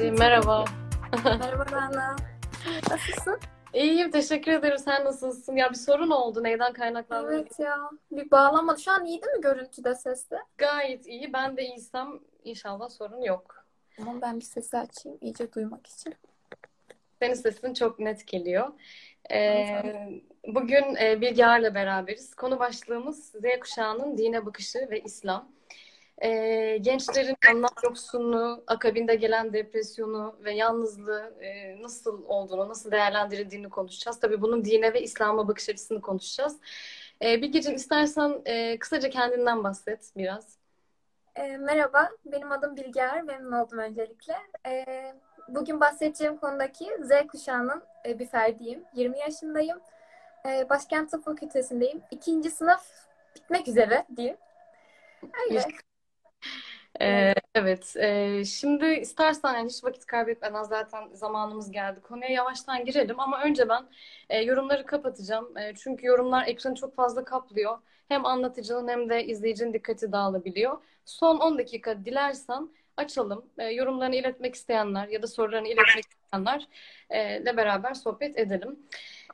Tuğçe. 0.00 0.10
Merhaba. 0.10 0.64
Merhaba 1.24 1.66
Rana. 1.72 2.16
Nasılsın? 2.90 3.40
İyiyim, 3.74 4.10
teşekkür 4.10 4.52
ederim. 4.52 4.78
Sen 4.78 5.04
nasılsın? 5.04 5.56
Ya 5.56 5.70
bir 5.70 5.74
sorun 5.74 6.10
oldu. 6.10 6.42
Neyden 6.42 6.72
kaynaklandı? 6.72 7.34
Evet 7.34 7.58
ya. 7.58 7.90
Bir 8.10 8.30
bağlamadı. 8.30 8.80
Şu 8.80 8.90
an 8.90 9.04
iyi 9.04 9.22
değil 9.22 9.32
mi 9.32 9.40
görüntüde 9.40 9.94
sesle? 9.94 10.36
Gayet 10.58 11.06
iyi. 11.06 11.32
Ben 11.32 11.56
de 11.56 11.62
iyiysem 11.62 12.20
inşallah 12.44 12.88
sorun 12.88 13.22
yok. 13.22 13.64
Ama 14.00 14.20
ben 14.20 14.36
bir 14.40 14.44
sesi 14.44 14.78
açayım 14.78 15.18
iyice 15.20 15.52
duymak 15.52 15.86
için. 15.86 16.14
Senin 17.18 17.34
sesin 17.34 17.74
çok 17.74 17.98
net 17.98 18.26
geliyor. 18.26 18.68
Ee, 19.32 19.82
bugün 20.46 20.96
e, 20.96 21.20
Bilgehar'la 21.20 21.74
beraberiz. 21.74 22.34
Konu 22.34 22.58
başlığımız 22.58 23.24
Z 23.24 23.60
kuşağının 23.60 24.18
dine 24.18 24.46
bakışı 24.46 24.78
ve 24.90 25.00
İslam. 25.00 25.48
Ee, 26.22 26.78
gençlerin 26.80 27.36
anlam 27.50 27.70
yoksunluğu, 27.84 28.64
akabinde 28.66 29.14
gelen 29.14 29.52
depresyonu 29.52 30.36
ve 30.44 30.52
yalnızlığı 30.52 31.34
e, 31.40 31.82
nasıl 31.82 32.24
olduğunu, 32.24 32.68
nasıl 32.68 32.90
değerlendirildiğini 32.90 33.68
konuşacağız. 33.68 34.20
Tabii 34.20 34.42
bunun 34.42 34.64
dine 34.64 34.92
ve 34.92 35.02
İslam'a 35.02 35.48
bakış 35.48 35.68
açısını 35.68 36.00
konuşacağız. 36.00 36.56
Ee, 37.22 37.42
Bilgeciğim 37.42 37.76
istersen 37.76 38.42
e, 38.46 38.78
kısaca 38.78 39.10
kendinden 39.10 39.64
bahset 39.64 40.12
biraz. 40.16 40.56
E, 41.36 41.56
merhaba, 41.56 42.10
benim 42.24 42.52
adım 42.52 42.76
Bilgeer. 42.76 43.22
Memnun 43.22 43.52
oldum 43.52 43.78
öncelikle. 43.78 44.36
E, 44.66 44.84
bugün 45.48 45.80
bahsedeceğim 45.80 46.36
konudaki 46.36 46.90
Z 47.02 47.26
kuşağının 47.28 47.82
e, 48.06 48.18
bir 48.18 48.26
ferdiyim. 48.26 48.84
20 48.94 49.18
yaşındayım. 49.18 49.80
E, 50.46 50.68
Başkent 50.70 51.10
Tıp 51.10 51.24
Fakültesindeyim. 51.24 52.02
İkinci 52.10 52.50
sınıf 52.50 52.82
bitmek 53.36 53.68
üzere 53.68 54.06
diyeyim. 54.16 54.36
Öyle. 55.22 55.62
Ee, 57.00 57.34
evet, 57.54 57.96
ee, 57.96 58.44
şimdi 58.44 58.86
istersen 58.86 59.54
yani 59.54 59.68
hiç 59.68 59.84
vakit 59.84 60.06
kaybetmeden 60.06 60.62
zaten 60.62 61.08
zamanımız 61.12 61.70
geldi. 61.70 62.00
Konuya 62.00 62.28
yavaştan 62.30 62.84
girelim 62.84 63.20
ama 63.20 63.42
önce 63.42 63.68
ben 63.68 63.86
e, 64.28 64.40
yorumları 64.40 64.86
kapatacağım. 64.86 65.56
E, 65.56 65.74
çünkü 65.74 66.06
yorumlar 66.06 66.46
ekranı 66.46 66.74
çok 66.74 66.96
fazla 66.96 67.24
kaplıyor. 67.24 67.78
Hem 68.08 68.26
anlatıcının 68.26 68.88
hem 68.88 69.10
de 69.10 69.26
izleyicinin 69.26 69.72
dikkati 69.72 70.12
dağılabiliyor. 70.12 70.78
Son 71.04 71.38
10 71.38 71.58
dakika 71.58 72.04
dilersen 72.04 72.68
açalım. 72.96 73.44
E, 73.58 73.64
yorumlarını 73.64 74.16
iletmek 74.16 74.54
isteyenler 74.54 75.08
ya 75.08 75.22
da 75.22 75.26
sorularını 75.26 75.68
iletmek 75.68 76.04
isteyenler 76.04 76.68
e, 77.14 77.56
beraber 77.56 77.94
sohbet 77.94 78.38
edelim. 78.38 78.78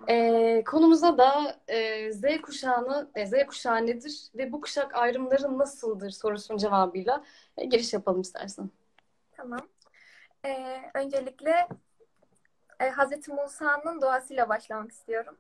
E, 0.09 0.65
konumuza 0.65 1.19
da 1.19 1.57
e, 1.69 2.13
Z 2.13 2.23
kuşağını, 2.43 3.11
e, 3.15 3.27
Z 3.27 3.33
kuşağı 3.47 3.87
nedir 3.87 4.29
ve 4.35 4.53
bu 4.53 4.61
kuşak 4.61 4.95
ayrımları 4.95 5.59
nasıldır 5.59 6.11
sorusunun 6.11 6.59
cevabıyla 6.59 7.25
e, 7.57 7.65
giriş 7.65 7.93
yapalım 7.93 8.21
istersen. 8.21 8.71
Tamam. 9.33 9.69
E, 10.45 10.81
öncelikle 10.95 11.69
e, 12.81 12.91
Hz. 12.91 13.29
Musa'nın 13.29 14.01
duasıyla 14.01 14.49
başlamak 14.49 14.91
istiyorum. 14.91 15.37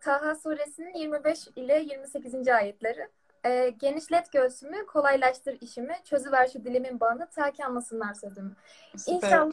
Taha 0.00 0.34
suresinin 0.34 0.94
25 0.94 1.48
ile 1.56 1.80
28. 1.80 2.48
ayetleri. 2.48 3.08
E, 3.44 3.70
genişlet 3.70 4.32
göğsümü, 4.32 4.86
kolaylaştır 4.86 5.58
işimi, 5.60 5.96
çözüver 6.04 6.48
şu 6.52 6.64
dilimin 6.64 7.00
bağını, 7.00 7.30
ta 7.30 7.52
ki 7.52 7.64
anlasınlar 7.64 8.14
sözümü. 8.14 8.56
Süper. 8.96 9.14
İnşallah 9.14 9.52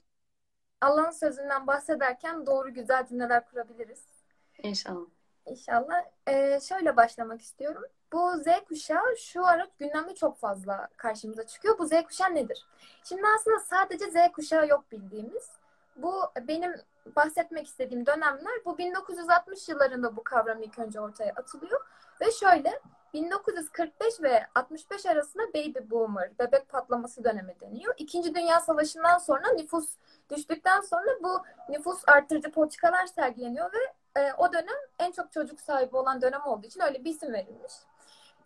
Allah'ın 0.81 1.11
sözünden 1.11 1.67
bahsederken 1.67 2.45
doğru 2.45 2.73
güzel 2.73 3.05
cümleler 3.07 3.45
kurabiliriz. 3.45 4.18
İnşallah. 4.63 5.05
İnşallah. 5.45 6.03
Ee, 6.27 6.59
şöyle 6.59 6.97
başlamak 6.97 7.41
istiyorum. 7.41 7.83
Bu 8.13 8.37
Z 8.37 8.45
kuşağı 8.67 9.17
şu 9.17 9.45
ara 9.45 9.67
gündemde 9.79 10.15
çok 10.15 10.37
fazla 10.37 10.87
karşımıza 10.97 11.47
çıkıyor. 11.47 11.79
Bu 11.79 11.85
Z 11.87 11.91
kuşağı 12.07 12.35
nedir? 12.35 12.65
Şimdi 13.03 13.21
aslında 13.35 13.59
sadece 13.59 14.05
Z 14.11 14.31
kuşağı 14.33 14.67
yok 14.67 14.91
bildiğimiz. 14.91 15.49
Bu 15.95 16.21
benim 16.47 16.75
bahsetmek 17.15 17.67
istediğim 17.67 18.05
dönemler 18.05 18.65
bu 18.65 18.77
1960 18.77 19.69
yıllarında 19.69 20.15
bu 20.15 20.23
kavram 20.23 20.61
ilk 20.61 20.79
önce 20.79 20.99
ortaya 21.01 21.31
atılıyor. 21.31 21.81
Ve 22.21 22.31
şöyle 22.31 22.81
1945 23.13 24.21
ve 24.21 24.47
65 24.55 25.05
arasında 25.05 25.43
baby 25.53 25.79
boomer, 25.89 26.31
bebek 26.39 26.69
patlaması 26.69 27.23
dönemi 27.23 27.55
deniyor. 27.61 27.93
İkinci 27.97 28.35
Dünya 28.35 28.59
Savaşı'ndan 28.59 29.17
sonra 29.17 29.51
nüfus 29.51 29.89
düştükten 30.29 30.81
sonra 30.81 31.09
bu 31.23 31.43
nüfus 31.69 32.03
artırıcı 32.07 32.51
politikalar 32.51 33.05
sergileniyor 33.05 33.73
ve 33.73 33.98
e, 34.17 34.33
o 34.33 34.53
dönem 34.53 34.77
en 34.99 35.11
çok 35.11 35.31
çocuk 35.31 35.61
sahibi 35.61 35.97
olan 35.97 36.21
dönem 36.21 36.41
olduğu 36.45 36.67
için 36.67 36.81
öyle 36.81 37.05
bir 37.05 37.09
isim 37.09 37.33
verilmiş. 37.33 37.73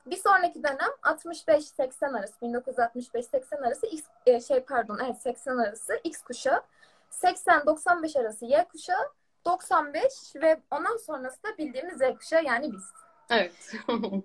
Bir 0.06 0.18
sonraki 0.18 0.64
dönem 0.64 0.90
65-80 1.04 2.20
arası, 2.20 2.34
1965-80 2.42 3.68
arası 3.68 3.86
X, 3.86 4.04
e, 4.26 4.42
şey 4.42 4.60
pardon 4.60 5.00
evet 5.06 5.22
80 5.22 5.58
arası 5.58 6.00
X 6.04 6.22
kuşağı, 6.22 6.64
80-95 7.12 8.20
arası 8.20 8.46
Y 8.46 8.68
kuşağı, 8.72 9.12
95 9.46 10.36
ve 10.36 10.62
ondan 10.72 10.98
sonrası 10.98 11.44
da 11.44 11.58
bildiğimiz 11.58 11.98
Z 11.98 12.02
kuşağı 12.20 12.44
yani 12.44 12.72
biz. 12.72 12.84
Evet. 13.30 13.74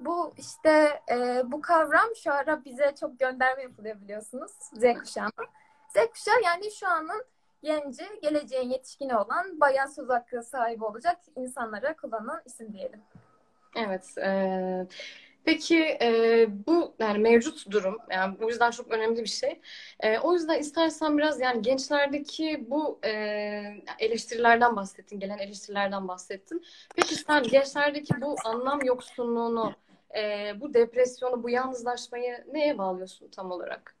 Bu 0.00 0.34
işte 0.38 1.02
e, 1.10 1.42
bu 1.44 1.60
kavram 1.60 2.16
şu 2.22 2.32
ara 2.32 2.64
bize 2.64 2.94
çok 3.00 3.18
gönderme 3.18 3.62
yapılıyor 3.62 4.00
biliyorsunuz 4.00 4.52
Z 4.72 4.82
kuşağına. 5.00 5.30
Z 5.88 5.96
kuşağı 6.12 6.42
yani 6.44 6.70
şu 6.70 6.88
anın 6.88 7.24
genci, 7.62 8.04
geleceğin 8.22 8.70
yetişkini 8.70 9.16
olan 9.16 9.60
bayağı 9.60 9.88
söz 9.88 10.08
hakkı 10.08 10.42
sahibi 10.42 10.84
olacak 10.84 11.18
insanlara 11.36 11.96
kullanılan 11.96 12.42
isim 12.46 12.72
diyelim. 12.72 13.00
Evet. 13.76 14.18
e, 14.18 14.86
peki 15.44 15.98
e, 16.02 16.46
bu 16.66 16.94
yani 16.98 17.18
mevcut 17.18 17.70
durum 17.70 17.98
yani 18.10 18.36
bu 18.40 18.50
yüzden 18.50 18.70
çok 18.70 18.90
önemli 18.90 19.22
bir 19.22 19.28
şey. 19.28 19.60
E, 20.00 20.18
o 20.18 20.32
yüzden 20.32 20.58
istersen 20.58 21.18
biraz 21.18 21.40
yani 21.40 21.62
gençlerdeki 21.62 22.66
bu 22.70 22.98
e, 23.04 23.12
eleştirilerden 23.98 24.76
bahsettin, 24.76 25.20
gelen 25.20 25.38
eleştirilerden 25.38 26.08
bahsettin. 26.08 26.64
Peki 26.96 27.14
sen 27.14 27.42
gençlerdeki 27.42 28.20
bu 28.20 28.36
anlam 28.44 28.84
yoksunluğunu, 28.84 29.72
e, 30.16 30.52
bu 30.60 30.74
depresyonu, 30.74 31.42
bu 31.42 31.50
yalnızlaşmayı 31.50 32.44
neye 32.52 32.78
bağlıyorsun 32.78 33.28
tam 33.28 33.50
olarak? 33.50 33.94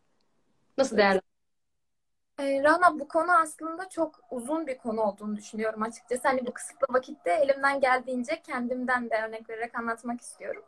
Nasıl 0.78 0.96
değerlendiriyorsun? 0.96 1.27
E, 2.38 2.62
Rana 2.62 2.98
bu 3.00 3.08
konu 3.08 3.32
aslında 3.32 3.88
çok 3.88 4.20
uzun 4.30 4.66
bir 4.66 4.78
konu 4.78 5.00
olduğunu 5.00 5.36
düşünüyorum 5.36 5.82
açıkçası. 5.82 6.28
Hani 6.28 6.46
bu 6.46 6.52
kısıtlı 6.52 6.86
vakitte 6.94 7.30
elimden 7.32 7.80
geldiğince 7.80 8.42
kendimden 8.42 9.10
de 9.10 9.22
örnek 9.28 9.50
vererek 9.50 9.74
anlatmak 9.78 10.20
istiyorum. 10.20 10.62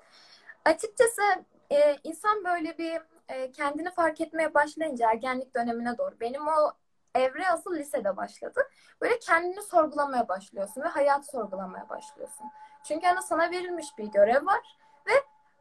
Açıkçası 0.65 1.23
e, 1.71 1.97
insan 2.05 2.45
böyle 2.45 2.79
bir 2.79 3.01
e, 3.29 3.53
kendini 3.53 3.91
fark 3.91 4.21
etmeye 4.21 4.55
başlayınca 4.55 5.11
ergenlik 5.11 5.57
dönemine 5.57 5.99
doğru 5.99 6.21
benim 6.21 6.49
o 6.49 6.73
evre 7.15 7.49
asıl 7.49 7.75
lisede 7.75 8.17
başladı. 8.17 8.61
Böyle 9.01 9.19
kendini 9.19 9.63
sorgulamaya 9.63 10.29
başlıyorsun 10.29 10.83
ve 10.83 10.89
hayatı 10.89 11.27
sorgulamaya 11.27 11.89
başlıyorsun. 11.89 12.47
Çünkü 12.85 13.07
hani 13.07 13.23
sana 13.23 13.51
verilmiş 13.51 13.99
bir 13.99 14.05
görev 14.05 14.47
var 14.47 14.79
ve 15.07 15.13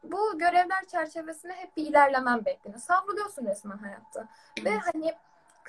bu 0.04 0.38
görevler 0.38 0.86
çerçevesinde 0.88 1.54
hep 1.54 1.78
bir 1.78 1.86
ilerlemen 1.86 2.46
bekleniyor. 2.46 2.82
Savruluyorsun 2.82 3.46
resmen 3.46 3.78
hayatta. 3.78 4.28
Ve 4.66 4.78
hani 4.78 5.16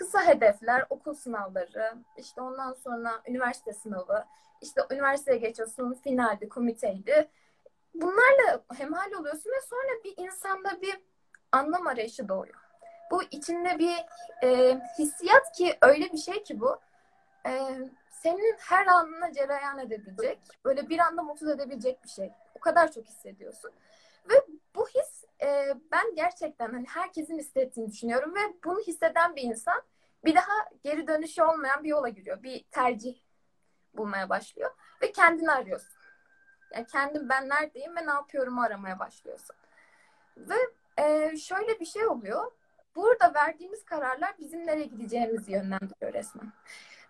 kısa 0.00 0.26
hedefler, 0.26 0.86
okul 0.90 1.14
sınavları, 1.14 1.94
işte 2.16 2.40
ondan 2.40 2.72
sonra 2.72 3.22
üniversite 3.28 3.72
sınavı, 3.72 4.24
işte 4.62 4.80
üniversiteye 4.90 5.38
geçiyorsun, 5.38 5.94
finaldi, 6.04 6.48
komiteydi. 6.48 7.28
Bunlarla 7.94 8.62
hemhal 8.76 9.12
oluyorsun 9.12 9.50
ve 9.50 9.60
sonra 9.68 10.04
bir 10.04 10.24
insanda 10.24 10.82
bir 10.82 11.00
anlam 11.52 11.86
arayışı 11.86 12.28
doğuyor. 12.28 12.60
Bu 13.10 13.22
içinde 13.22 13.78
bir 13.78 13.96
e, 14.42 14.80
hissiyat 14.98 15.52
ki 15.52 15.78
öyle 15.82 16.12
bir 16.12 16.18
şey 16.18 16.42
ki 16.42 16.60
bu 16.60 16.78
e, 17.46 17.52
senin 18.10 18.56
her 18.58 18.86
anına 18.86 19.32
cereyan 19.32 19.78
edebilecek, 19.78 20.38
böyle 20.64 20.88
bir 20.88 20.98
anda 20.98 21.22
mutsuz 21.22 21.48
edebilecek 21.48 22.04
bir 22.04 22.08
şey. 22.08 22.32
O 22.54 22.60
kadar 22.60 22.92
çok 22.92 23.06
hissediyorsun. 23.06 23.70
Ve 24.30 24.34
bu 24.74 24.88
his 24.88 25.24
e, 25.42 25.74
ben 25.92 26.14
gerçekten 26.14 26.72
hani 26.72 26.86
herkesin 26.88 27.38
hissettiğini 27.38 27.92
düşünüyorum 27.92 28.34
ve 28.34 28.40
bunu 28.64 28.80
hisseden 28.80 29.36
bir 29.36 29.42
insan 29.42 29.82
bir 30.24 30.34
daha 30.34 30.52
geri 30.84 31.06
dönüşü 31.06 31.42
olmayan 31.42 31.84
bir 31.84 31.88
yola 31.88 32.08
giriyor. 32.08 32.42
Bir 32.42 32.64
tercih 32.64 33.14
bulmaya 33.94 34.28
başlıyor 34.28 34.70
ve 35.02 35.12
kendini 35.12 35.50
arıyorsun. 35.50 36.00
Yani 36.74 36.86
kendim 36.86 37.28
ben 37.28 37.48
neredeyim 37.48 37.96
ve 37.96 38.06
ne 38.06 38.10
yapıyorum 38.10 38.58
aramaya 38.58 38.98
başlıyorsun. 38.98 39.56
Ve 40.36 40.54
e, 40.98 41.36
şöyle 41.36 41.80
bir 41.80 41.86
şey 41.86 42.06
oluyor. 42.06 42.52
Burada 42.96 43.34
verdiğimiz 43.34 43.84
kararlar 43.84 44.34
bizim 44.38 44.66
nereye 44.66 44.86
gideceğimizi 44.86 45.52
yönlendiriyor 45.52 46.12
resmen. 46.12 46.52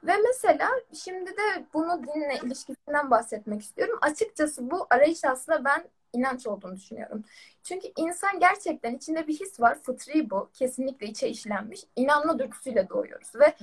Ve 0.04 0.16
mesela 0.16 0.70
şimdi 0.94 1.30
de 1.30 1.66
bunu 1.74 2.02
dinle 2.02 2.38
ilişkisinden 2.42 3.10
bahsetmek 3.10 3.62
istiyorum. 3.62 3.98
Açıkçası 4.02 4.70
bu 4.70 4.86
arayış 4.90 5.24
aslında 5.24 5.64
ben 5.64 5.84
inanç 6.12 6.46
olduğunu 6.46 6.76
düşünüyorum. 6.76 7.24
Çünkü 7.62 7.88
insan 7.96 8.40
gerçekten 8.40 8.94
içinde 8.94 9.26
bir 9.26 9.40
his 9.40 9.60
var. 9.60 9.78
Fıtri 9.82 10.30
bu. 10.30 10.50
Kesinlikle 10.54 11.06
içe 11.06 11.28
işlenmiş. 11.28 11.80
İnanma 11.96 12.38
dürtüsüyle 12.38 12.88
doğuyoruz. 12.88 13.34
Ve 13.34 13.54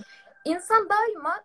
insan 0.45 0.89
daima 0.89 1.43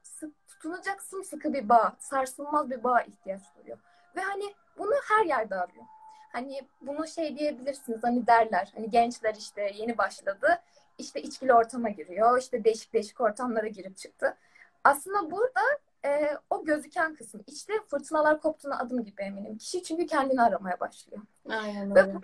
tutunacak 0.49 1.03
sımsıkı 1.03 1.53
bir 1.53 1.69
bağ, 1.69 1.97
sarsılmaz 1.99 2.71
bir 2.71 2.85
bağ 2.85 3.03
ihtiyaç 3.03 3.43
duyuyor. 3.57 3.79
Ve 4.17 4.21
hani 4.21 4.55
bunu 4.79 4.95
her 5.09 5.25
yerde 5.25 5.55
arıyor. 5.55 5.85
Hani 6.33 6.61
bunu 6.81 7.07
şey 7.09 7.39
diyebilirsiniz 7.39 7.99
hani 8.03 8.27
derler 8.27 8.73
hani 8.75 8.91
gençler 8.91 9.35
işte 9.35 9.73
yeni 9.75 9.99
başladı 9.99 10.59
işte 10.99 11.23
içkili 11.23 11.55
ortama 11.55 11.89
giriyor. 11.89 12.39
işte 12.39 12.65
değişik 12.65 12.93
değişik 12.93 13.21
ortamlara 13.21 13.67
girip 13.67 13.97
çıktı. 13.97 14.37
Aslında 14.85 15.31
burada 15.31 15.61
e, 16.05 16.39
o 16.51 16.65
gözüken 16.65 17.15
kısım. 17.15 17.45
İçte 17.47 17.73
fırtınalar 17.91 18.41
koptuğuna 18.41 18.79
adım 18.79 19.05
gibi 19.05 19.23
eminim. 19.23 19.59
Kişi 19.59 19.83
çünkü 19.83 20.07
kendini 20.07 20.43
aramaya 20.43 20.81
başlıyor. 20.81 21.23
Aynen 21.49 21.95
Ve, 21.95 22.01
öyle. 22.01 22.21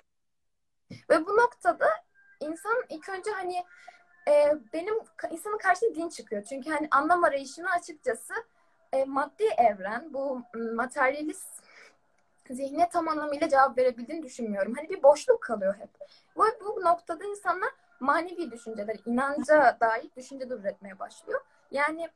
ve 1.10 1.26
bu 1.26 1.36
noktada 1.36 1.88
insan 2.40 2.84
ilk 2.88 3.08
önce 3.08 3.30
hani 3.30 3.64
e, 4.28 4.54
benim 4.72 4.94
insanın 5.30 5.58
karşısına 5.58 5.94
din 5.94 6.08
çıkıyor. 6.08 6.44
Çünkü 6.44 6.70
hani 6.70 6.88
anlam 6.90 7.24
arayışını 7.24 7.70
açıkçası 7.70 8.34
e, 8.92 9.04
maddi 9.04 9.44
evren, 9.44 10.14
bu 10.14 10.42
materyalist 10.74 11.62
zihne 12.50 12.88
tam 12.88 13.08
anlamıyla 13.08 13.48
cevap 13.48 13.78
verebildiğini 13.78 14.22
düşünmüyorum. 14.22 14.74
Hani 14.76 14.88
bir 14.88 15.02
boşluk 15.02 15.42
kalıyor 15.42 15.74
hep. 15.78 15.90
Bu, 16.36 16.44
bu 16.60 16.84
noktada 16.84 17.24
insanlar 17.24 17.70
manevi 18.00 18.50
düşünceler, 18.50 18.96
inanca 19.06 19.76
dair 19.80 20.10
düşünceler 20.16 20.56
üretmeye 20.56 20.98
başlıyor. 20.98 21.40
Yani 21.70 22.08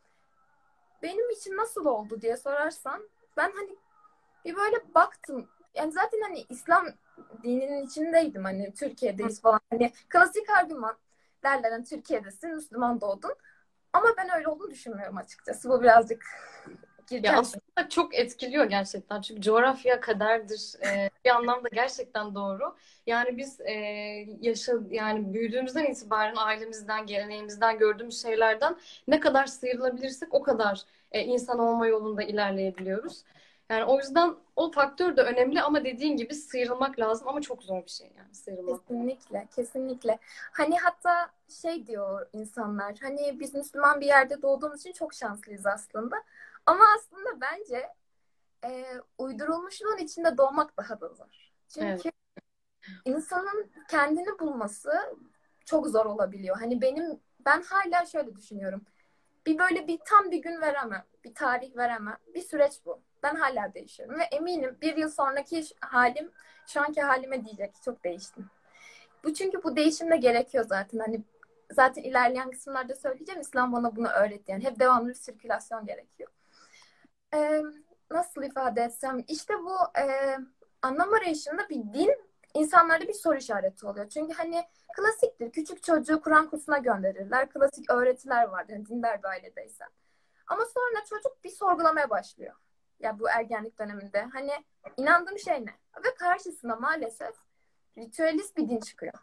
benim 1.02 1.31
için 1.31 1.56
nasıl 1.56 1.87
oldu 1.87 2.20
diye 2.20 2.37
sorarsan 2.37 3.08
ben 3.37 3.52
hani 3.56 3.76
bir 4.44 4.56
böyle 4.56 4.94
baktım. 4.94 5.49
Yani 5.75 5.93
zaten 5.93 6.20
hani 6.20 6.46
İslam 6.49 6.87
dininin 7.43 7.87
içindeydim 7.87 8.44
hani 8.44 8.75
Türkiye'deyiz 8.75 9.40
falan. 9.40 9.60
Hani 9.70 9.93
klasik 10.08 10.50
argüman 10.50 10.96
derler 11.44 11.70
hani 11.70 11.84
Türkiye'desin, 11.84 12.54
Müslüman 12.54 13.00
doğdun. 13.00 13.34
Ama 13.93 14.08
ben 14.16 14.34
öyle 14.37 14.49
olduğunu 14.49 14.70
düşünmüyorum 14.70 15.16
açıkçası. 15.16 15.69
Bu 15.69 15.82
birazcık 15.82 16.25
Ya 17.23 17.38
aslında 17.38 17.88
çok 17.88 18.14
etkiliyor 18.14 18.64
gerçekten. 18.64 19.20
Çünkü 19.20 19.43
coğrafya 19.43 20.00
kaderdir. 20.00 20.75
Ee, 20.87 21.11
bir 21.25 21.31
anlamda 21.31 21.69
gerçekten 21.73 22.35
doğru. 22.35 22.76
Yani 23.06 23.37
biz 23.37 23.61
e, 23.61 23.73
yaşa 24.41 24.73
yani 24.91 25.35
büyüdüğümüzden 25.35 25.85
itibaren 25.85 26.37
ailemizden, 26.37 27.06
geleneğimizden 27.06 27.79
gördüğümüz 27.79 28.23
şeylerden 28.23 28.76
ne 29.09 29.20
kadar 29.20 29.47
sıyrılabilirsek 29.47 30.35
o 30.35 30.43
kadar 30.43 30.82
e, 31.12 31.20
insan 31.20 31.59
olma 31.59 31.87
yolunda 31.87 32.23
ilerleyebiliyoruz. 32.23 33.25
Yani 33.70 33.85
o 33.85 33.99
yüzden 33.99 34.35
o 34.56 34.70
faktör 34.70 35.17
de 35.17 35.23
önemli 35.23 35.62
ama 35.62 35.85
dediğin 35.85 36.17
gibi 36.17 36.35
sıyrılmak 36.35 36.99
lazım 36.99 37.29
ama 37.29 37.41
çok 37.41 37.62
zor 37.62 37.85
bir 37.85 37.91
şey 37.91 38.12
yani 38.17 38.35
sıyrılmak. 38.35 38.81
Kesinlikle, 38.88 39.49
kesinlikle. 39.56 40.19
Hani 40.53 40.79
hatta 40.79 41.31
şey 41.62 41.87
diyor 41.87 42.26
insanlar, 42.32 42.94
hani 43.03 43.41
biz 43.41 43.55
Müslüman 43.55 44.00
bir 44.00 44.06
yerde 44.06 44.43
doğduğumuz 44.43 44.81
için 44.81 44.93
çok 44.93 45.14
şanslıyız 45.14 45.67
aslında. 45.67 46.17
Ama 46.67 46.85
aslında 46.97 47.41
bence 47.41 47.88
e, 48.64 48.85
uydurulmuşluğun 49.19 49.99
içinde 49.99 50.38
doğmak 50.38 50.76
daha 50.76 51.00
da 51.00 51.09
zor. 51.09 51.53
Çünkü 51.69 51.87
evet. 51.87 52.14
insanın 53.05 53.70
kendini 53.91 54.38
bulması 54.38 54.93
çok 55.64 55.87
zor 55.87 56.06
olabiliyor. 56.06 56.56
Hani 56.61 56.82
benim 56.82 57.20
ben 57.47 57.62
hala 57.62 58.06
şöyle 58.06 58.37
düşünüyorum. 58.37 58.82
Bir 59.47 59.59
böyle 59.59 59.87
bir 59.87 59.99
tam 60.05 60.31
bir 60.31 60.43
gün 60.43 60.61
veremem, 60.61 61.05
bir 61.25 61.35
tarih 61.35 61.76
veremem. 61.76 62.17
Bir 62.35 62.43
süreç 62.43 62.73
bu. 62.87 63.00
Ben 63.23 63.35
hala 63.35 63.75
değişiyorum 63.75 64.19
ve 64.19 64.23
eminim 64.23 64.79
bir 64.81 64.97
yıl 64.97 65.09
sonraki 65.09 65.64
halim 65.81 66.32
şu 66.67 66.81
anki 66.81 67.03
halime 67.03 67.44
diyecek 67.44 67.75
çok 67.85 68.05
değiştim. 68.05 68.50
Bu 69.25 69.35
çünkü 69.35 69.62
bu 69.62 69.76
değişim 69.76 70.11
de 70.11 70.17
gerekiyor 70.17 70.64
zaten. 70.64 70.99
Hani 70.99 71.23
zaten 71.73 72.03
ilerleyen 72.03 72.50
kısımlarda 72.50 72.94
söyleyeceğim. 72.94 73.41
İslam 73.41 73.73
bana 73.73 73.97
bunu 73.97 74.09
öğretti. 74.09 74.53
Yani 74.53 74.64
hep 74.64 74.81
devamlı 74.81 75.09
bir 75.09 75.14
sirkülasyon 75.14 75.87
gerekiyor. 75.87 76.31
Ee, 77.34 77.62
nasıl 78.11 78.43
ifade 78.43 78.82
etsem? 78.82 79.25
İşte 79.29 79.55
bu 79.55 79.99
e, 79.99 80.37
anlam 80.82 81.12
arayışında 81.14 81.69
bir 81.69 81.76
din 81.76 82.32
insanlarda 82.55 83.08
bir 83.08 83.12
soru 83.12 83.37
işareti 83.37 83.87
oluyor. 83.87 84.08
Çünkü 84.08 84.32
hani 84.32 84.64
klasiktir. 84.96 85.52
Küçük 85.52 85.82
çocuğu 85.82 86.20
Kur'an 86.20 86.50
kursuna 86.50 86.79
gönderirler. 86.79 87.50
Klasik 87.50 87.90
öğretiler 87.90 88.44
vardır. 88.44 88.73
Yani 88.73 88.87
dindar 88.87 89.23
bir 89.23 89.29
ailedeysen. 89.29 89.88
Ama 90.46 90.64
sonra 90.64 91.05
çocuk 91.05 91.44
bir 91.44 91.50
sorgulamaya 91.50 92.11
başlıyor. 92.11 92.55
Ya 93.00 93.19
bu 93.19 93.31
ergenlik 93.31 93.78
döneminde. 93.78 94.23
Hani 94.32 94.52
inandığım 94.96 95.38
şey 95.38 95.67
ne? 95.67 95.75
Ve 96.05 96.14
karşısında 96.19 96.76
maalesef 96.76 97.35
ritüelist 97.99 98.56
bir 98.56 98.69
din 98.69 98.81
çıkıyor. 98.81 99.14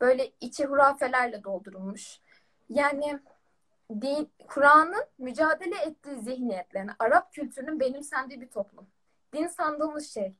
Böyle 0.00 0.32
içi 0.40 0.64
hurafelerle 0.64 1.44
doldurulmuş. 1.44 2.20
Yani 2.68 3.20
din, 4.00 4.32
Kur'an'ın 4.48 5.04
mücadele 5.18 5.76
ettiği 5.76 6.16
zihniyetlerine, 6.16 6.90
Arap 6.98 7.32
kültürünün 7.32 7.80
benimsendiği 7.80 8.40
bir 8.40 8.48
toplum. 8.48 8.86
Din 9.32 9.46
sandığımız 9.46 10.10
şey. 10.10 10.34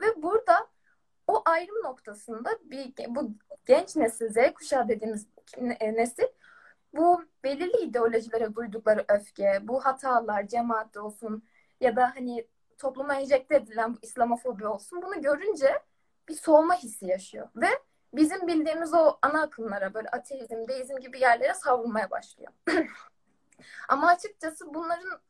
Ve 0.00 0.22
burada 0.22 0.66
o 1.26 1.42
ayrım 1.44 1.82
noktasında 1.84 2.50
bir 2.64 2.92
bu 3.08 3.30
genç 3.66 3.96
nesil 3.96 4.28
Z 4.28 4.54
kuşağı 4.54 4.88
dediğimiz 4.88 5.26
nesil 5.80 6.26
bu 6.92 7.24
belirli 7.44 7.80
ideolojilere 7.82 8.54
duydukları 8.54 9.04
öfke, 9.08 9.58
bu 9.62 9.84
hatalar, 9.84 10.48
cemaat 10.48 10.96
olsun 10.96 11.42
ya 11.80 11.96
da 11.96 12.12
hani 12.14 12.46
topluma 12.78 13.14
enjekte 13.14 13.56
edilen 13.56 13.94
bu 13.94 13.98
İslamofobi 14.02 14.66
olsun 14.66 15.02
bunu 15.02 15.22
görünce 15.22 15.82
bir 16.28 16.34
soğuma 16.34 16.74
hissi 16.74 17.06
yaşıyor 17.06 17.48
ve 17.56 17.68
bizim 18.16 18.46
bildiğimiz 18.46 18.94
o 18.94 19.18
ana 19.22 19.42
akımlara 19.42 19.94
böyle 19.94 20.08
ateizm, 20.08 20.68
deizm 20.68 20.96
gibi 20.96 21.20
yerlere 21.20 21.54
savrulmaya 21.54 22.10
başlıyor. 22.10 22.52
Ama 23.88 24.08
açıkçası 24.08 24.74
bunların 24.74 25.20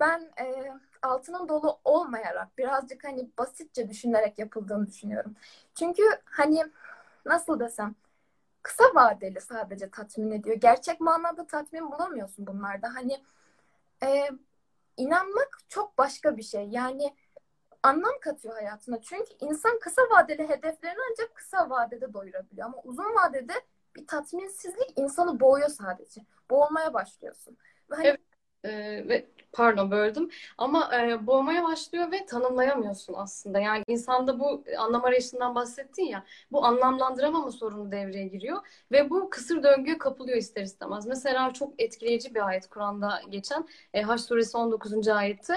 ben 0.00 0.30
e, 0.40 0.72
altının 1.02 1.48
dolu 1.48 1.80
olmayarak 1.84 2.58
birazcık 2.58 3.04
hani 3.04 3.30
basitçe 3.38 3.88
düşünerek 3.88 4.38
yapıldığını 4.38 4.86
düşünüyorum. 4.86 5.34
Çünkü 5.74 6.02
hani 6.24 6.64
nasıl 7.26 7.60
desem 7.60 7.94
kısa 8.62 8.84
vadeli 8.94 9.40
sadece 9.40 9.90
tatmin 9.90 10.30
ediyor. 10.30 10.56
Gerçek 10.56 11.00
manada 11.00 11.46
tatmin 11.46 11.92
bulamıyorsun 11.92 12.46
bunlarda. 12.46 12.94
Hani 12.94 13.22
e, 14.02 14.30
inanmak 14.96 15.58
çok 15.68 15.98
başka 15.98 16.36
bir 16.36 16.42
şey. 16.42 16.68
Yani 16.68 17.14
anlam 17.82 18.12
katıyor 18.20 18.54
hayatına. 18.54 19.00
Çünkü 19.00 19.30
insan 19.40 19.78
kısa 19.78 20.02
vadeli 20.02 20.48
hedeflerini 20.48 21.00
ancak 21.10 21.34
kısa 21.34 21.70
vadede 21.70 22.12
doyurabiliyor. 22.12 22.66
Ama 22.66 22.78
uzun 22.84 23.14
vadede 23.14 23.52
bir 23.96 24.06
tatminsizlik 24.06 24.92
insanı 24.96 25.40
boğuyor 25.40 25.68
sadece. 25.68 26.20
Boğulmaya 26.50 26.94
başlıyorsun. 26.94 27.58
Ve 27.90 27.94
hani... 27.94 28.06
Evet. 28.06 28.20
Ee, 28.64 29.08
ve 29.08 29.26
pardon 29.52 29.90
böldüm 29.90 30.30
ama 30.58 30.90
e, 30.96 31.26
boğmaya 31.26 31.64
başlıyor 31.64 32.12
ve 32.12 32.26
tanımlayamıyorsun 32.26 33.14
aslında. 33.16 33.60
Yani 33.60 33.84
insanda 33.86 34.40
bu 34.40 34.64
anlam 34.78 35.04
arayışından 35.04 35.54
bahsettin 35.54 36.04
ya 36.04 36.24
bu 36.52 36.64
anlamlandıramama 36.64 37.50
sorunu 37.50 37.92
devreye 37.92 38.26
giriyor 38.26 38.58
ve 38.92 39.10
bu 39.10 39.30
kısır 39.30 39.62
döngüye 39.62 39.98
kapılıyor 39.98 40.38
ister 40.38 40.62
istemez. 40.62 41.06
Mesela 41.06 41.52
çok 41.52 41.82
etkileyici 41.82 42.34
bir 42.34 42.46
ayet 42.46 42.68
Kur'an'da 42.68 43.20
geçen 43.30 43.68
e, 43.94 44.02
Haç 44.02 44.20
suresi 44.20 44.56
19. 44.56 45.08
ayeti. 45.08 45.52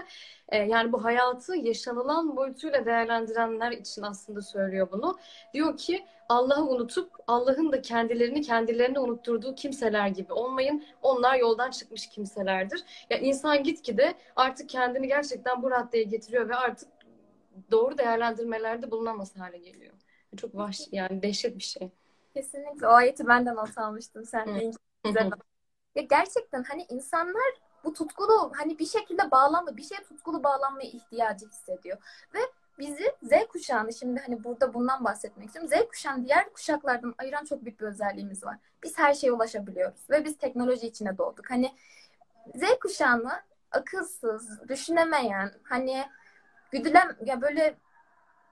E, 0.50 0.58
yani 0.58 0.92
bu 0.92 1.04
hayatı 1.04 1.56
yaşanılan 1.56 2.36
boyutuyla 2.36 2.86
değerlendirenler 2.86 3.72
için 3.72 4.02
aslında 4.02 4.42
söylüyor 4.42 4.88
bunu. 4.92 5.18
Diyor 5.54 5.78
ki 5.78 6.06
Allah'ı 6.30 6.64
unutup 6.64 7.12
Allah'ın 7.28 7.72
da 7.72 7.82
kendilerini 7.82 8.42
kendilerine 8.42 9.00
unutturduğu 9.00 9.56
kimseler 9.56 10.08
gibi 10.08 10.34
olmayın. 10.34 10.84
Onlar 11.02 11.36
yoldan 11.36 11.72
çıkmış 11.72 12.10
kimselerdir. 12.10 12.84
Ya 13.10 13.18
insan 13.18 13.64
gitgide 13.86 14.14
artık 14.36 14.70
kendini 14.70 15.08
gerçekten 15.08 15.64
bu 15.64 15.72
raddeye 15.72 16.04
getiriyor 16.04 16.50
ve 16.50 16.56
artık 16.56 16.90
doğru 17.72 17.98
değerlendirmelerde 17.98 18.92
bulunamaz 18.92 19.38
hale 19.38 19.58
geliyor. 19.58 19.94
Çok 20.38 20.56
vahşi 20.56 20.84
yani 20.92 21.24
dehşet 21.24 21.58
bir 21.58 21.64
şey. 21.64 21.92
Kesinlikle. 22.34 22.88
O 22.88 22.92
ayeti 22.92 23.28
ben 23.28 23.46
de 23.46 23.56
not 23.56 23.78
almıştım. 23.78 24.26
Sen 24.26 24.48
de 24.48 24.72
Ya 25.96 26.04
gerçekten 26.10 26.64
hani 26.64 26.86
insanlar 26.90 27.54
bu 27.84 27.94
tutkulu 27.94 28.52
hani 28.56 28.80
bir 28.80 28.86
şekilde 28.86 29.32
bağlanma, 29.32 29.78
bir 29.78 29.84
şeye 29.84 30.04
tutkulu 30.04 30.44
bağlanmaya 30.44 30.90
ihtiyacı 30.90 31.48
hissediyor. 31.48 31.98
Ve 32.34 32.40
bizi 32.80 33.16
Z 33.24 33.48
kuşağını 33.50 33.94
şimdi 33.94 34.22
hani 34.26 34.44
burada 34.44 34.74
bundan 34.74 35.06
bahsetmek 35.06 35.48
istiyorum. 35.48 35.70
Z 35.70 35.88
kuşağını 35.88 36.26
diğer 36.26 36.54
kuşaklardan 36.54 37.16
ayıran 37.18 37.46
çok 37.46 37.66
büyük 37.66 37.80
bir 37.80 37.86
özelliğimiz 37.86 38.44
var. 38.44 38.58
Biz 38.84 38.98
her 38.98 39.14
şeye 39.14 39.32
ulaşabiliyoruz 39.32 40.10
ve 40.10 40.26
biz 40.26 40.38
teknoloji 40.38 40.88
içine 40.88 41.18
doğduk. 41.18 41.50
Hani 41.50 41.72
Z 42.56 42.80
kuşağını 42.82 43.32
akılsız, 43.76 44.70
düşünemeyen, 44.70 45.52
hani 45.64 46.06
güdülem 46.72 47.18
ya 47.26 47.42
böyle 47.42 47.78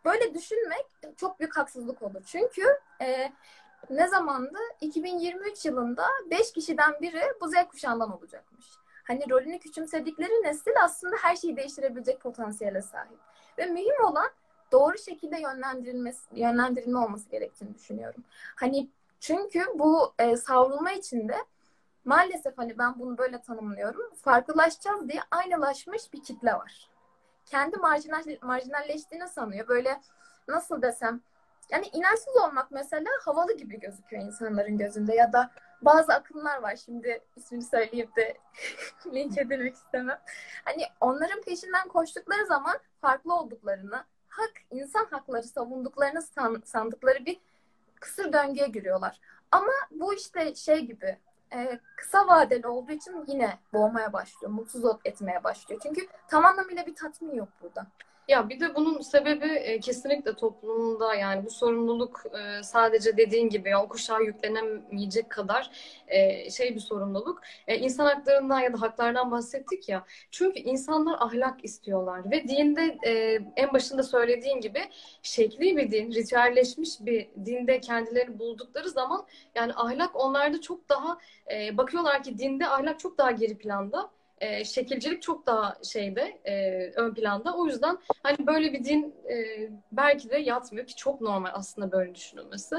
böyle 0.06 0.34
düşünmek 0.34 0.86
çok 1.18 1.40
büyük 1.40 1.58
haksızlık 1.58 2.02
olur. 2.02 2.22
Çünkü 2.26 2.62
e, 3.02 3.32
ne 3.90 4.08
zamandı? 4.08 4.58
2023 4.82 5.66
yılında 5.66 6.06
5 6.32 6.52
kişiden 6.52 7.02
biri 7.02 7.22
bu 7.42 7.48
Z 7.48 7.54
kuşağından 7.72 8.18
olacakmış. 8.18 8.66
Hani 9.04 9.30
rolünü 9.30 9.60
küçümsedikleri 9.60 10.44
nesil 10.44 10.72
aslında 10.84 11.16
her 11.22 11.36
şeyi 11.36 11.58
değiştirebilecek 11.58 12.20
potansiyele 12.20 12.82
sahip. 12.82 13.20
Ve 13.58 13.66
mühim 13.66 14.06
olan 14.06 14.30
doğru 14.72 14.98
şekilde 14.98 15.40
yönlendirilmesi, 15.40 16.22
yönlendirilme 16.32 17.00
olması 17.00 17.30
gerektiğini 17.30 17.76
düşünüyorum. 17.76 18.24
Hani 18.56 18.90
çünkü 19.20 19.66
bu 19.76 20.14
e, 20.20 20.38
savrulma 20.38 20.92
içinde 20.92 21.36
maalesef 22.06 22.58
hani 22.58 22.78
ben 22.78 23.00
bunu 23.00 23.18
böyle 23.18 23.42
tanımlıyorum. 23.42 24.16
Farklılaşacağız 24.16 25.10
diye 25.10 25.22
aynılaşmış 25.32 26.14
bir 26.14 26.24
kitle 26.24 26.54
var. 26.54 26.90
Kendi 27.46 27.78
marjinal, 27.78 28.24
marjinalleştiğini 28.42 29.28
sanıyor. 29.28 29.68
Böyle 29.68 30.02
nasıl 30.48 30.82
desem 30.82 31.22
yani 31.72 31.88
inançsız 31.94 32.36
olmak 32.38 32.72
mesela 32.72 33.10
havalı 33.22 33.58
gibi 33.58 33.80
gözüküyor 33.80 34.24
insanların 34.24 34.78
gözünde 34.78 35.16
ya 35.16 35.34
da 35.34 35.52
bazı 35.82 36.14
akımlar 36.14 36.62
var. 36.62 36.76
Şimdi 36.76 37.24
ismini 37.36 37.64
söyleyip 37.64 38.16
de 38.16 38.38
linç 39.14 39.38
edilmek 39.38 39.76
istemem. 39.76 40.20
Hani 40.66 40.84
onların 41.02 41.42
peşinden 41.42 41.88
koştukları 41.88 42.46
zaman 42.46 42.78
farklı 43.02 43.36
olduklarını, 43.36 44.04
hak, 44.28 44.52
insan 44.72 45.06
hakları 45.06 45.44
savunduklarını 45.44 46.22
san, 46.22 46.62
sandıkları 46.66 47.26
bir 47.26 47.40
kısır 48.00 48.34
döngüye 48.34 48.68
giriyorlar. 48.68 49.20
Ama 49.52 49.72
bu 49.92 50.14
işte 50.14 50.56
şey 50.56 50.86
gibi 50.86 51.18
e, 51.54 51.80
kısa 51.96 52.28
vadeli 52.28 52.68
olduğu 52.68 52.92
için 52.92 53.24
yine 53.28 53.58
boğmaya 53.74 54.14
başlıyor, 54.14 54.54
mutsuz 54.54 54.84
etmeye 55.06 55.44
başlıyor. 55.44 55.82
Çünkü 55.84 56.08
tam 56.28 56.46
anlamıyla 56.46 56.86
bir 56.86 56.96
tatmin 56.96 57.36
yok 57.36 57.50
burada. 57.62 57.88
Ya 58.28 58.50
bir 58.50 58.60
de 58.60 58.76
bunun 58.76 59.02
sebebi 59.02 59.46
e, 59.46 59.80
kesinlikle 59.80 60.36
toplumda 60.36 61.16
yani 61.16 61.46
bu 61.46 61.50
sorumluluk 61.50 62.22
e, 62.60 62.64
sadece 62.64 63.18
dediğin 63.18 63.50
gibi 63.50 63.78
o 63.78 63.88
kuşağa 63.90 64.20
yüklenemeyecek 64.20 65.30
kadar 65.30 65.72
e, 66.08 66.50
şey 66.52 66.76
bir 66.76 66.80
sorumluluk. 66.80 67.42
İnsan 67.68 68.06
haklarından 68.06 68.60
ya 68.60 68.74
da 68.74 68.82
haklardan 68.82 69.32
bahsettik 69.32 69.90
ya. 69.90 70.06
Çünkü 70.32 70.60
insanlar 70.60 71.18
ahlak 71.20 71.66
istiyorlar 71.66 72.32
ve 72.32 72.48
dinde 72.48 72.98
en 73.56 73.74
başında 73.74 74.04
söylediğin 74.04 74.62
gibi 74.62 74.80
şekli 75.22 75.78
bir 75.78 75.92
din, 75.92 76.12
ritüelleşmiş 76.14 76.90
bir 77.00 77.30
dinde 77.46 77.80
kendilerini 77.80 78.40
buldukları 78.40 78.90
zaman 78.90 79.26
yani 79.56 79.74
ahlak 79.74 80.16
onlarda 80.16 80.62
çok 80.62 80.90
daha 80.90 81.18
bakıyorlar 81.74 82.24
ki 82.24 82.38
dinde 82.38 82.68
ahlak 82.68 83.00
çok 83.00 83.18
daha 83.18 83.32
geri 83.32 83.58
planda 83.58 84.10
e, 84.44 84.66
şekilcilik 84.66 85.22
çok 85.22 85.46
daha 85.46 85.78
şeyde 85.84 86.40
e, 86.46 86.88
ön 86.96 87.14
planda. 87.14 87.56
O 87.56 87.66
yüzden 87.66 87.98
hani 88.24 88.48
böyle 88.48 88.74
bir 88.74 88.84
din 88.84 89.16
e, 89.30 89.70
belki 89.92 90.30
de 90.30 90.38
yatmıyor 90.38 90.88
ki 90.88 90.96
çok 90.96 91.22
normal 91.22 91.50
aslında 91.54 91.92
böyle 91.92 92.16
düşünülmesi. 92.16 92.76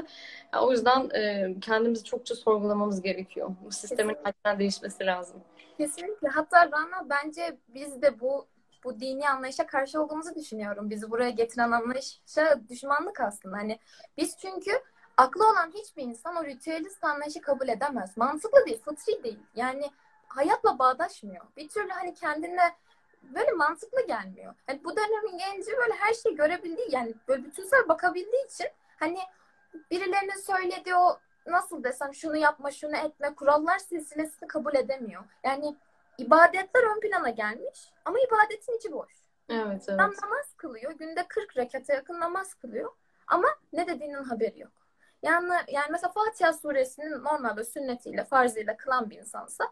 Yani 0.53 0.65
o 0.65 0.71
yüzden 0.71 1.09
e, 1.09 1.55
kendimizi 1.61 2.03
çokça 2.03 2.35
sorgulamamız 2.35 3.01
gerekiyor. 3.01 3.51
Bu 3.65 3.71
sistemin 3.71 4.15
hakikaten 4.23 4.59
değişmesi 4.59 5.05
lazım. 5.05 5.43
Kesinlikle. 5.77 6.27
Hatta 6.27 6.71
Rana 6.71 7.09
bence 7.09 7.57
biz 7.67 8.01
de 8.01 8.19
bu 8.19 8.47
bu 8.83 8.99
dini 8.99 9.29
anlayışa 9.29 9.67
karşı 9.67 10.01
olduğumuzu 10.01 10.35
düşünüyorum. 10.35 10.89
Bizi 10.89 11.11
buraya 11.11 11.29
getiren 11.29 11.71
anlayışa 11.71 12.59
düşmanlık 12.69 13.21
aslında. 13.21 13.57
Hani 13.57 13.79
biz 14.17 14.37
çünkü 14.37 14.71
aklı 15.17 15.49
olan 15.49 15.71
hiçbir 15.73 16.03
insan 16.03 16.35
o 16.35 16.45
ritüelist 16.45 17.03
anlayışı 17.03 17.41
kabul 17.41 17.67
edemez. 17.67 18.17
Mantıklı 18.17 18.65
değil, 18.65 18.81
fıtri 18.81 19.23
değil. 19.23 19.39
Yani 19.55 19.91
hayatla 20.27 20.79
bağdaşmıyor. 20.79 21.45
Bir 21.57 21.69
türlü 21.69 21.89
hani 21.89 22.13
kendine 22.13 22.75
böyle 23.23 23.51
mantıklı 23.51 24.07
gelmiyor. 24.07 24.53
Hani 24.67 24.83
bu 24.83 24.95
dönemin 24.95 25.37
genci 25.37 25.71
böyle 25.77 25.93
her 25.93 26.13
şeyi 26.13 26.35
görebildiği 26.35 26.87
yani 26.91 27.13
böyle 27.27 27.43
bütünsel 27.43 27.87
bakabildiği 27.87 28.45
için 28.45 28.67
hani 28.99 29.19
birilerinin 29.91 30.41
söylediği 30.41 30.95
o 30.95 31.19
nasıl 31.47 31.83
desem 31.83 32.13
şunu 32.13 32.37
yapma 32.37 32.71
şunu 32.71 32.97
etme 32.97 33.35
kurallar 33.35 33.79
silsilesini 33.79 34.47
kabul 34.47 34.75
edemiyor. 34.75 35.23
Yani 35.43 35.75
ibadetler 36.17 36.83
ön 36.83 36.99
plana 36.99 37.29
gelmiş 37.29 37.89
ama 38.05 38.17
ibadetin 38.19 38.77
içi 38.77 38.91
boş. 38.91 39.11
Evet, 39.49 39.65
evet. 39.67 39.89
Adam 39.89 40.13
namaz 40.21 40.53
kılıyor. 40.57 40.91
Günde 40.91 41.27
40 41.27 41.57
rekata 41.57 41.93
yakın 41.93 42.19
namaz 42.19 42.53
kılıyor. 42.53 42.91
Ama 43.27 43.47
ne 43.73 43.87
dediğinin 43.87 44.23
haberi 44.23 44.59
yok. 44.59 44.71
Yani, 45.21 45.53
yani 45.67 45.87
mesela 45.91 46.11
Fatiha 46.11 46.53
suresinin 46.53 47.23
normalde 47.23 47.63
sünnetiyle, 47.63 48.23
farzıyla 48.23 48.77
kılan 48.77 49.09
bir 49.09 49.17
insansa 49.17 49.71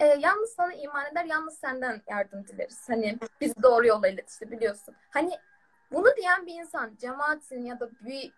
e, 0.00 0.06
yalnız 0.06 0.50
sana 0.50 0.72
iman 0.72 1.06
eder, 1.12 1.24
yalnız 1.24 1.58
senden 1.58 2.02
yardım 2.08 2.46
dileriz. 2.48 2.88
Hani 2.88 3.18
biz 3.40 3.62
doğru 3.62 3.86
yolla 3.86 4.08
iletişti 4.08 4.50
biliyorsun. 4.50 4.94
Hani 5.10 5.38
bunu 5.92 6.16
diyen 6.16 6.46
bir 6.46 6.54
insan 6.54 6.96
cemaatin 7.00 7.62
ya 7.62 7.80
da 7.80 7.90
bir 8.00 8.32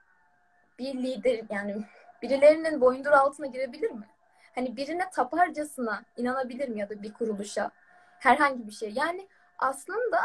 bir 0.79 0.95
lider 0.95 1.45
yani 1.51 1.85
birilerinin 2.23 2.81
boyundur 2.81 3.11
altına 3.11 3.47
girebilir 3.47 3.91
mi? 3.91 4.07
Hani 4.55 4.77
birine 4.77 5.11
taparcasına 5.11 6.03
inanabilir 6.17 6.69
mi 6.69 6.81
ya 6.81 6.91
da 6.91 7.03
bir 7.03 7.13
kuruluşa 7.13 7.71
herhangi 8.19 8.67
bir 8.67 8.73
şey. 8.73 8.91
Yani 8.91 9.29
aslında 9.59 10.21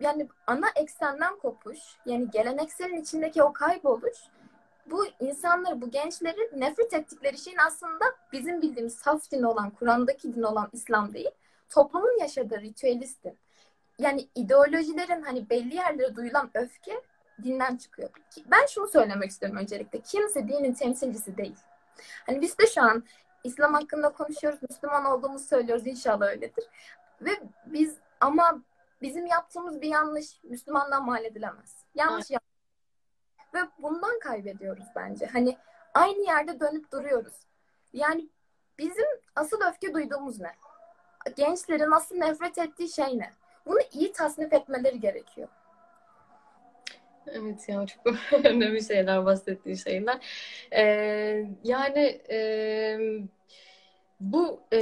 yani 0.00 0.28
ana 0.46 0.66
eksenden 0.76 1.38
kopuş, 1.38 1.78
yani 2.06 2.30
gelenekselin 2.30 2.96
içindeki 2.96 3.42
o 3.42 3.52
kayboluş 3.52 4.18
bu 4.90 5.06
insanları, 5.20 5.80
bu 5.80 5.90
gençleri 5.90 6.60
nefret 6.60 6.94
ettikleri 6.94 7.38
şeyin 7.38 7.58
aslında 7.66 8.04
bizim 8.32 8.62
bildiğimiz 8.62 8.94
saf 8.94 9.30
din 9.30 9.42
olan, 9.42 9.70
Kur'an'daki 9.70 10.34
din 10.34 10.42
olan 10.42 10.68
İslam 10.72 11.14
değil, 11.14 11.30
toplumun 11.68 12.20
yaşadığı 12.20 12.60
ritüelist 12.60 13.24
din. 13.24 13.38
Yani 13.98 14.28
ideolojilerin 14.34 15.22
hani 15.22 15.50
belli 15.50 15.74
yerlere 15.74 16.16
duyulan 16.16 16.50
öfke 16.54 17.00
dinden 17.42 17.76
çıkıyor. 17.76 18.10
Ben 18.46 18.66
şunu 18.66 18.88
söylemek 18.88 19.30
istiyorum 19.30 19.58
öncelikle. 19.58 20.00
Kimse 20.00 20.48
dinin 20.48 20.74
temsilcisi 20.74 21.36
değil. 21.36 21.56
Hani 22.26 22.40
biz 22.40 22.58
de 22.58 22.66
şu 22.66 22.82
an 22.82 23.04
İslam 23.44 23.74
hakkında 23.74 24.12
konuşuyoruz, 24.12 24.58
Müslüman 24.70 25.04
olduğumuzu 25.04 25.44
söylüyoruz. 25.44 25.86
İnşallah 25.86 26.26
öyledir. 26.26 26.64
Ve 27.20 27.30
biz 27.66 27.96
ama 28.20 28.62
bizim 29.02 29.26
yaptığımız 29.26 29.80
bir 29.80 29.88
yanlış 29.88 30.44
Müslümandan 30.44 31.06
mal 31.06 31.24
edilemez. 31.24 31.76
Yanlış 31.94 32.30
yap 32.30 32.42
ve 33.54 33.58
bundan 33.78 34.18
kaybediyoruz 34.18 34.84
bence. 34.96 35.26
Hani 35.26 35.56
aynı 35.94 36.26
yerde 36.26 36.60
dönüp 36.60 36.92
duruyoruz. 36.92 37.34
Yani 37.92 38.28
bizim 38.78 39.06
asıl 39.36 39.60
öfke 39.70 39.94
duyduğumuz 39.94 40.40
ne? 40.40 40.52
Gençlerin 41.36 41.90
asıl 41.90 42.16
nefret 42.16 42.58
ettiği 42.58 42.88
şey 42.88 43.18
ne? 43.18 43.30
Bunu 43.66 43.78
iyi 43.92 44.12
tasnif 44.12 44.52
etmeleri 44.52 45.00
gerekiyor. 45.00 45.48
Evet 47.26 47.68
ya 47.68 47.86
çok 47.86 48.14
önemli 48.44 48.84
şeyler 48.84 49.26
bahsettiği 49.26 49.76
şeyler. 49.76 50.18
Ee, 50.72 51.46
yani 51.64 52.20
e, 52.30 52.38
bu 54.32 54.60
e, 54.72 54.78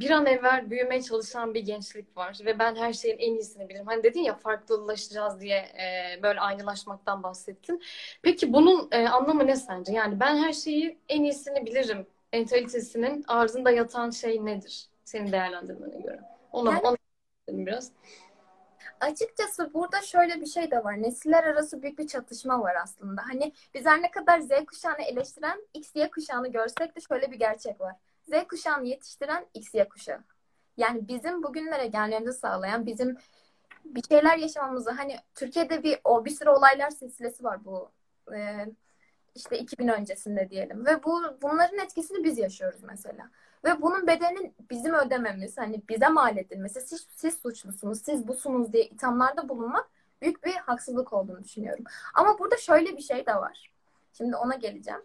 bir 0.00 0.10
an 0.10 0.26
evvel 0.26 0.70
büyümeye 0.70 1.02
çalışan 1.02 1.54
bir 1.54 1.60
gençlik 1.60 2.16
var 2.16 2.38
ve 2.44 2.58
ben 2.58 2.76
her 2.76 2.92
şeyin 2.92 3.18
en 3.18 3.34
iyisini 3.34 3.68
bilirim. 3.68 3.86
Hani 3.86 4.02
dedin 4.02 4.20
ya 4.20 4.34
farklılaşacağız 4.34 5.40
diye 5.40 5.56
e, 5.56 6.22
böyle 6.22 6.40
aynılaşmaktan 6.40 7.22
bahsettin. 7.22 7.82
Peki 8.22 8.52
bunun 8.52 8.88
e, 8.92 9.08
anlamı 9.08 9.46
ne 9.46 9.56
sence? 9.56 9.92
Yani 9.92 10.20
ben 10.20 10.36
her 10.36 10.52
şeyi 10.52 10.98
en 11.08 11.22
iyisini 11.22 11.66
bilirim 11.66 12.06
entalitesinin 12.32 13.24
arzında 13.28 13.70
yatan 13.70 14.10
şey 14.10 14.44
nedir? 14.44 14.86
Senin 15.04 15.32
değerlendirmene 15.32 16.00
göre. 16.00 16.20
Ona, 16.52 16.72
yani, 16.72 16.80
ona 16.82 16.96
biraz. 17.48 17.92
Açıkçası 19.00 19.74
burada 19.74 20.00
şöyle 20.00 20.40
bir 20.40 20.46
şey 20.46 20.70
de 20.70 20.84
var. 20.84 21.02
Nesiller 21.02 21.44
arası 21.44 21.82
büyük 21.82 21.98
bir 21.98 22.06
çatışma 22.06 22.60
var 22.60 22.76
aslında. 22.82 23.22
Hani 23.28 23.52
biz 23.74 23.86
her 23.86 24.02
ne 24.02 24.10
kadar 24.10 24.40
Z 24.40 24.50
kuşağını 24.66 25.02
eleştiren 25.02 25.66
X, 25.74 25.96
Y 25.96 26.10
kuşağını 26.10 26.48
görsek 26.48 26.96
de 26.96 27.00
şöyle 27.00 27.30
bir 27.30 27.38
gerçek 27.38 27.80
var 27.80 27.96
Z 28.28 28.48
kuşağını 28.48 28.86
yetiştiren 28.86 29.46
X, 29.54 29.74
Y 29.74 29.88
kuşağı. 29.88 30.24
Yani 30.76 31.08
bizim 31.08 31.42
bugünlere 31.42 31.86
gelmemizi 31.86 32.38
sağlayan, 32.38 32.86
bizim 32.86 33.16
bir 33.84 34.02
şeyler 34.02 34.38
yaşamamızı 34.38 34.90
hani 34.90 35.16
Türkiye'de 35.34 35.82
bir 35.82 35.98
o 36.04 36.24
bir 36.24 36.30
sürü 36.30 36.50
olaylar 36.50 36.90
silsilesi 36.90 37.44
var 37.44 37.64
bu 37.64 37.90
e, 38.34 38.66
işte 39.34 39.58
2000 39.58 39.88
öncesinde 39.88 40.50
diyelim 40.50 40.86
ve 40.86 41.04
bu 41.04 41.22
bunların 41.42 41.78
etkisini 41.78 42.24
biz 42.24 42.38
yaşıyoruz 42.38 42.82
mesela. 42.82 43.30
Ve 43.64 43.82
bunun 43.82 44.06
bedelini 44.06 44.52
bizim 44.70 44.94
ödememiz, 44.94 45.58
hani 45.58 45.82
bize 45.88 46.08
mal 46.08 46.36
edilmesi, 46.36 46.80
siz, 46.80 47.06
siz 47.16 47.38
suçlusunuz, 47.38 48.02
siz 48.02 48.28
busunuz 48.28 48.72
diye 48.72 48.84
ithamlarda 48.84 49.48
bulunmak 49.48 49.90
büyük 50.22 50.44
bir 50.44 50.54
haksızlık 50.54 51.12
olduğunu 51.12 51.44
düşünüyorum. 51.44 51.84
Ama 52.14 52.38
burada 52.38 52.56
şöyle 52.56 52.96
bir 52.96 53.02
şey 53.02 53.26
de 53.26 53.34
var. 53.34 53.72
Şimdi 54.12 54.36
ona 54.36 54.54
geleceğim 54.54 55.02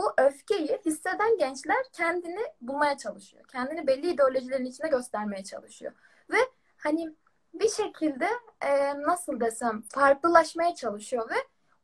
bu 0.00 0.12
öfkeyi 0.18 0.80
hisseden 0.86 1.38
gençler 1.38 1.84
kendini 1.92 2.40
bulmaya 2.60 2.96
çalışıyor. 2.98 3.44
Kendini 3.44 3.86
belli 3.86 4.10
ideolojilerin 4.10 4.64
içinde 4.64 4.88
göstermeye 4.88 5.44
çalışıyor. 5.44 5.92
Ve 6.30 6.36
hani 6.76 7.14
bir 7.54 7.68
şekilde 7.68 8.28
e, 8.60 9.02
nasıl 9.02 9.40
desem 9.40 9.82
farklılaşmaya 9.82 10.74
çalışıyor 10.74 11.30
ve 11.30 11.34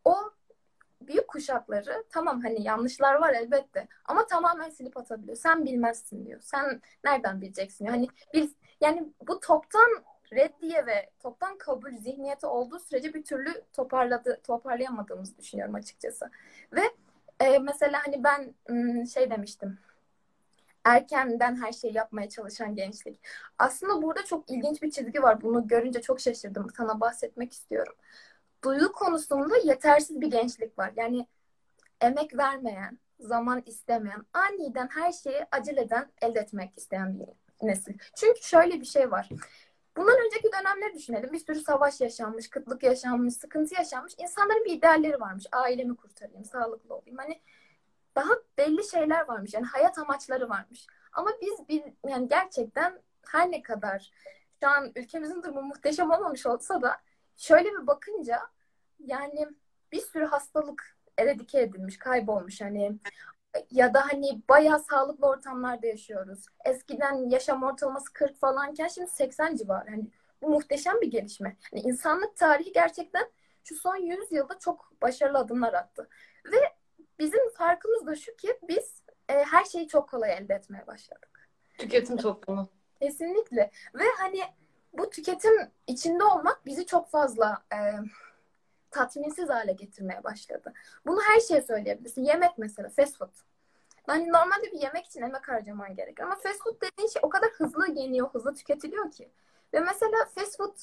o 0.04 0.14
büyük 1.00 1.28
kuşakları 1.28 2.04
tamam 2.11 2.40
hani 2.42 2.62
yanlışlar 2.62 3.14
var 3.14 3.35
elbette 3.35 3.88
ama 4.04 4.26
tamamen 4.26 4.70
silip 4.70 4.96
atabiliyor. 4.96 5.37
Sen 5.37 5.64
bilmezsin 5.64 6.26
diyor. 6.26 6.40
Sen 6.40 6.82
nereden 7.04 7.40
bileceksin 7.40 7.85
diyor. 7.85 7.96
Hani 7.96 8.08
bil, 8.35 8.49
yani 8.80 9.12
bu 9.28 9.40
toptan 9.40 10.04
reddiye 10.32 10.87
ve 10.87 11.11
toptan 11.20 11.58
kabul 11.58 11.96
zihniyeti 11.96 12.46
olduğu 12.46 12.78
sürece 12.78 13.14
bir 13.14 13.25
türlü 13.25 13.64
toparladı 13.73 14.40
toparlayamadığımızı 14.42 15.38
düşünüyorum 15.38 15.75
açıkçası. 15.75 16.30
Ve 16.73 16.82
e, 17.40 17.58
mesela 17.58 18.00
hani 18.06 18.24
ben 18.24 18.54
şey 19.04 19.30
demiştim. 19.30 19.78
Erkenden 20.84 21.62
her 21.62 21.72
şeyi 21.72 21.94
yapmaya 21.94 22.28
çalışan 22.28 22.74
gençlik. 22.74 23.20
Aslında 23.58 24.02
burada 24.02 24.24
çok 24.24 24.50
ilginç 24.50 24.82
bir 24.82 24.90
çizgi 24.90 25.22
var. 25.22 25.42
Bunu 25.42 25.68
görünce 25.68 26.02
çok 26.02 26.20
şaşırdım. 26.20 26.66
Sana 26.76 27.00
bahsetmek 27.00 27.52
istiyorum. 27.52 27.94
Duygu 28.64 28.92
konusunda 28.92 29.56
yetersiz 29.64 30.20
bir 30.20 30.30
gençlik 30.30 30.78
var. 30.78 30.92
Yani 30.96 31.26
emek 32.00 32.36
vermeyen, 32.36 32.98
zaman 33.20 33.62
istemeyen, 33.66 34.26
aniden 34.32 34.88
her 34.88 35.12
şeyi 35.12 35.46
aceleden 35.50 36.12
elde 36.22 36.40
etmek 36.40 36.78
isteyen 36.78 37.20
bir 37.20 37.28
nesil. 37.62 37.94
Çünkü 38.16 38.42
şöyle 38.42 38.80
bir 38.80 38.86
şey 38.86 39.10
var. 39.10 39.28
Bundan 39.96 40.16
önceki 40.26 40.48
dönemleri 40.52 40.94
düşünelim. 40.94 41.32
Bir 41.32 41.38
sürü 41.38 41.60
savaş 41.60 42.00
yaşanmış, 42.00 42.50
kıtlık 42.50 42.82
yaşanmış, 42.82 43.34
sıkıntı 43.34 43.74
yaşanmış. 43.74 44.14
İnsanların 44.18 44.64
bir 44.64 44.72
idealleri 44.72 45.20
varmış. 45.20 45.44
Ailemi 45.52 45.96
kurtarayım, 45.96 46.44
sağlıklı 46.44 46.94
olayım. 46.94 47.18
Hani 47.18 47.40
daha 48.16 48.30
belli 48.58 48.90
şeyler 48.90 49.28
varmış. 49.28 49.54
Yani 49.54 49.66
hayat 49.66 49.98
amaçları 49.98 50.48
varmış. 50.48 50.86
Ama 51.12 51.30
biz 51.42 51.68
bir, 51.68 51.82
yani 52.08 52.28
gerçekten 52.28 53.02
her 53.26 53.50
ne 53.50 53.62
kadar 53.62 54.10
şu 54.62 54.68
an 54.68 54.92
ülkemizin 54.96 55.42
durumu 55.42 55.62
muhteşem 55.62 56.10
olmamış 56.10 56.46
olsa 56.46 56.82
da 56.82 56.96
şöyle 57.36 57.72
bir 57.72 57.86
bakınca 57.86 58.40
yani 58.98 59.46
bir 59.92 60.00
sürü 60.00 60.24
hastalık 60.24 60.96
eradike 61.18 61.60
edilmiş, 61.60 61.98
kaybolmuş 61.98 62.60
hani 62.60 62.98
ya 63.70 63.94
da 63.94 64.00
hani 64.12 64.42
bayağı 64.48 64.80
sağlıklı 64.80 65.26
ortamlarda 65.26 65.86
yaşıyoruz. 65.86 66.46
Eskiden 66.64 67.30
yaşam 67.30 67.62
ortalaması 67.62 68.12
40 68.12 68.38
falanken 68.38 68.88
şimdi 68.88 69.10
80 69.10 69.56
civarı. 69.56 69.90
Hani 69.90 70.10
bu 70.42 70.48
muhteşem 70.48 71.00
bir 71.00 71.10
gelişme. 71.10 71.56
Yani 71.72 71.82
insanlık 71.84 72.36
tarihi 72.36 72.72
gerçekten 72.72 73.30
şu 73.64 73.76
son 73.76 73.96
100 73.96 74.32
yılda 74.32 74.58
çok 74.58 74.92
başarılı 75.02 75.38
adımlar 75.38 75.75
attı. 75.75 76.08
Ve 76.52 76.56
bizim 77.18 77.50
farkımız 77.50 78.06
da 78.06 78.16
şu 78.16 78.36
ki 78.36 78.58
biz 78.68 79.02
e, 79.28 79.34
her 79.44 79.64
şeyi 79.64 79.88
çok 79.88 80.08
kolay 80.08 80.32
elde 80.32 80.54
etmeye 80.54 80.86
başladık. 80.86 81.48
Tüketim 81.78 82.16
toplumu. 82.16 82.68
Kesinlikle. 83.00 83.70
Ve 83.94 84.04
hani 84.18 84.40
bu 84.92 85.10
tüketim 85.10 85.52
içinde 85.86 86.25
olmak 86.25 86.66
bizi 86.66 86.86
çok 86.86 87.10
fazla 87.10 87.64
e, 87.72 87.78
tatminsiz 88.96 89.48
hale 89.48 89.72
getirmeye 89.72 90.24
başladı. 90.24 90.72
Bunu 91.06 91.20
her 91.20 91.40
şeye 91.40 91.62
söyleyebilirsin. 91.62 92.24
Yemek 92.24 92.58
mesela, 92.58 92.88
fast 92.88 93.18
food. 93.18 93.34
Yani 94.08 94.28
normalde 94.28 94.72
bir 94.72 94.80
yemek 94.80 95.06
için 95.06 95.22
emek 95.22 95.48
harcaman 95.48 95.94
gerekiyor. 95.94 96.28
Ama 96.28 96.40
fast 96.40 96.62
food 96.62 96.76
dediğin 96.82 97.08
şey 97.08 97.20
o 97.22 97.28
kadar 97.28 97.50
hızlı 97.50 97.92
yeniyor, 97.92 98.30
hızlı 98.30 98.54
tüketiliyor 98.54 99.10
ki. 99.10 99.28
Ve 99.74 99.80
mesela 99.80 100.24
fast 100.34 100.56
food, 100.56 100.76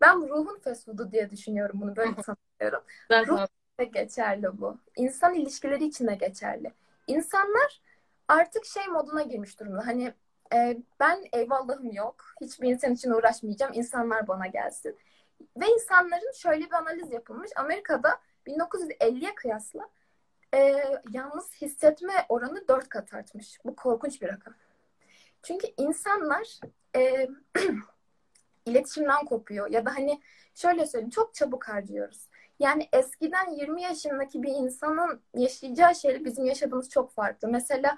ben 0.00 0.28
ruhun 0.28 0.58
fast 0.58 0.84
food'u 0.84 1.12
diye 1.12 1.30
düşünüyorum 1.30 1.80
bunu 1.80 1.96
böyle 1.96 2.14
tanımlıyorum. 2.14 2.84
Ruh 3.28 3.46
de 3.80 3.84
geçerli 3.84 4.60
bu. 4.60 4.78
İnsan 4.96 5.34
ilişkileri 5.34 5.84
için 5.84 6.06
de 6.06 6.14
geçerli. 6.14 6.72
İnsanlar 7.06 7.80
artık 8.28 8.64
şey 8.64 8.86
moduna 8.86 9.22
girmiş 9.22 9.60
durumda. 9.60 9.86
Hani 9.86 10.14
e, 10.54 10.78
ben 11.00 11.24
eyvallahım 11.32 11.92
yok. 11.92 12.24
Hiçbir 12.40 12.68
insan 12.68 12.92
için 12.92 13.10
uğraşmayacağım. 13.10 13.72
İnsanlar 13.74 14.28
bana 14.28 14.46
gelsin. 14.46 14.96
Ve 15.56 15.66
insanların 15.66 16.32
şöyle 16.32 16.64
bir 16.64 16.72
analiz 16.72 17.12
yapılmış. 17.12 17.50
Amerika'da 17.56 18.20
1950'ye 18.46 19.34
kıyasla 19.34 19.88
e, 20.54 20.84
yalnız 21.10 21.52
hissetme 21.60 22.12
oranı 22.28 22.68
dört 22.68 22.88
kat 22.88 23.14
artmış. 23.14 23.58
Bu 23.64 23.76
korkunç 23.76 24.22
bir 24.22 24.28
rakam. 24.28 24.54
Çünkü 25.42 25.66
insanlar 25.76 26.60
e, 26.96 27.28
iletişimden 28.66 29.24
kopuyor. 29.24 29.70
Ya 29.70 29.86
da 29.86 29.90
hani 29.90 30.20
şöyle 30.54 30.86
söyleyeyim 30.86 31.10
çok 31.10 31.34
çabuk 31.34 31.68
harcıyoruz. 31.68 32.28
Yani 32.58 32.88
eskiden 32.92 33.50
20 33.50 33.82
yaşındaki 33.82 34.42
bir 34.42 34.48
insanın 34.48 35.20
yaşayacağı 35.34 35.94
şeyle 35.94 36.24
bizim 36.24 36.44
yaşadığımız 36.44 36.90
çok 36.90 37.12
farklı. 37.12 37.48
Mesela 37.48 37.96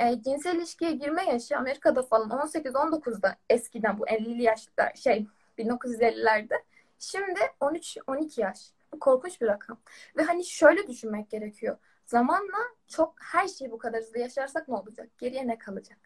e, 0.00 0.22
cinsel 0.22 0.56
ilişkiye 0.56 0.92
girme 0.92 1.24
yaşı 1.24 1.56
Amerika'da 1.56 2.02
falan 2.02 2.30
18-19'da 2.30 3.36
eskiden 3.50 3.98
bu 3.98 4.06
50'li 4.06 4.42
yaşlar 4.42 4.94
şey 4.94 5.26
1950'lerde. 5.58 6.54
Şimdi 7.02 7.40
13-12 7.60 8.40
yaş. 8.40 8.58
Bu 8.92 8.98
korkunç 8.98 9.40
bir 9.40 9.46
rakam. 9.46 9.80
Ve 10.16 10.22
hani 10.22 10.44
şöyle 10.44 10.88
düşünmek 10.88 11.30
gerekiyor. 11.30 11.76
Zamanla 12.06 12.58
çok 12.88 13.14
her 13.22 13.48
şeyi 13.48 13.70
bu 13.70 13.78
kadar 13.78 14.00
hızlı 14.00 14.18
yaşarsak 14.18 14.68
ne 14.68 14.74
olacak? 14.74 15.08
Geriye 15.18 15.46
ne 15.46 15.58
kalacak? 15.58 15.98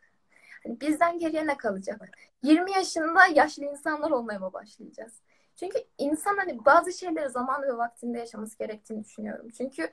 Hani 0.65 0.81
bizden 0.81 1.19
geriye 1.19 1.47
ne 1.47 1.57
kalacak? 1.57 2.01
20 2.43 2.73
yaşında 2.73 3.27
yaşlı 3.27 3.65
insanlar 3.65 4.11
olmaya 4.11 4.39
mı 4.39 4.53
başlayacağız? 4.53 5.13
Çünkü 5.57 5.79
insan 5.99 6.37
hani 6.37 6.65
bazı 6.65 6.93
şeyleri 6.93 7.29
zaman 7.29 7.63
ve 7.63 7.77
vaktinde 7.77 8.19
yaşaması 8.19 8.59
gerektiğini 8.59 9.05
düşünüyorum. 9.05 9.49
Çünkü 9.57 9.93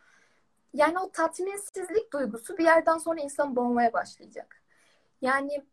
yani 0.73 0.99
o 0.99 1.11
tatminsizlik 1.11 2.13
duygusu 2.13 2.57
bir 2.57 2.63
yerden 2.63 2.97
sonra 2.97 3.21
insan 3.21 3.55
boğmaya 3.55 3.93
başlayacak. 3.93 4.61
Yani 5.21 5.63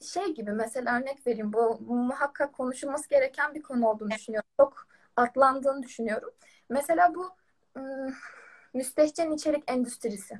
şey 0.00 0.34
gibi 0.34 0.52
mesela 0.52 0.98
örnek 0.98 1.26
vereyim 1.26 1.52
bu 1.52 1.80
muhakkak 1.80 2.52
konuşulması 2.52 3.08
gereken 3.08 3.54
bir 3.54 3.62
konu 3.62 3.88
olduğunu 3.88 4.10
düşünüyorum. 4.10 4.50
Çok 4.60 4.86
atlandığını 5.16 5.82
düşünüyorum. 5.82 6.30
Mesela 6.68 7.14
bu 7.14 7.30
ım, 7.76 8.14
müstehcen 8.74 9.30
içerik 9.30 9.70
endüstrisi. 9.70 10.38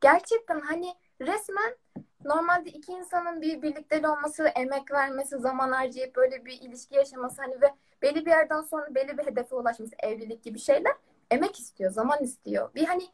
Gerçekten 0.00 0.60
hani 0.60 0.94
resmen 1.20 1.76
normalde 2.24 2.70
iki 2.70 2.92
insanın 2.92 3.42
bir 3.42 3.62
birlikte 3.62 4.08
olması, 4.08 4.46
emek 4.46 4.92
vermesi, 4.92 5.38
zaman 5.38 5.72
harcayıp 5.72 6.16
böyle 6.16 6.44
bir 6.44 6.60
ilişki 6.60 6.94
yaşaması 6.94 7.42
hani 7.42 7.60
ve 7.60 7.74
belli 8.02 8.26
bir 8.26 8.30
yerden 8.30 8.62
sonra 8.62 8.94
belli 8.94 9.18
bir 9.18 9.26
hedefe 9.26 9.54
ulaşması, 9.54 9.92
evlilik 9.98 10.42
gibi 10.42 10.58
şeyler 10.58 10.92
emek 11.30 11.60
istiyor, 11.60 11.90
zaman 11.90 12.22
istiyor. 12.22 12.74
Bir 12.74 12.86
hani 12.86 13.08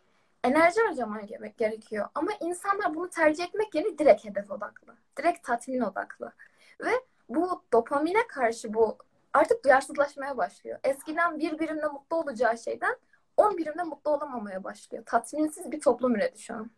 enerji 0.47 0.81
harcaman 0.81 1.27
gerekiyor. 1.57 2.09
Ama 2.15 2.31
insanlar 2.41 2.95
bunu 2.95 3.11
tercih 3.11 3.45
etmek 3.45 3.75
yerine 3.75 3.99
direkt 3.99 4.25
hedef 4.25 4.51
odaklı. 4.51 4.97
Direkt 5.19 5.47
tatmin 5.47 5.81
odaklı. 5.81 6.33
Ve 6.81 6.91
bu 7.29 7.65
dopamine 7.73 8.27
karşı 8.27 8.75
bu 8.75 8.99
artık 9.33 9.65
duyarsızlaşmaya 9.65 10.37
başlıyor. 10.37 10.79
Eskiden 10.85 11.39
bir 11.39 11.59
birimle 11.59 11.87
mutlu 11.87 12.17
olacağı 12.17 12.59
şeyden 12.59 12.97
on 13.37 13.59
birimle 13.59 13.83
mutlu 13.83 14.11
olamamaya 14.11 14.65
başlıyor. 14.65 15.05
Tatminsiz 15.07 15.73
bir 15.73 15.81
toplum 15.81 16.15
üredi 16.15 16.39
şu 16.39 16.55
an. 16.55 16.71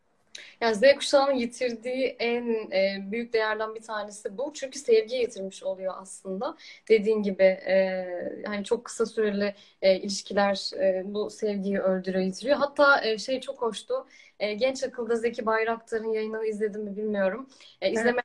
Yani 0.60 0.74
Z 0.74 0.80
kuşağının 0.96 1.34
yitirdiği 1.34 2.06
en 2.18 2.70
e, 2.72 3.10
büyük 3.10 3.32
değerden 3.32 3.74
bir 3.74 3.82
tanesi 3.82 4.38
bu. 4.38 4.52
Çünkü 4.54 4.78
sevgi 4.78 5.14
yitirmiş 5.16 5.62
oluyor 5.62 5.94
aslında. 5.96 6.56
Dediğin 6.88 7.22
gibi 7.22 7.42
e, 7.42 8.42
hani 8.46 8.64
çok 8.64 8.84
kısa 8.84 9.06
süreli 9.06 9.54
e, 9.82 9.96
ilişkiler 9.96 10.70
e, 10.82 11.02
bu 11.04 11.30
sevgiyi 11.30 11.80
öldürüyor, 11.80 12.24
yitiriyor. 12.24 12.56
Hatta 12.56 13.04
e, 13.04 13.18
şey 13.18 13.40
çok 13.40 13.62
hoştu. 13.62 14.06
E, 14.40 14.54
Genç 14.54 14.84
Akıl'da 14.84 15.16
Zeki 15.16 15.46
Bayraktar'ın 15.46 16.12
yayınını 16.12 16.46
izledim 16.46 16.82
mi 16.82 16.96
bilmiyorum. 16.96 17.48
E, 17.80 17.90
izleme 17.90 18.22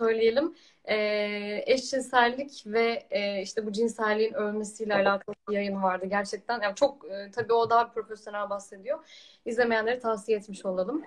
söyleyelim. 0.00 0.54
E, 0.84 1.64
eşcinsellik 1.66 2.62
ve 2.66 3.06
e, 3.10 3.42
işte 3.42 3.66
bu 3.66 3.72
cinselliğin 3.72 4.32
ölmesiyle 4.34 4.94
alakalı 4.94 5.34
bir 5.48 5.54
yayın 5.54 5.82
vardı 5.82 6.06
gerçekten. 6.06 6.60
Yani 6.62 6.74
çok 6.74 7.04
e, 7.10 7.30
tabii 7.30 7.52
o 7.52 7.70
daha 7.70 7.90
profesyonel 7.90 8.50
bahsediyor. 8.50 8.98
İzlemeyenleri 9.44 10.00
tavsiye 10.00 10.38
etmiş 10.38 10.64
olalım. 10.66 11.04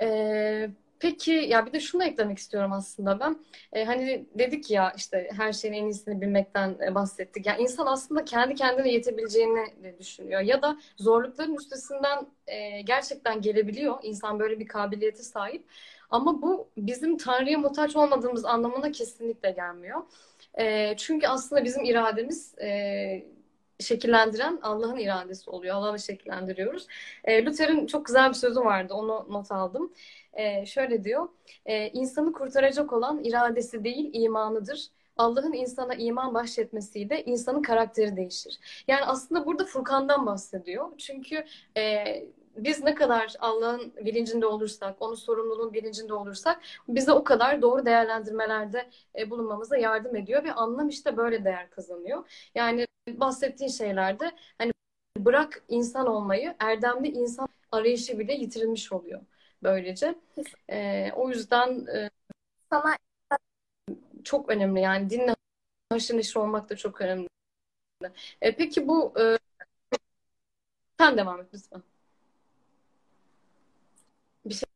Ee, 0.00 0.70
peki 1.00 1.32
ya 1.32 1.66
bir 1.66 1.72
de 1.72 1.80
şunu 1.80 2.04
eklemek 2.04 2.38
istiyorum 2.38 2.72
aslında 2.72 3.20
ben. 3.20 3.36
Ee, 3.72 3.84
hani 3.84 4.26
dedik 4.38 4.70
ya 4.70 4.92
işte 4.96 5.28
her 5.36 5.52
şeyin 5.52 5.74
en 5.74 5.84
iyisini 5.84 6.20
bilmekten 6.20 6.76
e, 6.86 6.94
bahsettik. 6.94 7.46
Yani 7.46 7.62
insan 7.62 7.86
aslında 7.86 8.24
kendi 8.24 8.54
kendine 8.54 8.92
yetebileceğini 8.92 9.82
de 9.82 9.98
düşünüyor. 9.98 10.40
Ya 10.40 10.62
da 10.62 10.78
zorlukların 10.96 11.54
üstesinden 11.56 12.26
e, 12.46 12.80
gerçekten 12.82 13.42
gelebiliyor. 13.42 13.98
İnsan 14.02 14.38
böyle 14.38 14.58
bir 14.60 14.66
kabiliyete 14.68 15.22
sahip. 15.22 15.64
Ama 16.10 16.42
bu 16.42 16.68
bizim 16.76 17.16
Tanrı'ya 17.18 17.58
muhtaç 17.58 17.96
olmadığımız 17.96 18.44
anlamına 18.44 18.92
kesinlikle 18.92 19.50
gelmiyor. 19.50 20.02
E, 20.58 20.94
çünkü 20.96 21.26
aslında 21.26 21.64
bizim 21.64 21.84
irademiz 21.84 22.54
e, 22.58 23.26
şekillendiren 23.80 24.58
Allah'ın 24.62 24.96
iradesi 24.96 25.50
oluyor. 25.50 25.74
Allah'la 25.74 25.98
şekillendiriyoruz. 25.98 26.86
E, 27.24 27.44
Luther'in 27.44 27.86
çok 27.86 28.06
güzel 28.06 28.28
bir 28.28 28.34
sözü 28.34 28.60
vardı. 28.60 28.94
Onu 28.94 29.26
not 29.30 29.52
aldım. 29.52 29.92
E, 30.32 30.66
şöyle 30.66 31.04
diyor. 31.04 31.28
E, 31.66 31.88
insanı 31.88 32.32
kurtaracak 32.32 32.92
olan 32.92 33.24
iradesi 33.24 33.84
değil 33.84 34.10
imanıdır. 34.12 34.88
Allah'ın 35.16 35.52
insana 35.52 35.94
iman 35.94 36.34
bahşetmesiyle 36.34 37.24
insanın 37.24 37.62
karakteri 37.62 38.16
değişir. 38.16 38.58
Yani 38.88 39.04
aslında 39.04 39.46
burada 39.46 39.64
Furkan'dan 39.64 40.26
bahsediyor. 40.26 40.98
Çünkü 40.98 41.44
e, 41.76 42.04
biz 42.56 42.82
ne 42.84 42.94
kadar 42.94 43.34
Allah'ın 43.40 43.92
bilincinde 43.96 44.46
olursak, 44.46 44.96
onun 45.02 45.14
sorumluluğun 45.14 45.72
bilincinde 45.74 46.14
olursak 46.14 46.60
bize 46.88 47.12
o 47.12 47.24
kadar 47.24 47.62
doğru 47.62 47.86
değerlendirmelerde 47.86 48.90
e, 49.18 49.30
bulunmamıza 49.30 49.76
yardım 49.76 50.16
ediyor 50.16 50.44
ve 50.44 50.52
anlam 50.52 50.88
işte 50.88 51.16
böyle 51.16 51.44
değer 51.44 51.70
kazanıyor. 51.70 52.48
Yani 52.54 52.86
bahsettiğin 53.08 53.70
şeylerde 53.70 54.32
hani 54.58 54.72
bırak 55.18 55.64
insan 55.68 56.06
olmayı, 56.06 56.54
erdemli 56.60 57.08
insan 57.08 57.48
arayışı 57.72 58.18
bile 58.18 58.34
yitirilmiş 58.34 58.92
oluyor 58.92 59.20
böylece. 59.62 60.14
E, 60.70 61.12
o 61.16 61.28
yüzden 61.30 61.86
e, 61.86 62.10
Sana 62.72 62.96
çok 64.24 64.48
önemli 64.50 64.80
yani 64.80 65.10
dinle 65.10 65.36
haşır 65.92 66.16
neşir 66.18 66.36
olmak 66.36 66.70
da 66.70 66.76
çok 66.76 67.00
önemli. 67.00 67.28
E, 68.40 68.56
peki 68.56 68.88
bu 68.88 69.14
e, 69.20 69.38
sen 70.98 71.16
devam 71.16 71.40
et 71.40 71.46
lütfen. 71.54 71.82
Bir 74.44 74.54
şey 74.54 74.68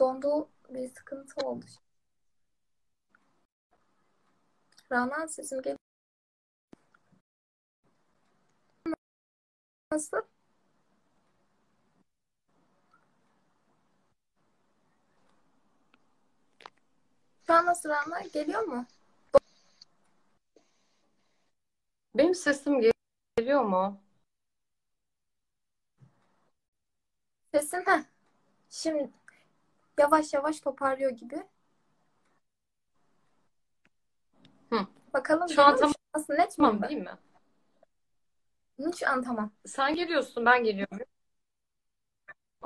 dondu 0.00 0.48
bir 0.68 0.88
sıkıntı 0.88 1.46
oldu. 1.46 1.64
Rana 4.92 5.28
sesim 5.28 5.62
geliyor. 5.62 5.78
Nasıl? 9.92 10.16
Şu 17.46 17.52
an 17.52 17.66
nasıl 17.66 17.88
Rana? 17.88 18.20
Geliyor 18.20 18.62
mu? 18.62 18.86
benim 22.18 22.34
sesim 22.34 22.80
geliyor 23.38 23.62
mu? 23.62 24.00
Sesin 27.54 27.82
heh. 27.86 28.04
Şimdi 28.70 29.10
yavaş 29.98 30.32
yavaş 30.32 30.60
toparlıyor 30.60 31.10
gibi. 31.10 31.42
Hı. 34.70 34.86
Bakalım 35.14 35.48
Şu 35.48 35.62
an 35.62 35.76
tamam, 35.76 35.94
nasıl 36.16 36.34
net 36.34 36.58
mi? 36.58 36.64
tamam 36.64 36.82
değil 36.82 37.00
mi? 37.00 37.18
Hı, 38.80 38.90
Şu 38.98 39.08
an 39.08 39.22
tamam. 39.22 39.52
Sen 39.66 39.94
geliyorsun, 39.94 40.46
ben 40.46 40.64
geliyorum. 40.64 40.98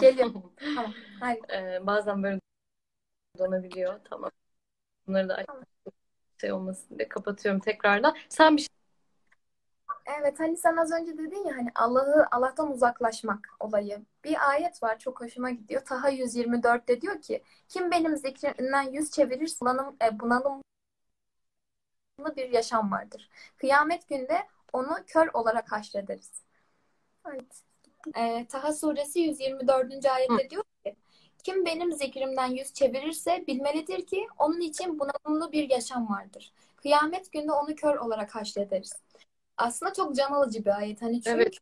Geliyor. 0.00 0.30
Tamam. 0.74 0.94
Harika. 1.20 1.56
Ee, 1.56 1.86
bazen 1.86 2.22
böyle 2.22 2.40
donabiliyor. 3.38 4.00
Tamam. 4.10 4.30
Bunları 5.06 5.28
da 5.28 5.44
Tamam. 5.46 5.64
şey 6.40 6.52
olmasın 6.52 6.98
diye 6.98 7.08
kapatıyorum 7.08 7.60
tekrardan. 7.60 8.16
Sen 8.28 8.56
bir 8.56 8.62
şey 8.62 8.68
Evet 10.06 10.40
hani 10.40 10.56
sen 10.56 10.76
az 10.76 10.92
önce 10.92 11.18
dedin 11.18 11.44
ya 11.44 11.56
hani 11.56 11.68
Allah'ı 11.74 12.26
Allah'tan 12.30 12.72
uzaklaşmak 12.72 13.48
olayı. 13.60 14.04
Bir 14.24 14.50
ayet 14.50 14.82
var 14.82 14.98
çok 14.98 15.20
hoşuma 15.20 15.50
gidiyor. 15.50 15.84
Taha 15.84 16.08
124'te 16.08 17.00
diyor 17.00 17.20
ki 17.22 17.42
kim 17.68 17.90
benim 17.90 18.16
zikrimden 18.16 18.82
yüz 18.82 19.10
çevirirse 19.10 19.56
bunalım, 19.60 19.96
e, 20.04 20.20
bunalımlı 20.20 20.62
bir 22.36 22.48
yaşam 22.50 22.92
vardır. 22.92 23.30
Kıyamet 23.56 24.08
günde 24.08 24.46
onu 24.72 24.96
kör 25.06 25.28
olarak 25.34 25.72
haşrederiz. 25.72 26.42
Evet. 27.26 27.62
E, 28.16 28.46
Taha 28.46 28.72
suresi 28.72 29.20
124. 29.20 30.10
ayette 30.10 30.50
diyor 30.50 30.64
ki 30.84 30.96
kim 31.44 31.64
benim 31.66 31.92
zikrimden 31.92 32.46
yüz 32.50 32.72
çevirirse 32.74 33.44
bilmelidir 33.46 34.06
ki 34.06 34.26
onun 34.38 34.60
için 34.60 34.98
bunalımlı 34.98 35.52
bir 35.52 35.70
yaşam 35.70 36.10
vardır. 36.10 36.52
Kıyamet 36.76 37.32
günde 37.32 37.52
onu 37.52 37.74
kör 37.74 37.96
olarak 37.96 38.34
haşrederiz. 38.34 38.92
Aslında 39.60 39.92
çok 39.92 40.16
can 40.16 40.32
alıcı 40.32 40.64
bir 40.64 40.76
ayet. 40.78 41.02
Hani 41.02 41.22
çünkü 41.22 41.36
Evet. 41.36 41.54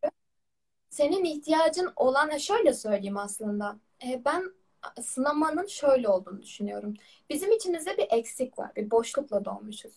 senin 0.91 1.25
ihtiyacın 1.25 1.93
olan 1.97 2.39
şöyle 2.39 2.75
söyleyeyim 2.75 3.17
aslında. 3.17 3.79
E, 4.07 4.25
ben 4.25 4.53
sınamanın 5.03 5.67
şöyle 5.67 6.09
olduğunu 6.09 6.43
düşünüyorum. 6.43 6.95
Bizim 7.31 7.53
içimizde 7.53 7.97
bir 7.99 8.07
eksik 8.11 8.59
var. 8.59 8.75
Bir 8.77 8.91
boşlukla 8.91 9.45
doğmuşuz. 9.45 9.95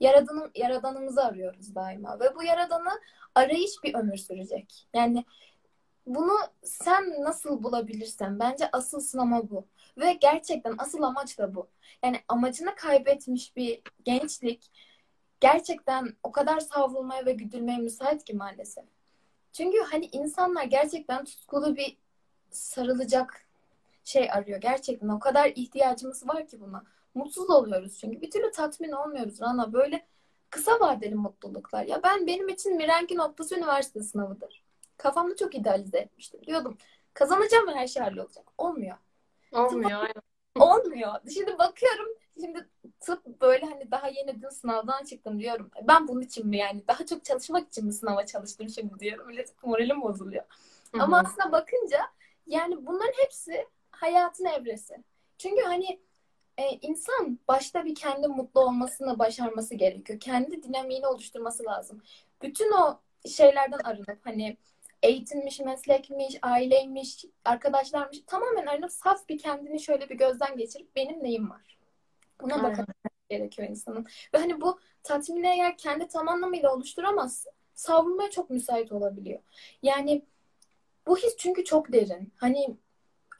Yaradanım, 0.00 0.50
yaradanımızı 0.54 1.24
arıyoruz 1.24 1.74
daima. 1.74 2.20
Ve 2.20 2.34
bu 2.36 2.42
yaradanı 2.42 3.00
arayış 3.34 3.70
bir 3.84 3.94
ömür 3.94 4.16
sürecek. 4.16 4.88
Yani 4.94 5.24
bunu 6.06 6.32
sen 6.62 7.22
nasıl 7.22 7.62
bulabilirsen 7.62 8.38
bence 8.38 8.68
asıl 8.72 9.00
sınama 9.00 9.50
bu. 9.50 9.66
Ve 9.98 10.12
gerçekten 10.12 10.74
asıl 10.78 11.02
amaç 11.02 11.38
da 11.38 11.54
bu. 11.54 11.68
Yani 12.04 12.20
amacını 12.28 12.74
kaybetmiş 12.74 13.56
bir 13.56 13.82
gençlik 14.04 14.70
gerçekten 15.44 16.16
o 16.22 16.32
kadar 16.32 16.60
savrulmaya 16.60 17.26
ve 17.26 17.32
güdülmeye 17.32 17.78
müsait 17.78 18.24
ki 18.24 18.34
maalesef. 18.34 18.84
Çünkü 19.52 19.78
hani 19.78 20.06
insanlar 20.06 20.64
gerçekten 20.64 21.24
tutkulu 21.24 21.76
bir 21.76 21.96
sarılacak 22.50 23.46
şey 24.04 24.30
arıyor. 24.32 24.60
Gerçekten 24.60 25.08
o 25.08 25.18
kadar 25.18 25.52
ihtiyacımız 25.54 26.28
var 26.28 26.46
ki 26.46 26.60
buna. 26.60 26.84
Mutsuz 27.14 27.50
oluyoruz 27.50 27.98
çünkü. 28.00 28.20
Bir 28.20 28.30
türlü 28.30 28.50
tatmin 28.50 28.92
olmuyoruz 28.92 29.40
Rana. 29.40 29.72
Böyle 29.72 30.06
kısa 30.50 30.80
vadeli 30.80 31.14
mutluluklar. 31.14 31.84
Ya 31.84 32.02
ben 32.02 32.26
benim 32.26 32.48
için 32.48 32.76
mirenki 32.76 33.16
noktası 33.16 33.56
üniversite 33.56 34.02
sınavıdır. 34.02 34.62
Kafamda 34.96 35.36
çok 35.36 35.54
idealize 35.54 35.98
etmiştim. 35.98 36.40
Diyordum 36.46 36.78
kazanacağım 37.14 37.68
ve 37.68 37.72
her 37.72 37.86
şey 37.86 38.02
hallolacak. 38.02 38.44
Olmuyor. 38.58 38.96
olmuyor. 39.52 40.00
Aynen. 40.00 40.22
Olmuyor. 40.58 41.12
Şimdi 41.34 41.58
bakıyorum 41.58 42.08
şimdi 42.40 42.68
tıp 43.00 43.40
böyle 43.40 43.66
hani 43.66 43.90
daha 43.90 44.08
yeni 44.08 44.42
dün 44.42 44.48
sınavdan 44.48 45.04
çıktım 45.04 45.40
diyorum. 45.40 45.70
Ben 45.82 46.08
bunun 46.08 46.20
için 46.20 46.46
mi 46.46 46.56
yani 46.56 46.88
daha 46.88 47.06
çok 47.06 47.24
çalışmak 47.24 47.68
için 47.68 47.86
mi 47.86 47.92
sınava 47.92 48.26
çalıştım 48.26 48.68
şimdi 48.68 48.98
diyorum. 49.00 49.28
Öyle 49.28 49.44
moralim 49.62 50.02
bozuluyor. 50.02 50.44
Hı 50.92 51.02
Ama 51.02 51.18
aslında 51.18 51.52
bakınca 51.52 52.00
yani 52.46 52.86
bunların 52.86 53.22
hepsi 53.22 53.66
hayatın 53.90 54.44
evresi. 54.44 54.94
Çünkü 55.38 55.62
hani 55.62 56.00
e, 56.58 56.70
insan 56.70 57.38
başta 57.48 57.84
bir 57.84 57.94
kendi 57.94 58.28
mutlu 58.28 58.60
olmasını 58.60 59.18
başarması 59.18 59.74
gerekiyor. 59.74 60.20
Kendi 60.20 60.62
dinamiğini 60.62 61.06
oluşturması 61.06 61.64
lazım. 61.64 62.02
Bütün 62.42 62.72
o 62.72 63.00
şeylerden 63.28 63.78
arınıp 63.84 64.18
hani 64.26 64.56
eğitimmiş, 65.02 65.60
meslekmiş, 65.60 66.38
aileymiş, 66.42 67.24
arkadaşlarmış 67.44 68.18
tamamen 68.26 68.66
arınıp 68.66 68.92
saf 68.92 69.28
bir 69.28 69.38
kendini 69.38 69.80
şöyle 69.80 70.08
bir 70.08 70.14
gözden 70.14 70.56
geçirip 70.56 70.96
benim 70.96 71.22
neyim 71.22 71.50
var? 71.50 71.73
Buna 72.40 72.54
Aynen. 72.54 72.70
bakmak 72.70 72.88
gerekiyor 73.28 73.68
insanın. 73.68 74.06
Ve 74.34 74.38
hani 74.38 74.60
bu 74.60 74.78
tatmini 75.02 75.46
eğer 75.46 75.78
kendi 75.78 76.08
tam 76.08 76.28
anlamıyla 76.28 76.74
oluşturamazsın 76.74 77.52
savrulmaya 77.74 78.30
çok 78.30 78.50
müsait 78.50 78.92
olabiliyor. 78.92 79.40
Yani 79.82 80.24
bu 81.06 81.16
his 81.16 81.36
çünkü 81.36 81.64
çok 81.64 81.92
derin. 81.92 82.32
Hani 82.36 82.76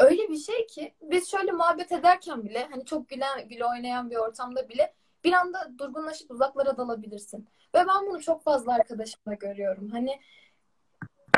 öyle 0.01 0.29
bir 0.29 0.37
şey 0.37 0.67
ki 0.67 0.95
biz 1.03 1.31
şöyle 1.31 1.53
muhabbet 1.53 1.93
ederken 1.93 2.45
bile 2.45 2.69
hani 2.71 2.85
çok 2.85 3.09
gülen, 3.09 3.49
güle 3.49 3.67
oynayan 3.67 4.11
bir 4.11 4.17
ortamda 4.17 4.69
bile 4.69 4.95
bir 5.25 5.33
anda 5.33 5.73
durgunlaşıp 5.79 6.31
uzaklara 6.31 6.77
dalabilirsin. 6.77 7.49
Ve 7.75 7.79
ben 7.79 8.07
bunu 8.07 8.23
çok 8.23 8.43
fazla 8.43 8.75
arkadaşımda 8.75 9.35
görüyorum. 9.35 9.91
Hani 9.91 10.21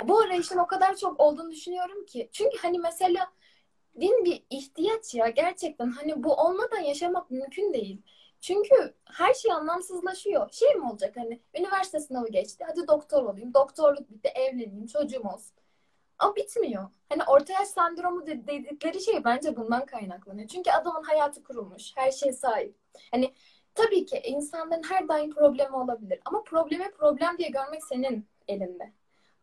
bu 0.04 0.20
arayışın 0.20 0.58
o 0.58 0.66
kadar 0.66 0.96
çok 0.96 1.20
olduğunu 1.20 1.50
düşünüyorum 1.50 2.06
ki. 2.06 2.28
Çünkü 2.32 2.58
hani 2.58 2.78
mesela 2.78 3.30
din 4.00 4.24
bir 4.24 4.42
ihtiyaç 4.50 5.14
ya 5.14 5.28
gerçekten 5.28 5.90
hani 5.90 6.22
bu 6.22 6.34
olmadan 6.34 6.80
yaşamak 6.80 7.30
mümkün 7.30 7.72
değil. 7.72 8.02
Çünkü 8.40 8.94
her 9.04 9.34
şey 9.34 9.52
anlamsızlaşıyor. 9.52 10.50
Şey 10.52 10.74
mi 10.74 10.90
olacak 10.90 11.16
hani 11.16 11.40
üniversite 11.58 12.00
sınavı 12.00 12.28
geçti. 12.28 12.64
Hadi 12.68 12.88
doktor 12.88 13.22
olayım. 13.24 13.54
Doktorluk 13.54 14.10
bitti. 14.10 14.28
Evleneyim. 14.28 14.86
Çocuğum 14.86 15.28
olsun. 15.34 15.56
Ama 16.18 16.36
bitmiyor. 16.36 16.88
Hani 17.08 17.22
orta 17.26 17.52
yaş 17.52 17.68
sendromu 17.68 18.26
de- 18.26 18.46
dedikleri 18.46 19.00
şey 19.00 19.24
bence 19.24 19.56
bundan 19.56 19.86
kaynaklanıyor. 19.86 20.48
Çünkü 20.48 20.70
adamın 20.70 21.02
hayatı 21.02 21.44
kurulmuş. 21.44 21.92
Her 21.96 22.10
şey 22.10 22.32
sahip. 22.32 22.74
Hani 23.10 23.32
tabii 23.74 24.06
ki 24.06 24.20
insanların 24.24 24.82
her 24.82 25.08
daim 25.08 25.34
problemi 25.34 25.76
olabilir. 25.76 26.20
Ama 26.24 26.42
problemi 26.42 26.90
problem 26.90 27.38
diye 27.38 27.48
görmek 27.48 27.84
senin 27.84 28.26
elinde. 28.48 28.92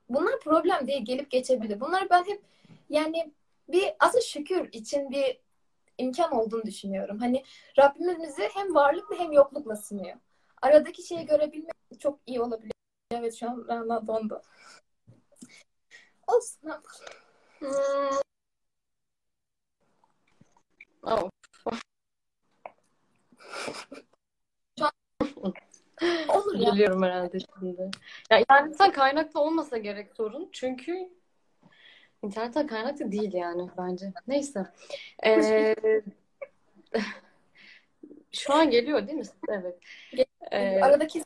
Bunlar 0.10 0.40
problem 0.40 0.88
diye 0.88 1.00
gelip 1.00 1.32
geçebilir. 1.32 1.80
Bunlar 1.80 2.10
ben 2.10 2.24
hep 2.24 2.42
yani 2.90 3.32
bir 3.68 3.94
aslında 4.00 4.22
şükür 4.22 4.70
için 4.72 5.10
bir 5.12 5.40
imkan 5.98 6.32
olduğunu 6.32 6.64
düşünüyorum. 6.64 7.20
Hani 7.20 7.44
Rabbimiz 7.80 8.22
bizi 8.24 8.50
hem 8.54 8.76
varlıkla 8.76 9.20
hem 9.20 9.32
yoklukla 9.32 9.76
sınıyor. 9.76 10.18
Aradaki 10.62 11.04
şeyi 11.04 11.26
görebilmek 11.26 11.74
çok 12.00 12.20
iyi 12.26 12.42
olabilir. 12.42 12.74
Evet 13.12 13.36
şu 13.36 13.50
an 13.50 13.66
Rana 13.68 14.08
dondu. 14.08 14.42
Olsun. 16.28 16.60
ne. 16.64 16.74
Hmm. 17.60 18.18
Oh. 21.04 21.30
Olur 26.30 26.60
ya. 26.60 26.70
Geliyorum 26.70 27.04
herhalde 27.04 27.38
şimdi. 27.40 27.92
Ya 28.32 28.40
internetten 28.40 28.92
kaynaklı 28.92 29.40
olmasa 29.40 29.78
gerek 29.78 30.14
sorun. 30.16 30.50
Çünkü 30.52 31.10
internetten 32.24 32.68
kaynaklı 32.68 33.12
değil 33.12 33.34
yani 33.34 33.70
bence. 33.78 34.14
Neyse. 34.28 34.66
Ee, 35.26 35.76
şu 38.32 38.54
an 38.54 38.70
geliyor 38.70 39.08
değil 39.08 39.18
mi? 39.18 39.26
Evet. 39.50 39.80
Ee, 40.52 40.80
Aradaki. 40.82 41.24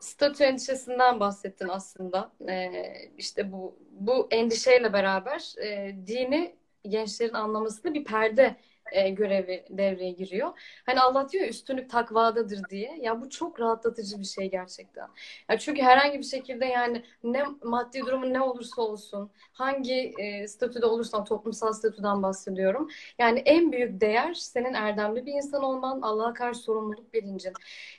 Statü 0.00 0.44
endişesinden 0.44 1.20
bahsettin 1.20 1.68
aslında. 1.68 2.32
Ee, 2.48 2.94
işte 3.18 3.52
bu 3.52 3.78
bu 3.90 4.28
endişeyle 4.30 4.92
beraber 4.92 5.54
e, 5.62 5.96
dini 6.06 6.56
gençlerin 6.88 7.34
anlamasında 7.34 7.94
bir 7.94 8.04
perde 8.04 8.56
e, 8.92 9.10
görevi 9.10 9.64
devreye 9.70 10.10
giriyor. 10.10 10.60
Hani 10.86 11.00
Allah 11.00 11.28
diyor 11.28 11.48
üstünlük 11.48 11.90
takvadadır 11.90 12.68
diye. 12.70 12.98
Ya 13.00 13.20
bu 13.20 13.30
çok 13.30 13.60
rahatlatıcı 13.60 14.18
bir 14.20 14.24
şey 14.24 14.50
gerçekten. 14.50 15.08
Ya 15.50 15.58
çünkü 15.58 15.82
herhangi 15.82 16.18
bir 16.18 16.24
şekilde 16.24 16.66
yani 16.66 17.04
ne 17.24 17.42
maddi 17.64 18.00
durumun 18.00 18.32
ne 18.34 18.40
olursa 18.40 18.82
olsun, 18.82 19.30
hangi 19.52 19.94
e, 20.18 20.48
statüde 20.48 20.86
olursan 20.86 21.24
toplumsal 21.24 21.72
statüden 21.72 22.22
bahsediyorum. 22.22 22.88
Yani 23.18 23.38
en 23.38 23.72
büyük 23.72 24.00
değer 24.00 24.34
senin 24.34 24.74
erdemli 24.74 25.26
bir 25.26 25.32
insan 25.32 25.62
olman, 25.62 26.00
Allah'a 26.02 26.34
karşı 26.34 26.60
sorumluluk 26.60 27.14
bilincin. 27.14 27.52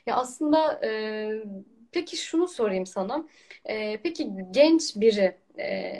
Ya 0.06 0.16
aslında 0.16 0.80
e, 0.84 1.42
peki 1.92 2.16
şunu 2.16 2.48
sorayım 2.48 2.86
sana. 2.86 3.28
E, 3.64 3.96
peki 4.02 4.30
genç 4.50 4.96
biri 4.96 5.36
e, 5.58 5.92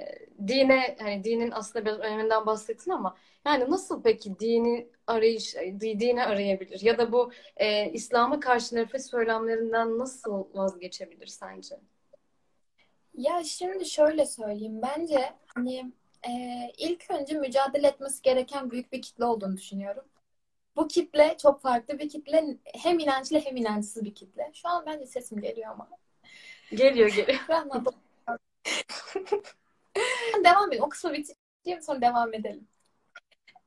dine 0.49 0.97
hani 1.01 1.25
dinin 1.25 1.51
aslında 1.51 1.85
biraz 1.85 1.99
öneminden 1.99 2.47
bahsettin 2.47 2.91
ama 2.91 3.17
yani 3.47 3.71
nasıl 3.71 4.03
peki 4.03 4.39
dini 4.39 4.89
arayış 5.07 5.55
di- 5.55 6.01
dini 6.01 6.25
arayabilir 6.25 6.81
ya 6.81 6.99
da 6.99 7.13
bu 7.13 7.33
e, 7.57 7.91
İslam'a 7.93 8.41
karşı 8.41 8.77
nefret 8.77 9.07
söylemlerinden 9.07 9.99
nasıl 9.99 10.45
vazgeçebilir 10.55 11.27
sence? 11.27 11.77
ya 13.15 13.45
şimdi 13.45 13.87
şöyle 13.87 14.27
söyleyeyim. 14.27 14.83
Bence 14.83 15.33
hani 15.55 15.93
e, 16.29 16.33
ilk 16.79 17.11
önce 17.11 17.35
mücadele 17.35 17.87
etmesi 17.89 18.23
gereken 18.23 18.71
büyük 18.71 18.93
bir 18.93 19.03
kitle 19.03 19.25
olduğunu 19.25 19.57
düşünüyorum. 19.57 20.05
Bu 20.77 20.89
kitle 20.89 21.37
çok 21.43 21.63
farklı 21.63 21.99
bir 21.99 22.09
kitle. 22.09 22.57
Hem 22.65 22.99
inançlı 22.99 23.39
hem 23.39 23.57
inançsız 23.57 24.05
bir 24.05 24.15
kitle. 24.15 24.51
Şu 24.55 24.69
an 24.69 24.87
bence 24.87 25.07
sesim 25.07 25.41
geliyor 25.41 25.71
ama. 25.71 25.89
Geliyor 26.71 27.09
geliyor. 27.09 27.39
Devam 30.45 30.73
edin. 30.73 30.83
O 30.83 30.89
kısmı 30.89 31.13
bitir. 31.13 31.37
diyeyim 31.65 31.83
sonra 31.83 32.01
devam 32.01 32.35
edelim. 32.35 32.69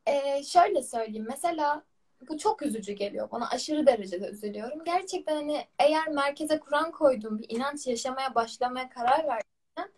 Ee, 0.08 0.44
şöyle 0.44 0.84
söyleyeyim. 0.84 1.26
Mesela 1.30 1.84
bu 2.30 2.38
çok 2.38 2.62
üzücü 2.62 2.94
geliyor 2.94 3.32
bana. 3.32 3.50
Aşırı 3.50 3.86
derecede 3.88 4.28
üzülüyorum. 4.28 4.84
Gerçekten 4.84 5.36
hani 5.36 5.68
eğer 5.80 6.08
merkeze 6.08 6.60
Kur'an 6.60 6.92
koyduğum 6.92 7.40
bir 7.40 7.50
inanç 7.50 7.88
yaşamaya 7.88 8.36
başlamaya 8.36 8.90
karar 8.90 9.20
verdiysen 9.20 9.92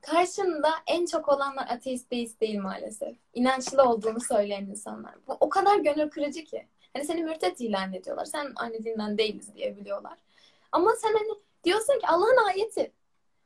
karşında 0.00 0.70
en 0.86 1.06
çok 1.06 1.28
olanlar 1.28 1.66
ateist 1.70 2.10
deist 2.10 2.40
değil 2.40 2.60
maalesef. 2.60 3.16
İnançlı 3.34 3.82
olduğunu 3.82 4.20
söyleyen 4.20 4.66
insanlar. 4.66 5.14
Bu 5.26 5.36
o 5.40 5.48
kadar 5.48 5.76
gönül 5.78 6.10
kırıcı 6.10 6.44
ki. 6.44 6.66
Hani 6.92 7.04
seni 7.04 7.24
mürtet 7.24 7.60
ilan 7.60 7.92
ediyorlar. 7.92 8.24
Sen 8.24 8.52
aynı 8.56 8.84
dinden 8.84 9.18
değiliz 9.18 9.54
diye 9.54 9.76
biliyorlar. 9.76 10.18
Ama 10.72 10.92
sen 11.02 11.12
hani 11.14 11.28
diyorsun 11.64 11.98
ki 11.98 12.06
Allah'ın 12.06 12.48
ayeti. 12.48 12.92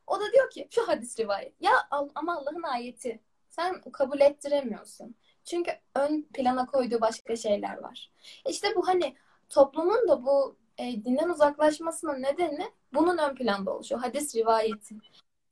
O 0.07 0.21
da 0.21 0.33
diyor 0.33 0.51
ki 0.51 0.69
şu 0.71 0.89
hadis 0.89 1.19
rivayet. 1.19 1.53
Ya 1.61 1.73
ama 2.15 2.37
Allah'ın 2.37 2.63
ayeti. 2.63 3.21
Sen 3.51 3.81
kabul 3.81 4.21
ettiremiyorsun. 4.21 5.15
Çünkü 5.45 5.71
ön 5.95 6.23
plana 6.23 6.67
koyduğu 6.67 7.01
başka 7.01 7.37
şeyler 7.37 7.79
var. 7.79 8.11
İşte 8.49 8.69
bu 8.77 8.89
hani 8.89 9.17
toplumun 9.49 10.09
da 10.09 10.25
bu 10.25 10.57
e, 10.79 11.05
dinden 11.05 11.29
uzaklaşmasının 11.29 12.23
nedeni 12.23 12.71
bunun 12.95 13.19
ön 13.19 13.35
planda 13.35 13.75
oluşuyor. 13.75 14.01
Hadis 14.01 14.37
rivayeti. 14.37 14.95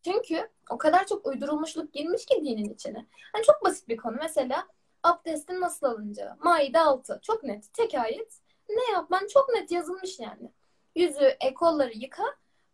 Çünkü 0.04 0.50
o 0.70 0.78
kadar 0.78 1.06
çok 1.06 1.26
uydurulmuşluk 1.26 1.92
girmiş 1.92 2.26
ki 2.26 2.44
dinin 2.44 2.74
içine. 2.74 3.06
Hani 3.32 3.44
çok 3.44 3.64
basit 3.64 3.88
bir 3.88 3.96
konu. 3.96 4.16
Mesela 4.20 4.66
abdestin 5.02 5.60
nasıl 5.60 5.86
alınacağı. 5.86 6.36
Maide 6.40 6.80
6. 6.80 7.20
Çok 7.22 7.44
net. 7.44 7.74
Tek 7.74 7.94
ayet. 7.94 8.40
Ne 8.68 8.92
yapman 8.92 9.26
çok 9.26 9.48
net 9.54 9.70
yazılmış 9.70 10.18
yani. 10.20 10.52
Yüzü, 10.94 11.24
e, 11.24 11.54
yıka. 11.94 12.24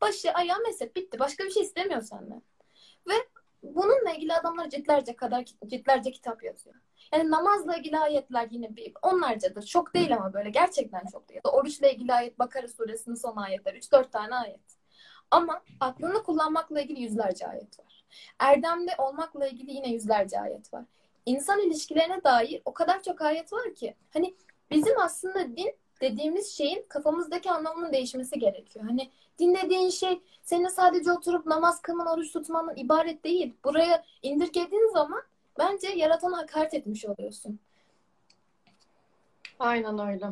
Başı, 0.00 0.32
ayağı 0.32 0.58
mesep. 0.58 0.96
Bitti. 0.96 1.18
Başka 1.18 1.44
bir 1.44 1.50
şey 1.50 1.62
istemiyor 1.62 2.02
senden. 2.02 2.42
Ve 3.08 3.14
bununla 3.62 4.10
ilgili 4.16 4.34
adamlar 4.34 4.70
ciltlerce 4.70 5.16
kadar 5.16 5.44
ciltlerce 5.66 6.10
kitap 6.10 6.44
yazıyor. 6.44 6.76
Yani 7.12 7.30
namazla 7.30 7.76
ilgili 7.76 7.98
ayetler 7.98 8.48
yine 8.50 8.76
bir 8.76 8.92
onlarcadır. 9.02 9.62
Çok 9.62 9.94
değil 9.94 10.14
ama 10.16 10.32
böyle 10.32 10.50
gerçekten 10.50 11.06
çok 11.12 11.28
değil. 11.28 11.40
Oruçla 11.44 11.88
ilgili 11.88 12.12
ayet 12.14 12.38
Bakara 12.38 12.68
suresinin 12.68 13.14
son 13.14 13.36
ayetleri. 13.36 13.78
3-4 13.78 14.10
tane 14.10 14.34
ayet. 14.34 14.60
Ama 15.30 15.62
aklını 15.80 16.22
kullanmakla 16.22 16.80
ilgili 16.80 17.00
yüzlerce 17.00 17.46
ayet 17.46 17.78
var. 17.78 18.04
Erdemde 18.38 18.90
olmakla 18.98 19.46
ilgili 19.46 19.72
yine 19.72 19.92
yüzlerce 19.92 20.40
ayet 20.40 20.74
var. 20.74 20.84
İnsan 21.26 21.60
ilişkilerine 21.60 22.24
dair 22.24 22.62
o 22.64 22.74
kadar 22.74 23.02
çok 23.02 23.20
ayet 23.20 23.52
var 23.52 23.74
ki. 23.74 23.94
Hani 24.12 24.34
bizim 24.70 25.00
aslında 25.00 25.56
din 25.56 25.76
dediğimiz 26.00 26.56
şeyin 26.56 26.86
kafamızdaki 26.88 27.50
anlamının 27.50 27.92
değişmesi 27.92 28.38
gerekiyor. 28.38 28.84
Hani 28.84 29.10
din 29.38 29.54
dediğin 29.54 29.90
şey 29.90 30.20
senin 30.42 30.68
sadece 30.68 31.12
oturup 31.12 31.46
namaz 31.46 31.82
kılman, 31.82 32.06
oruç 32.06 32.32
tutmanın 32.32 32.76
ibaret 32.76 33.24
değil. 33.24 33.54
Buraya 33.64 34.04
indirgediğin 34.22 34.92
zaman 34.92 35.22
bence 35.58 35.88
yaratana 35.88 36.38
hakaret 36.38 36.74
etmiş 36.74 37.04
oluyorsun. 37.04 37.60
Aynen 39.58 39.98
öyle. 39.98 40.26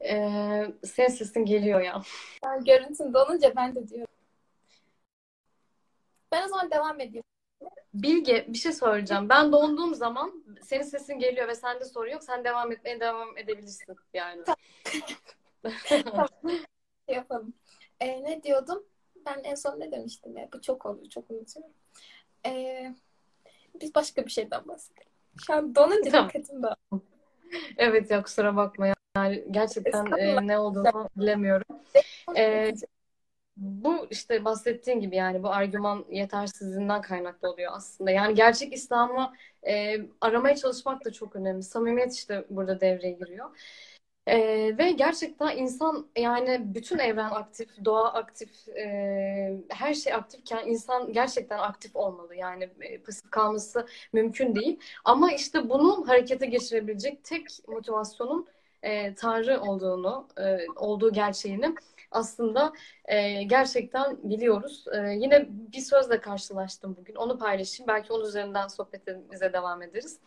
Ee, 0.00 0.66
senin 0.84 1.08
sesin 1.08 1.44
geliyor 1.44 1.80
ya. 1.80 2.02
Yani 2.44 2.64
görüntün 2.64 3.14
donunca 3.14 3.56
ben 3.56 3.74
de 3.74 3.88
diyorum. 3.88 4.14
Ben 6.32 6.44
o 6.44 6.48
zaman 6.48 6.70
devam 6.70 7.00
edeyim. 7.00 7.24
Bilge 7.94 8.46
bir 8.48 8.58
şey 8.58 8.72
soracağım. 8.72 9.28
Ben 9.28 9.52
donduğum 9.52 9.94
zaman 9.94 10.44
senin 10.62 10.82
sesin 10.82 11.18
geliyor 11.18 11.48
ve 11.48 11.54
sende 11.54 11.84
sorun 11.84 12.10
yok. 12.10 12.24
Sen 12.24 12.44
devam 12.44 12.72
etmeye 12.72 13.00
devam 13.00 13.38
edebilirsin 13.38 13.96
yani. 14.14 14.42
tamam. 15.88 16.28
Şey 17.06 17.16
yapalım. 17.16 17.54
Ee, 18.00 18.24
ne 18.24 18.42
diyordum? 18.42 18.84
Ben 19.26 19.40
en 19.44 19.54
son 19.54 19.80
ne 19.80 19.92
demiştim 19.92 20.36
ya? 20.36 20.48
Bu 20.52 20.60
çok 20.60 20.86
oluyor. 20.86 21.08
Çok 21.08 21.30
unutuyorum. 21.30 21.72
Ee, 22.46 22.94
biz 23.80 23.94
başka 23.94 24.24
bir 24.24 24.30
şeyden 24.30 24.68
bahsedelim. 24.68 25.08
Şu 25.46 25.54
an 25.54 25.74
donunca 25.74 26.10
tamam. 26.10 26.28
dikkatim 26.28 26.62
dağıldı. 26.62 27.04
Evet 27.76 28.10
ya 28.10 28.22
kusura 28.22 28.56
bakma. 28.56 28.94
Yani 29.16 29.44
gerçekten 29.50 30.06
e, 30.18 30.46
ne 30.46 30.58
olduğunu 30.58 31.08
bilemiyorum. 31.16 31.64
Ee, 32.36 32.74
bu 33.56 34.06
işte 34.10 34.44
bahsettiğin 34.44 35.00
gibi 35.00 35.16
yani 35.16 35.42
bu 35.42 35.48
argüman 35.48 36.04
yetersizliğinden 36.10 37.02
kaynaklı 37.02 37.50
oluyor 37.50 37.72
aslında. 37.74 38.10
Yani 38.10 38.34
gerçek 38.34 38.72
İslam'ı 38.72 39.32
e, 39.66 39.96
aramaya 40.20 40.56
çalışmak 40.56 41.04
da 41.04 41.12
çok 41.12 41.36
önemli. 41.36 41.62
Samimiyet 41.62 42.14
işte 42.14 42.44
burada 42.50 42.80
devreye 42.80 43.12
giriyor. 43.12 43.50
E, 44.28 44.38
ve 44.78 44.90
gerçekten 44.90 45.56
insan 45.56 46.06
yani 46.16 46.74
bütün 46.74 46.98
evren 46.98 47.30
aktif, 47.30 47.68
doğa 47.84 48.12
aktif, 48.12 48.68
e, 48.68 49.60
her 49.68 49.94
şey 49.94 50.14
aktifken 50.14 50.66
insan 50.66 51.12
gerçekten 51.12 51.58
aktif 51.58 51.96
olmalı. 51.96 52.36
Yani 52.36 52.70
e, 52.80 52.98
pasif 53.02 53.30
kalması 53.30 53.86
mümkün 54.12 54.54
değil. 54.54 54.80
Ama 55.04 55.32
işte 55.32 55.68
bunu 55.68 56.08
harekete 56.08 56.46
geçirebilecek 56.46 57.24
tek 57.24 57.46
motivasyonun 57.68 58.48
e, 58.82 59.14
Tanrı 59.14 59.60
olduğunu, 59.60 60.28
e, 60.38 60.58
olduğu 60.76 61.12
gerçeğini 61.12 61.74
aslında 62.10 62.72
e, 63.04 63.42
gerçekten 63.42 64.18
biliyoruz. 64.22 64.84
E, 64.92 65.10
yine 65.10 65.46
bir 65.50 65.80
sözle 65.80 66.20
karşılaştım 66.20 66.96
bugün. 66.96 67.14
Onu 67.14 67.38
paylaşayım. 67.38 67.88
Belki 67.88 68.12
onun 68.12 68.24
üzerinden 68.28 68.68
sohbetimize 68.68 69.52
devam 69.52 69.82
ederiz. 69.82 70.18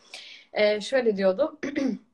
E, 0.53 0.81
şöyle 0.81 1.17
diyordu. 1.17 1.59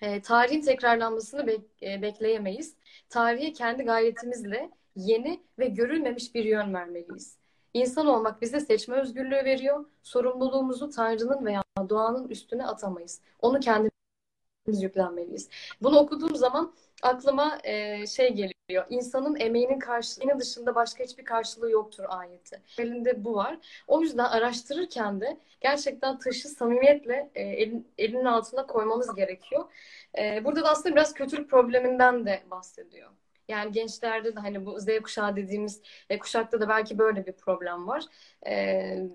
e, 0.00 0.22
tarihin 0.22 0.60
tekrarlanmasını 0.62 1.40
bek- 1.40 1.94
e, 1.94 2.02
bekleyemeyiz. 2.02 2.74
Tarihe 3.08 3.52
kendi 3.52 3.82
gayretimizle 3.82 4.70
yeni 4.96 5.42
ve 5.58 5.66
görülmemiş 5.66 6.34
bir 6.34 6.44
yön 6.44 6.74
vermeliyiz. 6.74 7.38
İnsan 7.74 8.06
olmak 8.06 8.42
bize 8.42 8.60
seçme 8.60 8.96
özgürlüğü 8.96 9.44
veriyor. 9.44 9.84
Sorumluluğumuzu 10.02 10.90
Tanrı'nın 10.90 11.46
veya 11.46 11.62
doğanın 11.88 12.28
üstüne 12.28 12.66
atamayız. 12.66 13.20
Onu 13.42 13.60
kendimiz 13.60 14.82
yüklenmeliyiz. 14.82 15.48
Bunu 15.82 15.98
okuduğum 15.98 16.36
zaman 16.36 16.72
aklıma 17.02 17.58
e, 17.64 18.06
şey 18.06 18.28
geliyor. 18.28 18.86
İnsanın 18.90 19.36
emeğinin 19.40 19.78
karşılığı 19.78 20.38
dışında 20.38 20.74
başka 20.74 21.04
hiçbir 21.04 21.24
karşılığı 21.24 21.70
yoktur 21.70 22.04
ayeti. 22.08 22.62
Elinde 22.78 23.24
bu 23.24 23.34
var. 23.34 23.58
O 23.86 24.00
yüzden 24.02 24.24
araştırırken 24.24 25.20
de 25.20 25.38
gerçekten 25.60 26.18
taşı 26.18 26.48
samimiyetle 26.48 27.30
e, 27.34 27.42
elin, 27.42 27.88
elinin 27.98 28.24
altına 28.24 28.66
koymamız 28.66 29.14
gerekiyor. 29.14 29.64
E, 30.18 30.44
burada 30.44 30.62
da 30.64 30.70
aslında 30.70 30.94
biraz 30.96 31.14
kötülük 31.14 31.50
probleminden 31.50 32.26
de 32.26 32.42
bahsediyor. 32.50 33.10
Yani 33.48 33.72
gençlerde 33.72 34.36
de 34.36 34.40
hani 34.40 34.66
bu 34.66 34.80
Z 34.80 34.86
kuşağı 35.02 35.36
dediğimiz 35.36 35.82
e, 36.10 36.18
kuşakta 36.18 36.60
da 36.60 36.68
belki 36.68 36.98
böyle 36.98 37.26
bir 37.26 37.32
problem 37.32 37.88
var. 37.88 38.04
E, 38.46 38.52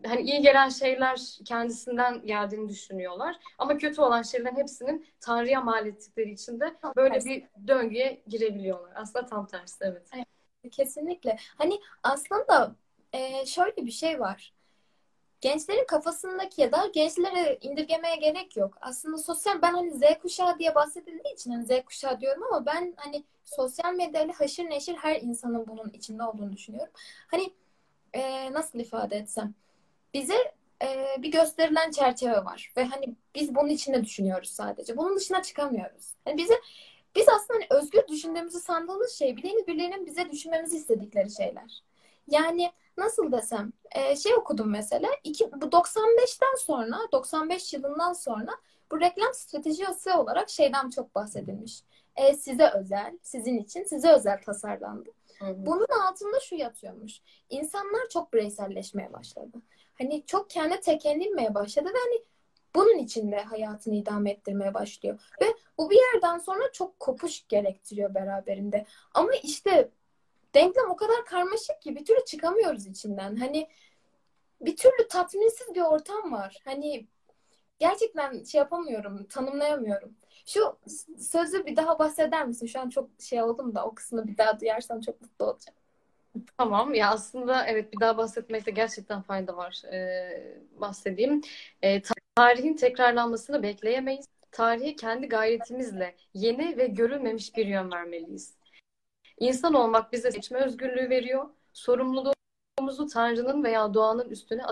hani 0.05 0.21
iyi 0.21 0.41
gelen 0.41 0.69
şeyler 0.69 1.19
kendisinden 1.45 2.25
geldiğini 2.25 2.69
düşünüyorlar. 2.69 3.35
Ama 3.57 3.77
kötü 3.77 4.01
olan 4.01 4.21
şeylerin 4.21 4.55
hepsinin 4.55 5.07
Tanrı'ya 5.19 5.61
mal 5.61 5.87
ettikleri 5.87 6.31
için 6.31 6.59
de 6.59 6.75
böyle 6.95 7.25
bir 7.25 7.43
döngüye 7.67 8.21
girebiliyorlar. 8.27 8.91
Aslında 8.95 9.25
tam 9.25 9.47
tersi 9.47 9.75
evet. 9.81 10.07
Kesinlikle. 10.71 11.37
Hani 11.57 11.79
aslında 12.03 12.75
e, 13.13 13.45
şöyle 13.45 13.75
bir 13.85 13.91
şey 13.91 14.19
var 14.19 14.52
gençlerin 15.43 15.85
kafasındaki 15.85 16.61
ya 16.61 16.71
da 16.71 16.89
gençlere 16.93 17.57
indirgemeye 17.61 18.15
gerek 18.15 18.57
yok. 18.57 18.77
Aslında 18.81 19.17
sosyal 19.17 19.61
ben 19.61 19.73
hani 19.73 19.91
Z 19.91 20.01
kuşağı 20.21 20.59
diye 20.59 20.75
bahsedildiği 20.75 21.33
için 21.33 21.51
hani 21.51 21.65
Z 21.65 21.85
kuşağı 21.85 22.21
diyorum 22.21 22.43
ama 22.43 22.65
ben 22.65 22.93
hani 22.97 23.23
sosyal 23.43 23.93
medyayla 23.93 24.33
haşır 24.39 24.63
neşir 24.63 24.95
her 24.95 25.21
insanın 25.21 25.67
bunun 25.67 25.89
içinde 25.89 26.23
olduğunu 26.23 26.53
düşünüyorum. 26.53 26.93
Hani 27.27 27.53
e, 28.13 28.53
nasıl 28.53 28.79
ifade 28.79 29.17
etsem 29.17 29.53
bize 30.13 30.53
e, 30.83 31.05
bir 31.19 31.31
gösterilen 31.31 31.91
çerçeve 31.91 32.45
var 32.45 32.73
ve 32.77 32.85
hani 32.85 33.15
biz 33.35 33.55
bunun 33.55 33.69
içinde 33.69 34.03
düşünüyoruz 34.03 34.49
sadece. 34.49 34.97
Bunun 34.97 35.15
dışına 35.15 35.41
çıkamıyoruz. 35.41 36.15
Yani 36.27 36.37
bize 36.37 36.61
biz 37.15 37.29
aslında 37.29 37.59
hani 37.59 37.81
özgür 37.81 38.07
düşündüğümüzü 38.07 38.59
sandığımız 38.59 39.11
şey 39.11 39.37
birilerinin 39.37 39.67
birilerinin 39.67 40.05
bize 40.05 40.31
düşünmemizi 40.31 40.77
istedikleri 40.77 41.31
şeyler. 41.31 41.83
Yani 42.27 42.71
nasıl 42.97 43.31
desem 43.31 43.73
e, 43.91 44.15
şey 44.15 44.33
okudum 44.33 44.69
mesela 44.69 45.09
iki, 45.23 45.51
bu 45.51 45.65
95'ten 45.65 46.55
sonra 46.59 46.97
95 47.11 47.73
yılından 47.73 48.13
sonra 48.13 48.51
bu 48.91 48.99
reklam 48.99 49.33
stratejisi 49.33 50.11
olarak 50.11 50.49
şeyden 50.49 50.89
çok 50.89 51.15
bahsedilmiş. 51.15 51.83
E, 52.15 52.33
size 52.33 52.69
özel, 52.69 53.17
sizin 53.21 53.57
için 53.57 53.83
size 53.83 54.11
özel 54.11 54.41
tasarlandı. 54.41 55.09
Hı 55.39 55.45
hı. 55.45 55.65
Bunun 55.65 55.87
altında 56.07 56.39
şu 56.39 56.55
yatıyormuş. 56.55 57.21
İnsanlar 57.49 58.09
çok 58.09 58.33
bireyselleşmeye 58.33 59.13
başladı. 59.13 59.57
Hani 59.97 60.23
çok 60.25 60.49
kendi 60.49 60.79
tekellenmeye 60.79 61.55
başladı 61.55 61.85
ve 61.85 61.97
hani 61.97 62.23
bunun 62.75 62.97
içinde 62.97 63.37
hayatını 63.43 63.95
idame 63.95 64.31
ettirmeye 64.31 64.73
başlıyor. 64.73 65.19
Ve 65.41 65.45
bu 65.77 65.89
bir 65.89 65.99
yerden 66.13 66.37
sonra 66.37 66.71
çok 66.71 66.99
kopuş 66.99 67.47
gerektiriyor 67.47 68.13
beraberinde. 68.13 68.85
Ama 69.13 69.31
işte 69.43 69.89
denklem 70.55 70.89
o 70.91 70.95
kadar 70.95 71.25
karmaşık 71.25 71.81
ki 71.81 71.95
bir 71.95 72.05
türlü 72.05 72.25
çıkamıyoruz 72.25 72.87
içinden. 72.87 73.35
Hani 73.35 73.69
bir 74.61 74.75
türlü 74.75 75.07
tatminsiz 75.09 75.75
bir 75.75 75.81
ortam 75.81 76.31
var. 76.31 76.61
Hani 76.65 77.07
gerçekten 77.79 78.43
şey 78.43 78.59
yapamıyorum, 78.59 79.25
tanımlayamıyorum. 79.25 80.15
Şu 80.45 80.77
sözü 81.19 81.65
bir 81.65 81.75
daha 81.75 81.99
bahseder 81.99 82.47
misin? 82.47 82.67
Şu 82.67 82.79
an 82.79 82.89
çok 82.89 83.09
şey 83.19 83.43
oldum 83.43 83.75
da 83.75 83.85
o 83.85 83.95
kısmını 83.95 84.27
bir 84.27 84.37
daha 84.37 84.59
duyarsam 84.59 85.01
çok 85.01 85.21
mutlu 85.21 85.45
olacağım. 85.45 85.77
Tamam 86.57 86.93
ya 86.93 87.09
aslında 87.09 87.65
evet 87.65 87.93
bir 87.93 87.99
daha 87.99 88.17
bahsetmekte 88.17 88.71
gerçekten 88.71 89.21
fayda 89.21 89.57
var. 89.57 89.81
Ee, 89.93 90.57
bahsedeyim. 90.81 91.41
Ee, 91.81 92.01
Tarihin 92.35 92.73
tekrarlanmasını 92.73 93.63
bekleyemeyiz. 93.63 94.25
Tarihe 94.51 94.95
kendi 94.95 95.27
gayretimizle 95.27 96.15
yeni 96.33 96.77
ve 96.77 96.87
görülmemiş 96.87 97.57
bir 97.57 97.65
yön 97.65 97.91
vermeliyiz. 97.91 98.53
İnsan 99.39 99.73
olmak 99.73 100.11
bize 100.11 100.31
seçme 100.31 100.59
özgürlüğü 100.59 101.09
veriyor. 101.09 101.45
Sorumluluğumuzu 101.73 103.07
Tanrı'nın 103.13 103.63
veya 103.63 103.93
doğanın 103.93 104.29
üstüne 104.29 104.63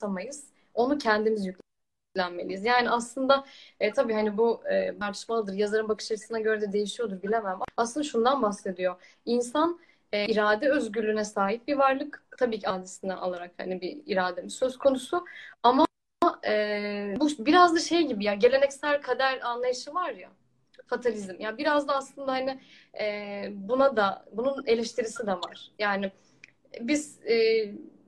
atamayız. 0.00 0.48
Onu 0.74 0.98
kendimiz 0.98 1.46
yüklenmeliyiz. 1.46 2.64
Yani 2.64 2.90
aslında 2.90 3.44
e, 3.80 3.92
tabii 3.92 4.12
hani 4.12 4.36
bu 4.38 4.62
e, 4.70 4.98
tartışmalıdır. 4.98 5.54
Yazarın 5.54 5.88
bakış 5.88 6.12
açısına 6.12 6.40
göre 6.40 6.60
de 6.60 6.72
değişiyordur 6.72 7.22
bilemem. 7.22 7.58
Aslında 7.76 8.04
şundan 8.04 8.42
bahsediyor. 8.42 9.18
İnsan 9.24 9.80
e, 10.12 10.26
irade 10.26 10.70
özgürlüğüne 10.70 11.24
sahip 11.24 11.68
bir 11.68 11.76
varlık. 11.76 12.24
Tabii 12.38 12.58
ki 12.60 12.68
adisinden 12.68 13.16
alarak 13.16 13.50
hani 13.58 13.80
bir 13.80 14.02
irademiz 14.06 14.54
söz 14.54 14.78
konusu. 14.78 15.24
Ama 15.62 15.86
e, 16.46 17.14
bu 17.20 17.28
biraz 17.38 17.74
da 17.74 17.78
şey 17.80 18.02
gibi 18.06 18.24
ya 18.24 18.34
geleneksel 18.34 19.02
kader 19.02 19.40
anlayışı 19.40 19.94
var 19.94 20.10
ya 20.10 20.30
fatalizm. 20.92 21.40
Ya 21.40 21.58
biraz 21.58 21.88
da 21.88 21.96
aslında 21.96 22.32
hani 22.32 22.60
e, 23.00 23.48
buna 23.50 23.96
da 23.96 24.24
bunun 24.32 24.66
eleştirisi 24.66 25.26
de 25.26 25.32
var. 25.32 25.70
Yani 25.78 26.10
biz 26.80 27.20
e, 27.26 27.36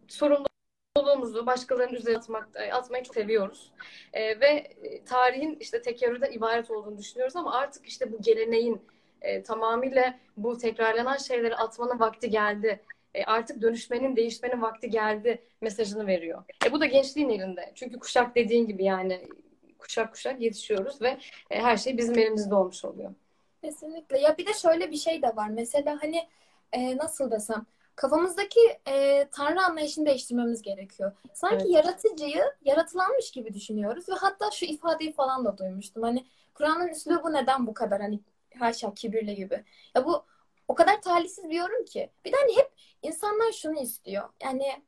sorumluluğumuzu 0.09 1.47
başkalarının 1.47 1.95
üzerine 1.95 2.19
atmak, 2.19 2.49
e, 2.55 2.73
atmayı 2.73 3.05
çok 3.05 3.15
seviyoruz. 3.15 3.73
E, 4.13 4.41
ve 4.41 4.73
tarihin 5.07 5.57
işte 5.61 5.83
tekerrürden 5.83 6.33
ibaret 6.33 6.71
olduğunu 6.71 6.99
düşünüyoruz 6.99 7.37
ama 7.37 7.55
artık 7.55 7.87
işte 7.87 8.13
bu 8.13 8.23
geleneğin 8.23 8.83
e, 9.23 9.43
tamamıyla 9.43 10.19
bu 10.37 10.59
tekrarlanan 10.59 11.17
şeyleri 11.17 11.57
atmanın 11.57 12.01
vakti 12.01 12.31
geldi. 12.31 12.81
E, 13.15 13.25
artık 13.25 13.63
dönüşmenin, 13.63 14.17
değişmenin 14.17 14.63
vakti 14.63 14.91
geldi 14.91 15.43
mesajını 15.61 16.07
veriyor. 16.07 16.45
E, 16.67 16.73
bu 16.73 16.81
da 16.81 16.87
gençliğin 16.87 17.29
elinde. 17.29 17.73
Çünkü 17.75 17.99
kuşak 17.99 18.37
dediğin 18.37 18.67
gibi 18.67 18.85
yani 18.85 19.29
kuşak 19.85 20.13
kuşak 20.13 20.41
yetişiyoruz 20.41 21.03
ve 21.03 21.19
e, 21.51 21.63
her 21.63 21.77
şey 21.77 21.99
bizim 21.99 22.19
elimizde 22.19 22.55
olmuş 22.55 22.85
oluyor. 22.85 23.15
Kesinlikle. 23.63 24.19
Ya 24.19 24.39
bir 24.39 24.47
de 24.47 24.53
şöyle 24.53 24.91
bir 24.91 24.97
şey 24.97 25.23
de 25.23 25.37
var. 25.37 25.49
Mesela 25.49 25.99
hani 26.03 26.29
e, 26.73 26.97
nasıl 26.97 27.31
desem 27.31 27.67
kafamızdaki 27.97 28.61
e, 28.89 29.29
tanrı 29.33 29.61
anlayışını 29.61 30.07
değiştirmemiz 30.07 30.63
gerekiyor. 30.63 31.13
Sanki 31.35 31.65
evet. 31.65 31.75
yaratıcıyı 31.75 32.43
yaratılanmış 32.65 33.31
gibi 33.31 33.55
düşünüyoruz 33.55 34.09
ve 34.09 34.13
hatta 34.13 34.51
şu 34.51 34.67
ifadeyi 34.67 35.13
falan 35.13 35.45
da 35.45 35.59
duymuştum. 35.59 36.03
Hani 36.03 36.27
Kur'an'ın 36.55 36.89
üslubu 36.89 37.33
neden 37.33 37.67
bu 37.67 37.75
kadar 37.75 38.01
hani 38.01 38.21
haşa 38.59 38.95
kibirli 38.95 39.35
gibi. 39.35 39.65
Ya 39.95 40.07
bu 40.07 40.25
o 40.69 40.75
kadar 40.75 41.03
talihsiz 41.03 41.51
bir 41.51 41.57
yorum 41.57 41.85
ki. 41.85 42.11
Bir 42.25 42.33
de 42.33 42.37
hani 42.41 42.57
hep 42.57 42.73
insanlar 43.03 43.53
şunu 43.53 43.81
istiyor. 43.81 44.29
Yani 44.43 44.83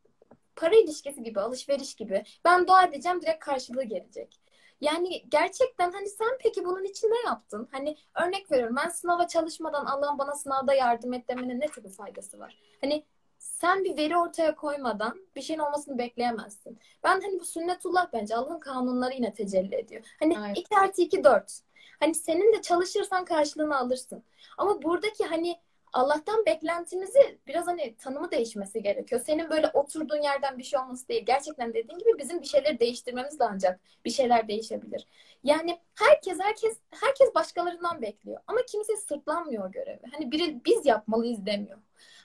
para 0.56 0.76
ilişkisi 0.76 1.22
gibi, 1.22 1.40
alışveriş 1.40 1.94
gibi. 1.94 2.24
Ben 2.44 2.66
dua 2.66 2.84
edeceğim 2.84 3.22
direkt 3.22 3.44
karşılığı 3.44 3.84
gelecek. 3.84 4.40
Yani 4.80 5.24
gerçekten 5.28 5.92
hani 5.92 6.08
sen 6.08 6.38
peki 6.40 6.64
bunun 6.64 6.84
için 6.84 7.08
ne 7.08 7.28
yaptın? 7.28 7.68
Hani 7.72 7.96
örnek 8.14 8.52
veriyorum 8.52 8.76
ben 8.76 8.88
sınava 8.88 9.26
çalışmadan 9.28 9.84
Allah'ın 9.84 10.18
bana 10.18 10.34
sınavda 10.34 10.74
yardım 10.74 11.12
et 11.12 11.28
demenin 11.28 11.60
ne 11.60 11.66
türlü 11.66 11.88
faydası 11.88 12.38
var? 12.38 12.58
Hani 12.80 13.04
sen 13.38 13.84
bir 13.84 13.96
veri 13.96 14.16
ortaya 14.16 14.54
koymadan 14.54 15.26
bir 15.36 15.42
şeyin 15.42 15.60
olmasını 15.60 15.98
bekleyemezsin. 15.98 16.78
Ben 17.04 17.20
hani 17.20 17.40
bu 17.40 17.44
sünnetullah 17.44 18.08
bence 18.12 18.36
Allah'ın 18.36 18.60
kanunları 18.60 19.14
yine 19.14 19.32
tecelli 19.32 19.74
ediyor. 19.74 20.04
Hani 20.18 20.36
evet. 20.46 20.58
2 20.58 20.76
artı 20.76 21.02
2 21.02 21.24
4. 21.24 21.60
Hani 22.00 22.14
senin 22.14 22.52
de 22.52 22.62
çalışırsan 22.62 23.24
karşılığını 23.24 23.78
alırsın. 23.78 24.22
Ama 24.58 24.82
buradaki 24.82 25.24
hani 25.24 25.60
Allah'tan 25.96 26.46
beklentimizi 26.46 27.38
biraz 27.46 27.66
hani 27.66 27.96
tanımı 27.96 28.30
değişmesi 28.30 28.82
gerekiyor. 28.82 29.20
Senin 29.26 29.50
böyle 29.50 29.68
oturduğun 29.68 30.22
yerden 30.22 30.58
bir 30.58 30.62
şey 30.62 30.80
olması 30.80 31.08
değil. 31.08 31.26
Gerçekten 31.26 31.74
dediğin 31.74 31.98
gibi 31.98 32.18
bizim 32.18 32.42
bir 32.42 32.46
şeyleri 32.46 32.80
değiştirmemiz 32.80 33.38
de 33.38 33.44
ancak 33.44 33.80
bir 34.04 34.10
şeyler 34.10 34.48
değişebilir. 34.48 35.06
Yani 35.44 35.80
herkes 35.94 36.38
herkes 36.40 36.78
herkes 36.90 37.34
başkalarından 37.34 38.02
bekliyor 38.02 38.40
ama 38.46 38.60
kimse 38.68 38.96
sırtlanmıyor 38.96 39.72
görevi. 39.72 40.00
Hani 40.12 40.32
biri 40.32 40.64
biz 40.64 40.86
yapmalıyız 40.86 41.46
demiyor. 41.46 41.78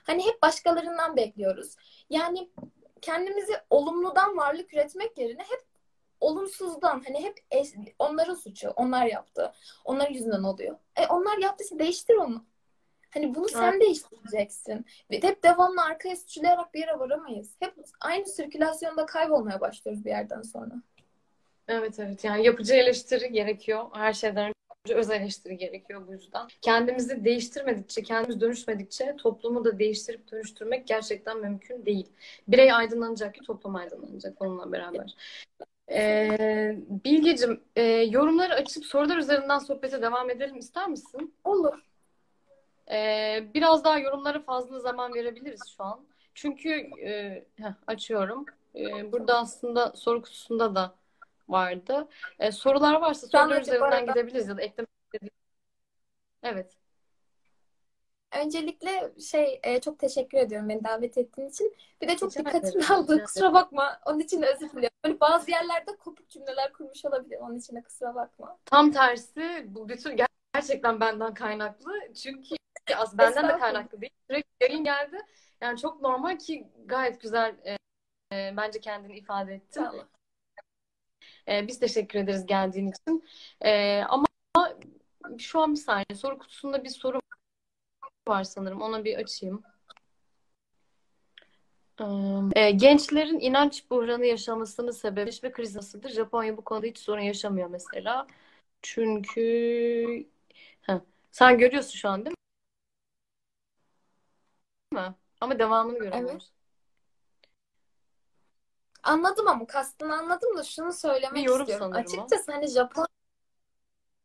Hani 0.04 0.26
hep 0.26 0.42
başkalarından 0.42 1.16
bekliyoruz. 1.16 1.76
Yani 2.10 2.50
kendimizi 3.00 3.52
olumludan 3.70 4.36
varlık 4.36 4.74
üretmek 4.74 5.18
yerine 5.18 5.42
hep 5.42 5.62
olumsuzdan 6.20 7.02
hani 7.06 7.24
hep 7.24 7.44
onların 7.98 8.34
suçu, 8.34 8.70
onlar 8.70 9.06
yaptı. 9.06 9.52
Onlar 9.84 10.10
yüzünden 10.10 10.42
oluyor. 10.42 10.76
E 10.96 11.06
onlar 11.06 11.38
yaptıysa 11.38 11.78
değiştir 11.78 12.14
onu. 12.14 12.51
Hani 13.14 13.34
bunu 13.34 13.48
sen 13.48 13.80
değiştireceksin. 13.80 14.86
Ve 15.10 15.22
hep 15.22 15.42
devamlı 15.42 15.82
arkaya 15.82 16.16
suçlayarak 16.16 16.74
bir 16.74 16.80
yere 16.80 16.98
varamayız. 16.98 17.56
Hep 17.60 17.74
aynı 18.00 18.26
sirkülasyonda 18.26 19.06
kaybolmaya 19.06 19.60
başlıyoruz 19.60 20.04
bir 20.04 20.10
yerden 20.10 20.42
sonra. 20.42 20.74
Evet 21.68 22.00
evet 22.00 22.24
yani 22.24 22.46
yapıcı 22.46 22.74
eleştiri 22.74 23.32
gerekiyor. 23.32 23.84
Her 23.92 24.12
şeyden 24.12 24.52
önce 24.84 24.94
öz 24.94 25.10
eleştiri 25.10 25.56
gerekiyor 25.56 26.08
bu 26.08 26.12
yüzden. 26.12 26.46
Kendimizi 26.60 27.24
değiştirmedikçe, 27.24 28.02
kendimiz 28.02 28.40
dönüşmedikçe 28.40 29.16
toplumu 29.16 29.64
da 29.64 29.78
değiştirip 29.78 30.32
dönüştürmek 30.32 30.86
gerçekten 30.86 31.38
mümkün 31.38 31.86
değil. 31.86 32.06
Birey 32.48 32.72
aydınlanacak 32.72 33.34
ki 33.34 33.40
toplum 33.40 33.76
aydınlanacak 33.76 34.42
onunla 34.42 34.72
beraber. 34.72 35.14
Ee, 35.90 36.76
Bilgecim, 37.04 37.60
e, 37.76 37.82
yorumları 37.82 38.54
açıp 38.54 38.84
sorular 38.84 39.16
üzerinden 39.16 39.58
sohbete 39.58 40.02
devam 40.02 40.30
edelim 40.30 40.58
ister 40.58 40.88
misin? 40.88 41.34
Olur. 41.44 41.91
Ee, 42.92 43.48
biraz 43.54 43.84
daha 43.84 43.98
yorumlara 43.98 44.40
fazla 44.40 44.80
zaman 44.80 45.14
verebiliriz 45.14 45.60
şu 45.76 45.84
an. 45.84 46.06
Çünkü 46.34 46.70
e, 47.04 47.44
heh, 47.56 47.72
açıyorum. 47.86 48.46
E, 48.74 49.12
burada 49.12 49.38
aslında 49.38 49.92
soru 49.92 50.22
kutusunda 50.22 50.74
da 50.74 50.94
vardı. 51.48 52.08
E, 52.38 52.52
sorular 52.52 53.00
varsa 53.00 53.26
sorular 53.26 53.60
üzerinden 53.60 53.86
arada... 53.86 54.12
gidebiliriz 54.12 54.48
ya 54.48 54.56
da 54.56 54.62
eklemek 54.62 54.90
istediğiniz. 55.04 55.36
Evet. 56.42 56.76
Öncelikle 58.44 59.12
şey 59.20 59.60
e, 59.62 59.80
çok 59.80 59.98
teşekkür 59.98 60.38
ediyorum 60.38 60.68
beni 60.68 60.84
davet 60.84 61.18
ettiğin 61.18 61.48
için. 61.48 61.76
Bir 62.00 62.08
de 62.08 62.16
çok 62.16 62.30
Rica 62.30 62.44
dikkatimi 62.44 62.84
aldı. 62.86 63.24
Kusura 63.24 63.54
bakma. 63.54 64.00
Onun 64.06 64.18
için 64.18 64.42
de 64.42 64.46
özür 64.46 64.70
diliyorum. 64.70 64.96
Böyle 65.04 65.20
bazı 65.20 65.50
yerlerde 65.50 65.96
kopuk 65.96 66.28
cümleler 66.28 66.72
kurmuş 66.72 67.04
olabilir. 67.04 67.38
Onun 67.40 67.58
için 67.58 67.76
de 67.76 67.82
kusura 67.82 68.14
bakma. 68.14 68.58
Tam 68.64 68.92
tersi 68.92 69.66
bu 69.66 69.88
bütün 69.88 70.16
gerçekten 70.54 71.00
benden 71.00 71.34
kaynaklı. 71.34 71.92
Çünkü 72.22 72.56
az 72.96 73.18
benden 73.18 73.48
de 73.48 73.58
kaynaklı 73.58 74.00
değil. 74.00 74.12
Sürekli 74.30 74.48
yayın 74.60 74.84
geldi. 74.84 75.18
Yani 75.60 75.78
çok 75.78 76.00
normal 76.02 76.38
ki 76.38 76.68
gayet 76.86 77.20
güzel 77.20 77.56
e, 77.64 77.76
e, 78.36 78.56
bence 78.56 78.80
kendini 78.80 79.16
ifade 79.16 79.54
ettin. 79.54 79.86
E, 81.48 81.68
biz 81.68 81.80
teşekkür 81.80 82.18
ederiz 82.18 82.46
geldiğin 82.46 82.92
için. 82.92 83.24
E, 83.60 84.02
ama 84.08 84.26
şu 85.38 85.60
an 85.60 85.72
bir 85.72 85.80
saniye 85.80 86.14
soru 86.14 86.38
kutusunda 86.38 86.84
bir 86.84 86.88
soru 86.88 87.20
var 88.28 88.44
sanırım. 88.44 88.82
Ona 88.82 89.04
bir 89.04 89.16
açayım. 89.18 89.62
E, 92.56 92.70
gençlerin 92.70 93.40
inanç 93.40 93.90
buhranı 93.90 94.26
yaşamasının 94.26 94.90
sebebi 94.90 95.30
ve 95.42 95.52
kriz 95.52 95.76
nasıldır? 95.76 96.10
Japonya 96.10 96.56
bu 96.56 96.64
konuda 96.64 96.86
hiç 96.86 96.98
sorun 96.98 97.20
yaşamıyor 97.20 97.68
mesela. 97.68 98.26
Çünkü 98.82 100.26
Heh. 100.82 101.00
sen 101.32 101.58
görüyorsun 101.58 101.98
şu 101.98 102.08
an 102.08 102.24
değil 102.24 102.30
mi? 102.30 102.41
Ama 105.40 105.58
devamını 105.58 105.98
göremiyoruz. 105.98 106.30
Evet. 106.32 106.42
Anladım 109.02 109.48
ama 109.48 109.66
kastını 109.66 110.14
anladım 110.14 110.56
da 110.56 110.64
şunu 110.64 110.92
söylemek 110.92 111.36
bir 111.36 111.42
yorum 111.42 111.60
istiyorum. 111.62 111.86
sanırım 111.94 112.12
Açıkçası 112.20 112.52
hani 112.52 112.66
Japon 112.66 113.06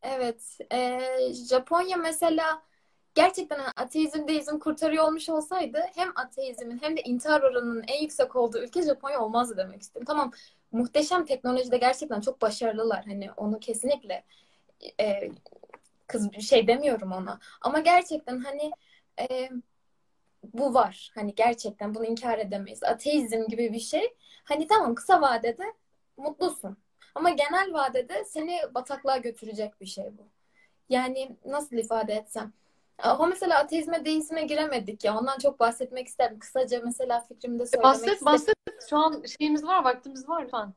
Evet, 0.01 0.57
e, 0.71 0.99
Japonya 1.49 1.97
mesela 1.97 2.61
gerçekten 3.15 3.59
ateizm 3.75 4.27
deizm 4.27 4.59
kurtarıyor 4.59 5.03
olmuş 5.03 5.29
olsaydı 5.29 5.85
hem 5.95 6.11
ateizmin 6.15 6.79
hem 6.81 6.97
de 6.97 7.01
intihar 7.01 7.41
oranının 7.41 7.83
en 7.87 8.01
yüksek 8.01 8.35
olduğu 8.35 8.59
ülke 8.59 8.81
Japonya 8.81 9.19
olmazdı 9.19 9.57
demek 9.57 9.81
istiyorum. 9.81 10.05
Tamam 10.07 10.31
muhteşem 10.71 11.25
teknolojide 11.25 11.77
gerçekten 11.77 12.21
çok 12.21 12.41
başarılılar. 12.41 13.05
Hani 13.05 13.31
onu 13.37 13.59
kesinlikle 13.59 14.23
e, 14.99 15.31
kız 16.07 16.33
şey 16.39 16.67
demiyorum 16.67 17.11
ona. 17.11 17.39
Ama 17.61 17.79
gerçekten 17.79 18.39
hani 18.39 18.71
e, 19.19 19.49
bu 20.53 20.73
var. 20.73 21.11
Hani 21.15 21.35
gerçekten 21.35 21.95
bunu 21.95 22.05
inkar 22.05 22.37
edemeyiz. 22.39 22.83
Ateizm 22.83 23.47
gibi 23.47 23.73
bir 23.73 23.79
şey. 23.79 24.15
Hani 24.43 24.67
tamam 24.67 24.95
kısa 24.95 25.21
vadede 25.21 25.73
mutlusun. 26.17 26.77
Ama 27.15 27.29
genel 27.29 27.73
vadede 27.73 28.25
seni 28.25 28.59
bataklığa 28.75 29.17
götürecek 29.17 29.81
bir 29.81 29.85
şey 29.85 30.05
bu. 30.17 30.27
Yani 30.89 31.37
nasıl 31.45 31.75
ifade 31.75 32.13
etsem? 32.13 32.53
Ama 32.97 33.25
mesela 33.25 33.59
ateizme, 33.59 34.05
deizme 34.05 34.41
giremedik 34.41 35.03
ya. 35.03 35.17
Ondan 35.17 35.37
çok 35.37 35.59
bahsetmek 35.59 36.07
isterim. 36.07 36.39
Kısaca 36.39 36.81
mesela 36.83 37.21
fikrimi 37.21 37.59
de 37.59 37.65
söylemek 37.65 37.83
bahset, 37.83 38.13
isterim. 38.13 38.25
Bahset, 38.25 38.55
Şu 38.89 38.97
an 38.97 39.23
şeyimiz 39.39 39.63
var, 39.63 39.83
vaktimiz 39.83 40.29
var 40.29 40.43
lütfen. 40.43 40.73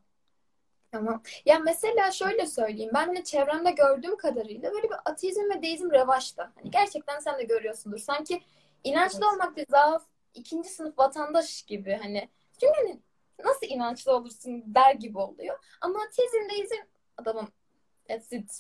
Tamam. 0.93 1.23
Ya 1.45 1.59
mesela 1.59 2.11
şöyle 2.11 2.47
söyleyeyim. 2.47 2.91
Ben 2.95 3.17
de 3.17 3.25
çevremde 3.25 3.71
gördüğüm 3.71 4.17
kadarıyla 4.17 4.73
böyle 4.73 4.89
bir 4.89 4.97
ateizm 5.05 5.51
ve 5.51 5.63
deizm 5.63 5.91
revaçta. 5.91 6.53
Hani 6.55 6.71
gerçekten 6.71 7.19
sen 7.19 7.39
de 7.39 7.43
görüyorsundur. 7.43 7.99
Sanki 7.99 8.43
inançlı 8.85 9.19
evet. 9.23 9.33
olmak 9.33 9.57
bir 9.57 9.67
zaaf, 9.71 10.07
ikinci 10.35 10.69
sınıf 10.69 10.99
vatandaş 10.99 11.63
gibi 11.63 11.99
hani. 12.03 12.29
Çünkü 12.61 12.73
hani 12.77 13.01
nasıl 13.45 13.67
inançlı 13.67 14.13
olursun 14.13 14.63
der 14.67 14.95
gibi 14.95 15.19
oluyor. 15.19 15.59
Ama 15.81 15.99
tezindeyizm 16.17 16.77
adamın 17.17 17.49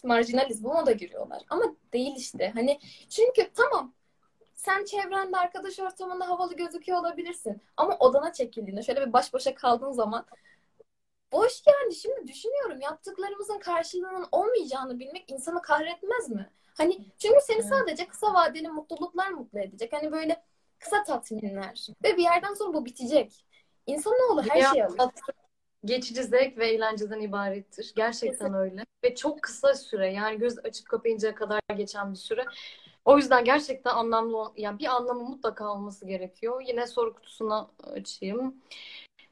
marjinalizm 0.05 0.66
ona 0.66 0.87
da 0.87 0.93
giriyorlar. 0.93 1.43
Ama 1.51 1.64
değil 1.93 2.16
işte. 2.16 2.51
Hani 2.55 2.81
çünkü 3.09 3.51
tamam 3.55 3.95
sen 4.55 4.85
çevrende 4.85 5.37
arkadaş 5.37 5.79
ortamında 5.79 6.29
havalı 6.29 6.57
gözüküyor 6.57 6.99
olabilirsin. 6.99 7.62
Ama 7.77 7.97
odana 7.99 8.33
çekildiğinde 8.33 8.83
şöyle 8.83 9.07
bir 9.07 9.12
baş 9.12 9.33
başa 9.33 9.55
kaldığın 9.55 9.93
zaman 9.93 10.27
boş 11.33 11.62
yani 11.66 11.95
şimdi 11.95 12.27
düşünüyorum 12.27 12.81
yaptıklarımızın 12.81 13.59
karşılığının 13.59 14.29
olmayacağını 14.33 14.99
bilmek 14.99 15.31
insanı 15.31 15.62
kahretmez 15.62 16.29
mi? 16.29 16.51
Hani 16.77 16.99
çünkü 17.18 17.41
seni 17.43 17.62
sadece 17.62 18.09
kısa 18.09 18.35
vadeli 18.35 18.68
mutluluklar 18.68 19.29
mutlu 19.31 19.59
edecek. 19.59 19.93
Hani 19.93 20.12
böyle 20.12 20.43
kısa 20.79 21.05
tatminler. 21.05 21.87
Ve 22.05 22.16
bir 22.16 22.23
yerden 22.23 22.55
sonra 22.55 22.75
bu 22.75 22.85
bitecek. 22.85 23.45
İnsanoğlu 23.87 24.43
her 24.43 24.62
şeyi 24.62 24.85
alır. 24.85 25.11
Geçici 25.85 26.23
zevk 26.23 26.59
ve 26.59 26.68
eğlenceden 26.68 27.21
ibarettir. 27.21 27.93
Gerçekten 27.97 28.31
Kesinlikle. 28.31 28.59
öyle. 28.59 28.85
Ve 29.05 29.14
çok 29.14 29.43
kısa 29.43 29.75
süre 29.75 30.12
yani 30.12 30.39
göz 30.39 30.59
açıp 30.59 30.89
kapayıncaya 30.89 31.35
kadar 31.35 31.61
geçen 31.77 32.12
bir 32.12 32.18
süre. 32.18 32.45
O 33.05 33.16
yüzden 33.16 33.45
gerçekten 33.45 33.91
anlamlı 33.91 34.53
yani 34.57 34.79
bir 34.79 34.87
anlamı 34.87 35.23
mutlaka 35.23 35.73
olması 35.73 36.07
gerekiyor. 36.07 36.62
Yine 36.66 36.87
soru 36.87 37.14
kutusuna 37.14 37.71
açayım. 37.83 38.55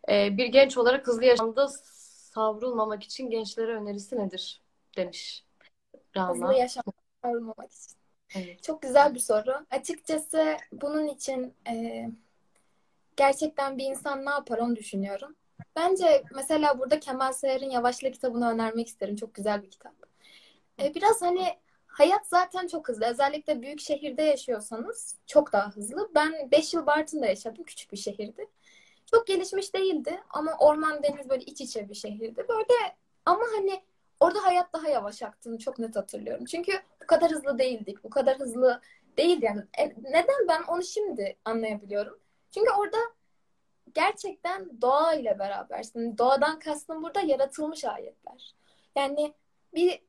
Ee, 0.09 0.37
bir 0.37 0.47
genç 0.47 0.79
olarak 0.79 1.07
hızlı 1.07 1.25
yaşamda 1.25 1.69
savrulmamak 1.69 3.03
için 3.03 3.31
gençlere 3.31 3.75
önerisi 3.75 4.19
nedir? 4.19 4.63
demiş 4.97 5.45
Rana. 6.17 6.31
Hızlı 6.31 6.55
yaşamda 6.55 6.98
savrulmamak 7.25 7.73
için. 7.73 7.97
Evet. 8.37 8.63
Çok 8.63 8.83
güzel 8.83 9.15
bir 9.15 9.21
soru. 9.21 9.67
Açıkçası 9.71 10.57
bunun 10.73 11.07
için 11.07 11.55
e, 11.71 12.07
gerçekten 13.17 13.79
bir 13.79 13.85
insan 13.85 14.25
ne 14.25 14.31
yapar 14.31 14.59
onu 14.59 14.77
düşünüyorum. 14.77 15.37
Bence 15.77 16.25
mesela 16.35 16.79
burada 16.79 17.01
Kemal 17.01 17.33
Sayar'ın 17.33 17.71
Yavaşla 17.71 18.11
kitabını 18.11 18.51
önermek 18.51 18.89
isterim. 18.89 19.17
Çok 19.17 19.35
güzel 19.35 19.63
bir 19.63 19.71
kitap. 19.71 19.95
E, 20.83 20.95
biraz 20.95 21.23
hani 21.23 21.59
hayat 21.87 22.27
zaten 22.27 22.67
çok 22.67 22.89
hızlı. 22.89 23.07
Özellikle 23.07 23.63
büyük 23.63 23.81
şehirde 23.81 24.23
yaşıyorsanız 24.23 25.17
çok 25.27 25.53
daha 25.53 25.71
hızlı. 25.71 26.11
Ben 26.15 26.51
5 26.51 26.75
yıl 26.75 26.87
Bartın'da 26.87 27.27
yaşadım. 27.27 27.65
Küçük 27.65 27.93
bir 27.93 27.97
şehirdi. 27.97 28.47
Çok 29.11 29.27
gelişmiş 29.27 29.75
değildi 29.75 30.21
ama 30.31 30.57
orman 30.59 31.03
deniz 31.03 31.29
böyle 31.29 31.45
iç 31.45 31.61
içe 31.61 31.89
bir 31.89 31.95
şehirdi. 31.95 32.47
Böyle 32.49 32.97
ama 33.27 33.45
hani 33.57 33.83
orada 34.21 34.45
hayat 34.45 34.73
daha 34.73 34.89
yavaş 34.89 35.23
aktığını 35.23 35.59
çok 35.59 35.79
net 35.79 35.97
hatırlıyorum. 35.97 36.45
Çünkü 36.45 36.73
bu 37.03 37.07
kadar 37.07 37.31
hızlı 37.31 37.59
değildik. 37.59 38.05
Bu 38.05 38.11
kadar 38.11 38.39
hızlı 38.39 38.81
değil 39.17 39.43
yani. 39.43 39.63
E, 39.79 39.89
neden 40.03 40.49
ben 40.49 40.63
onu 40.63 40.83
şimdi 40.83 41.37
anlayabiliyorum? 41.45 42.19
Çünkü 42.51 42.71
orada 42.71 42.99
gerçekten 43.95 44.83
doğa 44.83 45.15
ile 45.15 45.39
berabersin. 45.39 46.19
Doğadan 46.19 46.59
kastım 46.59 47.03
burada 47.03 47.21
yaratılmış 47.21 47.85
ayetler. 47.85 48.55
Yani 48.97 49.35
bir 49.75 50.03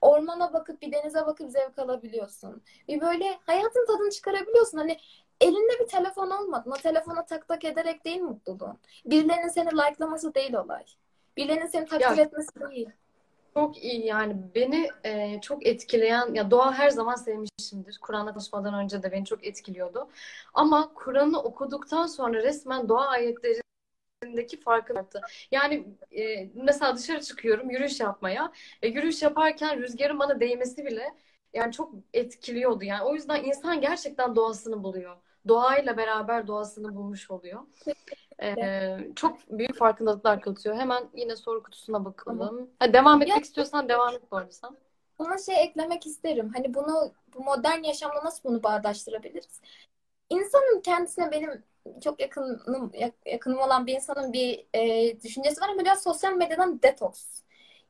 ormana 0.00 0.52
bakıp 0.52 0.82
bir 0.82 0.92
denize 0.92 1.26
bakıp 1.26 1.50
zevk 1.50 1.78
alabiliyorsun. 1.78 2.62
Bir 2.88 3.00
böyle 3.00 3.38
hayatın 3.46 3.86
tadını 3.86 4.10
çıkarabiliyorsun. 4.10 4.78
Hani 4.78 4.98
elinde 5.40 5.80
bir 5.80 5.86
telefon 5.86 6.30
olmadı. 6.30 6.70
O 6.72 6.76
telefona 6.76 7.26
tak 7.26 7.48
tak 7.48 7.64
ederek 7.64 8.04
değil 8.04 8.20
mutluluğun. 8.20 8.78
Birilerinin 9.06 9.48
seni 9.48 9.68
likelaması 9.68 10.34
değil 10.34 10.54
olay. 10.54 10.84
Birilerinin 11.36 11.66
seni 11.66 11.86
takdir 11.86 12.16
ya, 12.16 12.24
etmesi 12.24 12.60
değil. 12.70 12.88
Çok 13.54 13.84
iyi 13.84 14.06
yani 14.06 14.36
beni 14.54 14.88
e, 15.04 15.40
çok 15.40 15.66
etkileyen 15.66 16.34
ya 16.34 16.50
doğa 16.50 16.72
her 16.74 16.90
zaman 16.90 17.14
sevmişimdir. 17.14 17.98
Kur'an'la 18.02 18.32
tanışmadan 18.32 18.74
önce 18.74 19.02
de 19.02 19.12
beni 19.12 19.24
çok 19.24 19.46
etkiliyordu. 19.46 20.08
Ama 20.54 20.92
Kur'an'ı 20.94 21.42
okuduktan 21.42 22.06
sonra 22.06 22.42
resmen 22.42 22.88
doğa 22.88 23.06
ayetlerindeki 23.08 24.60
farkı 24.64 24.98
arttı. 24.98 25.20
Yani 25.50 25.86
e, 26.10 26.50
mesela 26.54 26.96
dışarı 26.96 27.20
çıkıyorum 27.22 27.70
yürüyüş 27.70 28.00
yapmaya. 28.00 28.52
E, 28.82 28.88
yürüyüş 28.88 29.22
yaparken 29.22 29.78
rüzgarın 29.82 30.18
bana 30.18 30.40
değmesi 30.40 30.84
bile 30.86 31.04
yani 31.54 31.72
çok 31.72 31.94
etkiliyordu. 32.12 32.84
Yani 32.84 33.02
o 33.04 33.14
yüzden 33.14 33.44
insan 33.44 33.80
gerçekten 33.80 34.36
doğasını 34.36 34.82
buluyor. 34.82 35.16
Doğayla 35.48 35.96
beraber 35.96 36.46
doğasını 36.46 36.94
bulmuş 36.94 37.30
oluyor. 37.30 37.62
Ee, 38.42 38.98
çok 39.16 39.38
büyük 39.50 39.76
farkındalıklar 39.76 40.40
katıyor. 40.40 40.76
Hemen 40.76 41.08
yine 41.14 41.36
soru 41.36 41.62
kutusuna 41.62 42.04
bakalım. 42.04 42.70
Ha, 42.78 42.92
devam 42.92 43.22
etmek 43.22 43.44
istiyorsan 43.44 43.88
devam 43.88 44.14
et 44.14 44.22
bu 44.30 44.36
arada 44.36 44.52
sen. 44.52 44.76
Buna 45.18 45.38
şey 45.38 45.62
eklemek 45.64 46.06
isterim. 46.06 46.52
Hani 46.56 46.74
bunu 46.74 47.12
bu 47.34 47.44
modern 47.44 47.82
yaşamla 47.82 48.24
nasıl 48.24 48.48
bunu 48.48 48.62
bağdaştırabiliriz? 48.62 49.60
İnsanın 50.30 50.80
kendisine 50.80 51.30
benim 51.30 51.62
çok 52.00 52.20
yakınım 52.20 52.92
yakınım 53.26 53.58
olan 53.58 53.86
bir 53.86 53.94
insanın 53.94 54.32
bir 54.32 54.66
e, 54.74 55.20
düşüncesi 55.20 55.60
var 55.60 55.68
ama 55.68 55.80
biraz 55.80 56.02
sosyal 56.02 56.32
medyadan 56.32 56.82
detoks. 56.82 57.42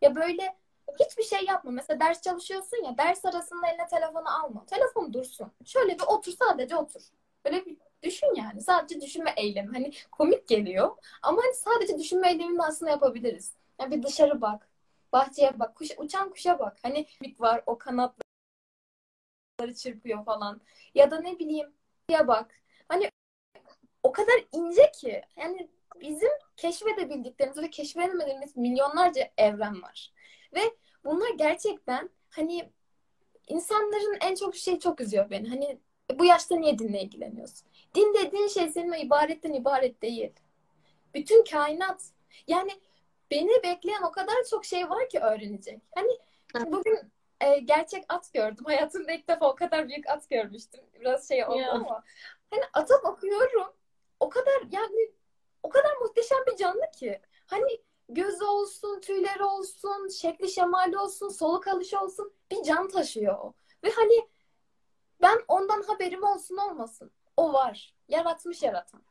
Ya 0.03 0.15
böyle 0.17 0.57
hiçbir 1.01 1.23
şey 1.23 1.45
yapma. 1.45 1.71
Mesela 1.71 2.01
ders 2.01 2.23
çalışıyorsun 2.23 2.85
ya 2.85 2.99
ders 2.99 3.25
arasında 3.25 3.67
eline 3.67 3.87
telefonu 3.87 4.45
alma. 4.45 4.67
Telefon 4.67 5.13
dursun. 5.13 5.53
Şöyle 5.65 5.95
bir 5.95 6.05
otur 6.07 6.33
sadece 6.33 6.77
otur. 6.77 7.03
Böyle 7.45 7.67
bir 7.67 7.77
düşün 8.03 8.35
yani. 8.37 8.61
Sadece 8.61 9.01
düşünme 9.01 9.35
eylemi. 9.37 9.69
Hani 9.73 9.93
komik 10.13 10.49
geliyor. 10.49 10.97
Ama 11.23 11.43
hani 11.43 11.55
sadece 11.55 11.99
düşünme 11.99 12.31
eylemini 12.31 12.63
aslında 12.63 12.91
yapabiliriz. 12.91 13.53
Yani 13.81 13.97
bir 13.97 14.03
dışarı 14.03 14.41
bak. 14.41 14.69
Bahçeye 15.13 15.59
bak. 15.59 15.75
Kuş, 15.77 15.89
uçan 15.99 16.31
kuşa 16.31 16.59
bak. 16.59 16.77
Hani 16.83 17.07
bir 17.23 17.39
var 17.41 17.63
o 17.67 17.79
kanatları 17.79 18.23
çırpıyor 19.77 20.25
falan. 20.25 20.61
Ya 20.95 21.11
da 21.11 21.21
ne 21.21 21.39
bileyim 21.39 21.73
ya 22.11 22.29
bak. 22.29 22.55
Hani 22.89 23.11
o 24.03 24.13
kadar 24.13 24.45
ince 24.53 24.91
ki. 24.93 25.23
Yani 25.37 25.69
bizim 26.01 26.31
keşfedebildiklerimiz 26.57 27.59
ve 27.59 27.71
keşfedemediğimiz 27.71 28.57
milyonlarca 28.57 29.31
evren 29.37 29.83
var. 29.83 30.13
Ve 30.55 30.61
bunlar 31.05 31.31
gerçekten 31.39 32.11
hani 32.31 32.71
insanların 33.49 34.19
en 34.23 34.35
çok 34.35 34.57
şey 34.57 34.79
çok 34.79 35.01
üzüyor 35.01 35.31
beni. 35.31 35.49
Hani 35.49 35.79
bu 36.19 36.25
yaşta 36.25 36.57
niye 36.57 36.79
dinle 36.79 37.03
ilgileniyorsun? 37.03 37.69
Din 37.95 38.15
dediğin 38.15 38.49
şey 38.49 38.69
senin 38.69 38.93
ibaretten 38.93 39.53
ibaret 39.53 40.03
değil. 40.03 40.33
Bütün 41.15 41.45
kainat. 41.45 42.03
Yani 42.49 42.71
beni 43.31 43.63
bekleyen 43.63 44.03
o 44.03 44.13
kadar 44.13 44.45
çok 44.51 44.65
şey 44.65 44.91
var 44.91 45.09
ki 45.09 45.19
öğrenecek. 45.19 45.81
Hani 45.95 46.19
bugün 46.73 46.99
e, 47.41 47.59
gerçek 47.59 48.05
at 48.09 48.33
gördüm. 48.33 48.65
Hayatımda 48.67 49.13
ilk 49.13 49.29
defa 49.29 49.51
o 49.51 49.55
kadar 49.55 49.89
büyük 49.89 50.09
at 50.09 50.31
görmüştüm. 50.31 50.85
Biraz 51.01 51.29
şey 51.29 51.47
oldu 51.47 51.59
yeah. 51.59 51.75
ama. 51.75 52.05
Hani 52.51 52.63
ata 52.73 52.95
bakıyorum. 53.05 53.73
O 54.21 54.29
kadar 54.29 54.63
yani 54.71 55.11
o 55.63 55.69
kadar 55.69 55.97
muhteşem 56.01 56.39
bir 56.47 56.57
canlı 56.57 56.91
ki. 56.99 57.21
Hani 57.47 57.83
gözü 58.09 58.45
olsun, 58.45 59.01
tüyleri 59.01 59.45
olsun, 59.45 60.09
şekli 60.09 60.49
şemali 60.49 60.99
olsun, 60.99 61.29
soluk 61.29 61.69
alışı 61.69 62.01
olsun 62.01 62.33
bir 62.51 62.63
can 62.63 62.89
taşıyor 62.89 63.39
o. 63.39 63.55
Ve 63.85 63.91
hani 63.91 64.29
ben 65.23 65.39
ondan 65.49 65.83
haberim 65.83 66.25
olsun 66.25 66.57
olmasın. 66.57 67.11
O 67.37 67.53
var. 67.53 67.95
Yaratmış 68.09 68.63
yaratan. 68.63 69.03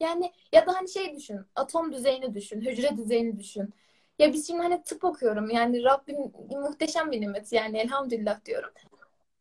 Yani 0.00 0.32
ya 0.52 0.66
da 0.66 0.74
hani 0.74 0.88
şey 0.88 1.16
düşün. 1.16 1.40
Atom 1.54 1.92
düzeyini 1.92 2.34
düşün. 2.34 2.60
Hücre 2.60 2.96
düzeyini 2.96 3.38
düşün. 3.38 3.74
Ya 4.18 4.32
biz 4.32 4.46
şimdi 4.46 4.62
hani 4.62 4.82
tıp 4.82 5.04
okuyorum. 5.04 5.50
Yani 5.50 5.84
Rabbim 5.84 6.32
muhteşem 6.50 7.10
bir 7.10 7.20
nimet. 7.20 7.52
Yani 7.52 7.78
elhamdülillah 7.78 8.44
diyorum. 8.44 8.70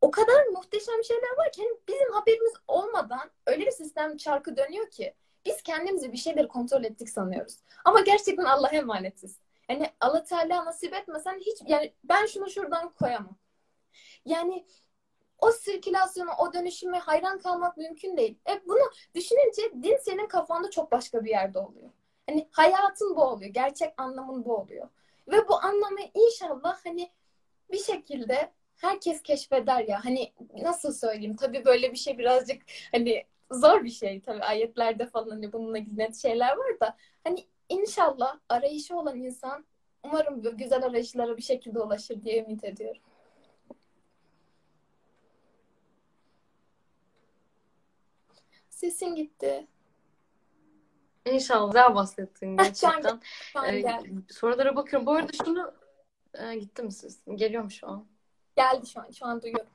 O 0.02 0.12
kadar 0.12 0.46
muhteşem 0.46 1.04
şeyler 1.04 1.38
var 1.38 1.52
ki 1.52 1.62
hani 1.62 1.78
bizim 1.88 2.14
haberimiz 2.14 2.54
olmadan 2.68 3.32
öyle 3.48 3.66
bir 3.66 3.72
sistem 3.72 4.18
çarkı 4.18 4.58
dönüyor 4.58 4.90
ki 4.90 5.14
biz 5.46 5.62
kendimizi 5.62 6.12
bir 6.12 6.18
şeyleri 6.18 6.48
kontrol 6.48 6.84
ettik 6.84 7.10
sanıyoruz. 7.10 7.56
Ama 7.86 8.02
gerçekten 8.02 8.44
Allah'a 8.44 8.76
emanetiz. 8.76 9.40
Yani 9.70 9.90
Allah 10.00 10.24
Teala 10.24 10.66
nasip 10.66 10.94
etmesen 10.94 11.40
hiç 11.40 11.58
yani 11.68 11.94
ben 12.04 12.26
şunu 12.26 12.50
şuradan 12.50 12.90
koyamam. 12.90 13.38
Yani 14.26 14.66
o 15.42 15.52
sirkülasyonu, 15.52 16.30
o 16.40 16.54
dönüşüme 16.54 17.00
hayran 17.00 17.40
kalmak 17.40 17.78
mümkün 17.78 18.18
değil. 18.18 18.38
E 18.50 18.62
bunu 18.68 18.92
düşününce 19.16 19.62
din 19.84 19.98
senin 19.98 20.28
kafanda 20.28 20.70
çok 20.70 20.92
başka 20.92 21.24
bir 21.24 21.30
yerde 21.30 21.60
oluyor. 21.60 21.90
Hani 22.30 22.48
hayatın 22.52 23.16
bu 23.16 23.24
oluyor. 23.24 23.52
Gerçek 23.54 23.94
anlamın 23.98 24.46
bu 24.46 24.56
oluyor. 24.58 24.90
Ve 25.28 25.48
bu 25.48 25.56
anlamı 25.56 26.00
inşallah 26.14 26.86
hani 26.86 27.12
bir 27.72 27.78
şekilde 27.84 28.52
herkes 28.76 29.22
keşfeder 29.24 29.84
ya. 29.88 30.06
Hani 30.06 30.34
nasıl 30.62 30.94
söyleyeyim? 30.94 31.36
Tabii 31.36 31.66
böyle 31.66 31.92
bir 31.92 31.98
şey 31.98 32.18
birazcık 32.18 32.62
hani 32.92 33.26
zor 33.52 33.84
bir 33.84 33.90
şey. 33.90 34.22
Tabii 34.22 34.44
ayetlerde 34.44 35.06
falan 35.06 35.30
hani 35.30 35.54
bununla 35.54 35.78
ilgili 35.78 36.16
şeyler 36.16 36.58
var 36.58 36.80
da 36.80 36.98
hani 37.24 37.46
inşallah 37.70 38.40
arayışı 38.50 38.96
olan 38.96 39.18
insan 39.18 39.66
umarım 40.04 40.58
güzel 40.58 40.84
arayışlara 40.86 41.38
bir 41.38 41.42
şekilde 41.42 41.80
ulaşır 41.80 42.24
diye 42.24 42.44
ümit 42.44 42.64
ediyorum. 42.64 43.02
Sesin 48.80 49.16
gitti. 49.16 49.68
İnşallah 51.26 51.68
güzel 51.68 51.96
bahsettin 51.96 52.58
gerçekten. 52.58 53.22
ee, 53.68 53.84
sorulara 54.30 54.76
bakıyorum. 54.76 55.06
Bu 55.06 55.12
arada 55.12 55.32
şunu 55.46 55.74
e, 56.34 56.56
gitti 56.56 56.84
mi 56.84 56.92
siz? 56.92 57.22
Geliyor 57.36 57.64
mu 57.64 57.72
şu 57.72 57.88
an? 57.88 58.06
Geldi 58.56 58.88
şu 58.88 59.00
an. 59.00 59.12
Şu 59.12 59.26
an 59.26 59.42
duyuyorum. 59.42 59.70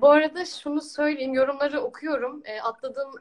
Bu 0.00 0.10
arada 0.10 0.44
şunu 0.44 0.80
söyleyeyim. 0.80 1.34
Yorumları 1.34 1.80
okuyorum. 1.80 2.42
E, 2.44 2.60
atladığım 2.60 3.12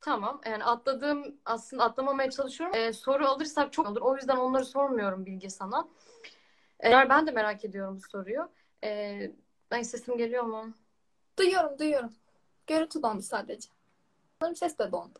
Tamam. 0.00 0.40
Yani 0.46 0.64
atladığım 0.64 1.36
aslında 1.44 1.84
atlamamaya 1.84 2.30
çalışıyorum. 2.30 2.76
Ee, 2.76 2.92
soru 2.92 3.26
alırsak 3.26 3.72
çok 3.72 3.86
olur. 3.86 4.00
O 4.00 4.16
yüzden 4.16 4.36
onları 4.36 4.64
sormuyorum 4.64 5.26
Bilge 5.26 5.50
sana. 5.50 5.88
Eğer 6.80 7.08
ben 7.08 7.26
de 7.26 7.30
merak 7.30 7.64
ediyorum 7.64 7.96
bu 7.96 8.08
soruyu. 8.08 8.50
Ee, 8.84 9.32
ay 9.70 9.84
sesim 9.84 10.16
geliyor 10.18 10.44
mu? 10.44 10.74
Duyuyorum, 11.38 11.78
duyuyorum. 11.78 12.14
Görüntü 12.66 13.02
dondu 13.02 13.22
sadece. 13.22 13.79
Sanırım 14.40 14.56
ses 14.56 14.78
de 14.78 14.92
dondu. 14.92 15.18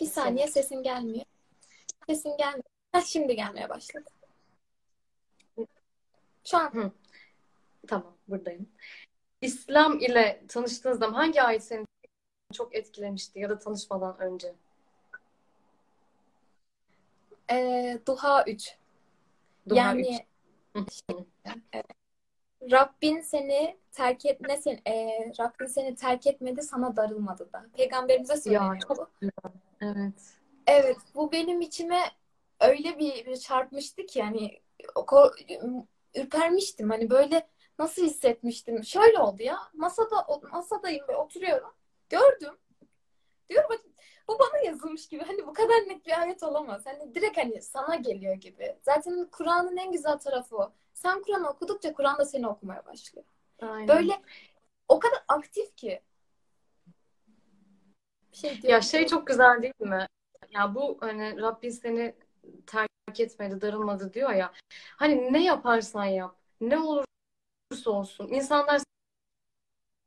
Bir 0.00 0.06
saniye 0.06 0.46
sesin 0.48 0.82
gelmiyor. 0.82 1.24
Sesin 2.08 2.36
gelmiyor. 2.36 2.64
Heh, 2.92 3.00
şimdi 3.04 3.36
gelmeye 3.36 3.68
başladı. 3.68 4.10
Şu 6.44 6.56
an 6.58 6.92
Tamam, 7.86 8.16
buradayım. 8.28 8.68
İslam 9.40 9.98
ile 9.98 10.44
tanıştığınız 10.48 10.98
zaman 10.98 11.14
hangi 11.14 11.42
ayet 11.42 11.64
seni 11.64 11.86
çok 12.52 12.74
etkilemişti 12.74 13.38
ya 13.38 13.50
da 13.50 13.58
tanışmadan 13.58 14.18
önce? 14.20 14.54
e, 17.50 17.98
Duha 18.06 18.44
3. 18.44 18.76
Duha 19.68 19.78
Yani 19.78 20.26
e, 21.74 21.82
Rabbin 22.70 23.20
seni 23.20 23.76
terk 23.92 24.26
et 24.26 24.40
ne 24.40 24.56
sen 24.56 24.78
e, 24.86 25.26
Rabbin 25.40 25.66
seni 25.66 25.94
terk 25.94 26.26
etmedi 26.26 26.62
sana 26.62 26.96
darılmadı 26.96 27.52
da. 27.52 27.66
Peygamberimize 27.76 28.36
söyleniyor 28.36 28.78
çok 28.88 28.98
bu. 28.98 29.06
Evet. 29.80 30.14
Evet, 30.66 30.96
bu 31.14 31.32
benim 31.32 31.60
içime 31.60 32.00
öyle 32.60 32.98
bir, 32.98 33.26
bir 33.26 33.36
çarpmıştı 33.36 34.06
ki 34.06 34.18
yani 34.18 34.60
ürpermiştim. 36.14 36.90
Hani 36.90 37.10
böyle 37.10 37.48
nasıl 37.78 38.02
hissetmiştim? 38.02 38.84
Şöyle 38.84 39.18
oldu 39.18 39.42
ya. 39.42 39.58
Masada 39.74 40.26
masadayım 40.52 41.08
ve 41.08 41.16
oturuyorum. 41.16 41.70
Gördüm. 42.08 42.54
Diyorum 43.50 43.70
bu 44.28 44.38
bana 44.38 44.62
yazılmış 44.64 45.08
gibi. 45.08 45.24
Hani 45.24 45.46
bu 45.46 45.52
kadar 45.52 45.74
net 45.74 46.06
bir 46.06 46.20
ayet 46.20 46.42
olamaz. 46.42 46.82
Hani 46.84 47.14
direkt 47.14 47.38
hani 47.38 47.62
sana 47.62 47.94
geliyor 47.94 48.34
gibi. 48.34 48.76
Zaten 48.82 49.28
Kur'an'ın 49.32 49.76
en 49.76 49.92
güzel 49.92 50.18
tarafı 50.18 50.56
o. 50.56 50.72
Sen 51.02 51.22
Kur'an'ı 51.22 51.48
okudukça 51.48 51.92
Kur'an 51.92 52.18
da 52.18 52.24
seni 52.24 52.48
okumaya 52.48 52.86
başlıyor. 52.86 53.26
Aynen. 53.60 53.88
Böyle 53.88 54.22
o 54.88 54.98
kadar 54.98 55.24
aktif 55.28 55.76
ki. 55.76 56.02
Bir 58.32 58.36
şey 58.36 58.60
Ya 58.62 58.80
şey 58.80 59.06
çok 59.06 59.26
güzel 59.26 59.62
değil 59.62 59.74
mi? 59.80 60.06
Ya 60.50 60.74
bu 60.74 60.98
hani 61.00 61.40
Rabbin 61.40 61.70
seni 61.70 62.14
terk 62.66 63.20
etmedi, 63.20 63.60
darılmadı 63.60 64.12
diyor 64.14 64.30
ya. 64.30 64.52
Hani 64.96 65.32
ne 65.32 65.44
yaparsan 65.44 66.04
yap, 66.04 66.36
ne 66.60 66.78
olursa 66.78 67.90
olsun 67.90 68.28
insanlar 68.28 68.82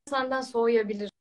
senden 0.05 0.41
soğuyabilir. 0.41 1.11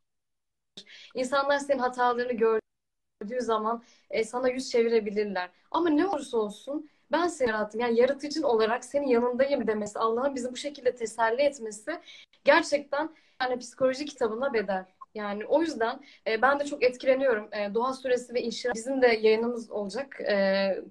İnsanlar 1.14 1.58
senin 1.58 1.78
hatalarını 1.78 2.32
gördüğü 2.32 3.40
zaman 3.40 3.82
e, 4.10 4.24
sana 4.24 4.48
yüz 4.48 4.70
çevirebilirler. 4.70 5.50
Ama 5.70 5.88
ne 5.88 6.06
olursa 6.06 6.38
olsun 6.38 6.90
ben 7.14 7.28
seni 7.28 7.50
yarattım. 7.50 7.80
Yani 7.80 8.00
yaratıcın 8.00 8.42
olarak 8.42 8.84
senin 8.84 9.06
yanındayım 9.06 9.66
demesi, 9.66 9.98
Allah'ın 9.98 10.34
bizi 10.34 10.52
bu 10.52 10.56
şekilde 10.56 10.94
teselli 10.94 11.42
etmesi 11.42 12.00
gerçekten 12.44 13.10
yani 13.42 13.58
psikoloji 13.58 14.04
kitabına 14.04 14.54
bedel. 14.54 14.84
Yani 15.14 15.46
o 15.46 15.62
yüzden 15.62 16.00
e, 16.26 16.42
ben 16.42 16.60
de 16.60 16.64
çok 16.64 16.82
etkileniyorum. 16.82 17.48
E, 17.52 17.74
Doğa 17.74 17.92
Suresi 17.92 18.34
ve 18.34 18.42
İnşirah 18.42 18.74
bizim 18.74 19.02
de 19.02 19.06
yayınımız 19.06 19.70
olacak. 19.70 20.20
E, 20.20 20.84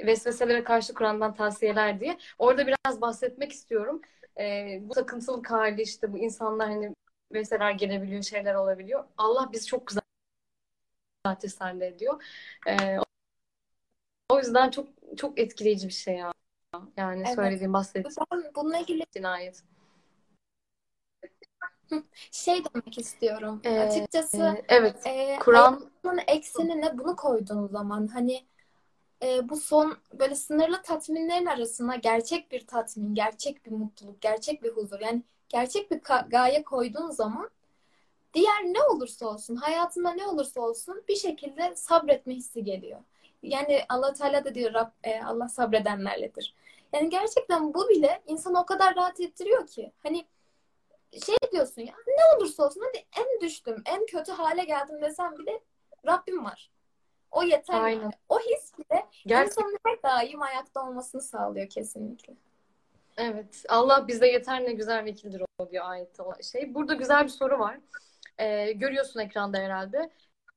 vesveselere 0.00 0.64
karşı 0.64 0.94
Kur'an'dan 0.94 1.34
tavsiyeler 1.34 2.00
diye. 2.00 2.18
Orada 2.38 2.66
biraz 2.66 3.00
bahsetmek 3.00 3.52
istiyorum. 3.52 4.00
E, 4.40 4.78
bu 4.82 4.94
takıntılık 4.94 5.50
hali 5.50 5.82
işte 5.82 6.12
bu 6.12 6.18
insanlar 6.18 6.68
hani 6.68 6.94
vesveseler 7.32 7.70
gelebiliyor, 7.70 8.22
şeyler 8.22 8.54
olabiliyor. 8.54 9.04
Allah 9.18 9.48
bizi 9.52 9.66
çok 9.66 9.86
güzel 9.86 10.02
teselli 11.40 11.84
ediyor. 11.84 12.22
E, 12.68 12.98
o 14.28 14.38
yüzden 14.38 14.70
çok 14.70 14.88
çok 15.16 15.38
etkileyici 15.38 15.88
bir 15.88 15.92
şey 15.92 16.14
ya. 16.14 16.32
Yani 16.96 17.22
Evet. 17.26 17.34
söylediğim, 17.34 17.72
bahsettiğim 17.72 18.16
Ben 18.32 18.52
bununla 18.54 18.78
ilgili 18.78 19.04
ayet. 19.24 19.62
şey 22.32 22.62
demek 22.64 22.98
istiyorum. 22.98 23.60
Ee, 23.64 23.78
Açıkçası 23.78 24.62
evet. 24.68 25.06
e, 25.06 25.38
Kur'an 25.40 25.90
eksenine 26.26 26.98
bunu 26.98 27.16
koyduğun 27.16 27.66
zaman 27.66 28.06
hani 28.06 28.44
e, 29.22 29.48
bu 29.48 29.56
son 29.56 29.96
böyle 30.12 30.34
sınırlı 30.34 30.82
tatminlerin 30.82 31.46
arasına 31.46 31.96
gerçek 31.96 32.52
bir 32.52 32.66
tatmin, 32.66 33.14
gerçek 33.14 33.66
bir 33.66 33.70
mutluluk, 33.70 34.20
gerçek 34.20 34.62
bir 34.62 34.70
huzur 34.70 35.00
yani 35.00 35.22
gerçek 35.48 35.90
bir 35.90 36.00
gaye 36.30 36.62
koyduğun 36.62 37.10
zaman 37.10 37.50
diğer 38.34 38.64
ne 38.64 38.82
olursa 38.82 39.26
olsun, 39.26 39.56
hayatında 39.56 40.10
ne 40.10 40.26
olursa 40.26 40.60
olsun 40.60 41.04
bir 41.08 41.16
şekilde 41.16 41.76
sabretme 41.76 42.34
hissi 42.34 42.64
geliyor. 42.64 43.00
Yani 43.42 43.82
Allah 43.88 44.12
Teala 44.12 44.44
da 44.44 44.54
diyor 44.54 44.74
Rab, 44.74 44.90
e, 45.04 45.22
Allah 45.22 45.48
sabredenlerledir. 45.48 46.54
Yani 46.92 47.10
gerçekten 47.10 47.74
bu 47.74 47.88
bile 47.88 48.22
insanı 48.26 48.60
o 48.60 48.66
kadar 48.66 48.96
rahat 48.96 49.20
ettiriyor 49.20 49.66
ki. 49.66 49.92
Hani 50.02 50.26
şey 51.26 51.36
diyorsun 51.52 51.82
ya 51.82 51.94
ne 52.06 52.36
olursa 52.36 52.66
olsun 52.66 52.82
hadi 52.86 53.04
en 53.18 53.40
düştüm, 53.40 53.82
en 53.86 54.06
kötü 54.06 54.32
hale 54.32 54.64
geldim 54.64 55.02
desem 55.02 55.38
bile 55.38 55.60
Rabbim 56.06 56.44
var. 56.44 56.70
O 57.30 57.42
yeter 57.42 57.80
Aynen. 57.80 58.00
yani. 58.02 58.12
O 58.28 58.38
his 58.38 58.78
bile 58.78 59.06
gerçekten 59.26 59.64
insanın 59.64 59.78
her 59.86 60.02
daim 60.02 60.42
ayakta 60.42 60.88
olmasını 60.88 61.22
sağlıyor 61.22 61.68
kesinlikle. 61.68 62.34
evet. 63.16 63.64
Allah 63.68 64.08
bize 64.08 64.26
yeter 64.26 64.64
ne 64.64 64.72
güzel 64.72 65.04
vekildir 65.04 65.42
o 65.58 65.70
diyor 65.70 65.84
ayette 65.88 66.22
o 66.22 66.42
şey. 66.42 66.74
Burada 66.74 66.94
güzel 66.94 67.24
bir 67.24 67.28
soru 67.28 67.58
var. 67.58 67.78
Ee, 68.38 68.72
görüyorsun 68.72 69.20
ekranda 69.20 69.58
herhalde. 69.58 70.10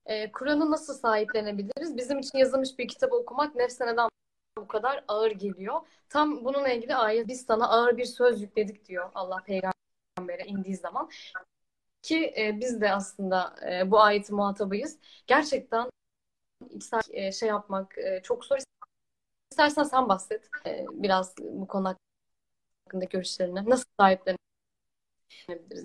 Ee, 0.06 0.32
Kur'an'ı 0.32 0.72
nasıl 0.72 0.94
sahiplenebiliriz? 0.94 1.98
Bizim 1.98 2.20
için 2.20 2.38
yazılmış 2.38 2.80
bir 2.80 2.88
kitabı 2.88 3.16
okumak 3.16 3.56
nefse 3.56 3.86
neden 3.88 4.10
bu 4.58 4.68
kadar 4.68 5.04
ağır 5.08 5.32
geliyor? 5.32 5.82
Tam 6.10 6.46
bununla 6.46 6.70
ilgili 6.70 6.96
ayet 6.96 7.28
biz 7.28 7.46
sana 7.46 7.70
ağır 7.70 7.98
bir 7.98 8.06
söz 8.06 8.42
yükledik 8.42 8.86
diyor 8.86 9.12
Allah 9.16 9.44
peygambere 9.46 10.46
indiği 10.48 10.76
zaman. 10.78 11.10
Ki 12.02 12.34
e, 12.38 12.60
biz 12.60 12.82
de 12.82 12.94
aslında 12.94 13.56
e, 13.72 13.92
bu 13.92 14.00
ayetin 14.02 14.36
muhatabıyız. 14.36 15.00
Gerçekten 15.28 15.90
içsel 16.70 17.02
e, 17.12 17.32
şey 17.32 17.50
yapmak 17.50 17.98
e, 17.98 18.22
çok 18.24 18.46
zor. 18.46 18.58
İstersen 19.52 19.84
sen 19.84 20.10
bahset 20.10 20.50
e, 20.66 20.86
biraz 20.92 21.36
bu 21.40 21.68
konu 21.68 21.96
hakkında 22.86 23.06
görüşlerini. 23.06 23.70
Nasıl 23.70 23.86
sahiplenebiliriz? 24.00 24.38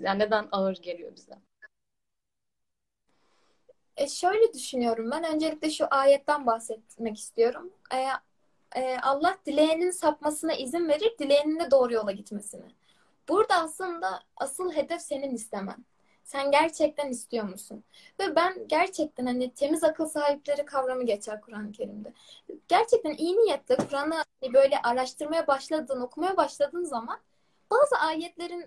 Yani 0.01 0.19
neden 0.19 0.47
ağır 0.51 0.75
geliyor 0.81 1.15
bize? 1.15 1.33
E 3.97 4.07
şöyle 4.07 4.53
düşünüyorum 4.53 5.11
ben. 5.11 5.23
Öncelikle 5.23 5.69
şu 5.69 5.85
ayetten 5.91 6.45
bahsetmek 6.45 7.17
istiyorum. 7.17 7.73
E, 7.93 8.07
e, 8.81 8.97
Allah 8.99 9.37
dileyenin 9.45 9.91
sapmasına 9.91 10.53
izin 10.53 10.87
verir, 10.89 11.15
dileyenin 11.19 11.59
de 11.59 11.71
doğru 11.71 11.93
yola 11.93 12.11
gitmesine. 12.11 12.65
Burada 13.29 13.55
aslında 13.55 14.23
asıl 14.37 14.71
hedef 14.73 15.01
senin 15.01 15.35
istemen. 15.35 15.85
Sen 16.23 16.51
gerçekten 16.51 17.09
istiyor 17.09 17.43
musun? 17.45 17.83
Ve 18.19 18.35
ben 18.35 18.67
gerçekten 18.67 19.25
hani 19.25 19.53
temiz 19.53 19.83
akıl 19.83 20.05
sahipleri 20.05 20.65
kavramı 20.65 21.03
geçer 21.05 21.41
Kur'an-ı 21.41 21.71
Kerim'de. 21.71 22.13
Gerçekten 22.67 23.13
iyi 23.13 23.37
niyetle 23.37 23.75
Kur'an'ı 23.75 24.23
hani 24.41 24.53
böyle 24.53 24.81
araştırmaya 24.81 25.47
başladığın, 25.47 26.01
okumaya 26.01 26.37
başladığın 26.37 26.83
zaman 26.83 27.19
bazı 27.71 27.97
ayetlerin 27.97 28.65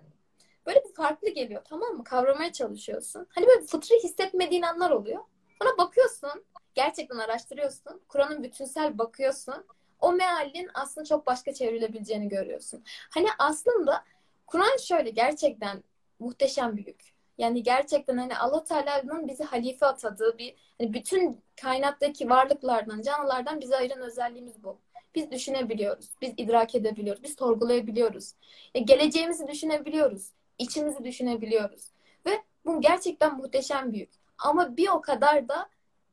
böyle 0.70 0.84
bir 0.88 0.94
farklı 0.94 1.28
geliyor 1.28 1.62
tamam 1.64 1.96
mı? 1.96 2.04
Kavramaya 2.04 2.52
çalışıyorsun. 2.52 3.26
Hani 3.30 3.46
böyle 3.46 3.66
fıtri 3.66 3.96
hissetmediğin 4.04 4.62
anlar 4.62 4.90
oluyor. 4.90 5.24
Sonra 5.62 5.78
bakıyorsun, 5.78 6.44
gerçekten 6.74 7.18
araştırıyorsun. 7.18 8.00
Kur'an'ın 8.08 8.42
bütünsel 8.42 8.98
bakıyorsun. 8.98 9.66
O 10.00 10.12
mealin 10.12 10.70
aslında 10.74 11.04
çok 11.04 11.26
başka 11.26 11.54
çevrilebileceğini 11.54 12.28
görüyorsun. 12.28 12.84
Hani 13.10 13.28
aslında 13.38 14.04
Kur'an 14.46 14.76
şöyle 14.76 15.10
gerçekten 15.10 15.82
muhteşem 16.18 16.76
büyük. 16.76 17.14
Yani 17.38 17.62
gerçekten 17.62 18.16
hani 18.16 18.38
Allah 18.38 18.64
Teala'nın 18.64 19.28
bizi 19.28 19.44
halife 19.44 19.86
atadığı 19.86 20.38
bir 20.38 20.54
hani 20.78 20.92
bütün 20.92 21.40
kainattaki 21.60 22.30
varlıklardan, 22.30 23.02
canlılardan 23.02 23.60
bizi 23.60 23.76
ayıran 23.76 24.00
özelliğimiz 24.00 24.64
bu. 24.64 24.80
Biz 25.14 25.30
düşünebiliyoruz, 25.30 26.10
biz 26.22 26.32
idrak 26.36 26.74
edebiliyoruz, 26.74 27.22
biz 27.22 27.34
sorgulayabiliyoruz. 27.34 28.32
E, 28.74 28.80
geleceğimizi 28.80 29.48
düşünebiliyoruz, 29.48 30.32
içimizi 30.60 31.04
düşünebiliyoruz. 31.04 31.90
Ve 32.26 32.42
bu 32.64 32.80
gerçekten 32.80 33.36
muhteşem 33.36 33.92
büyük. 33.92 34.10
Ama 34.38 34.76
bir 34.76 34.88
o 34.88 35.00
kadar 35.00 35.48
da 35.48 35.68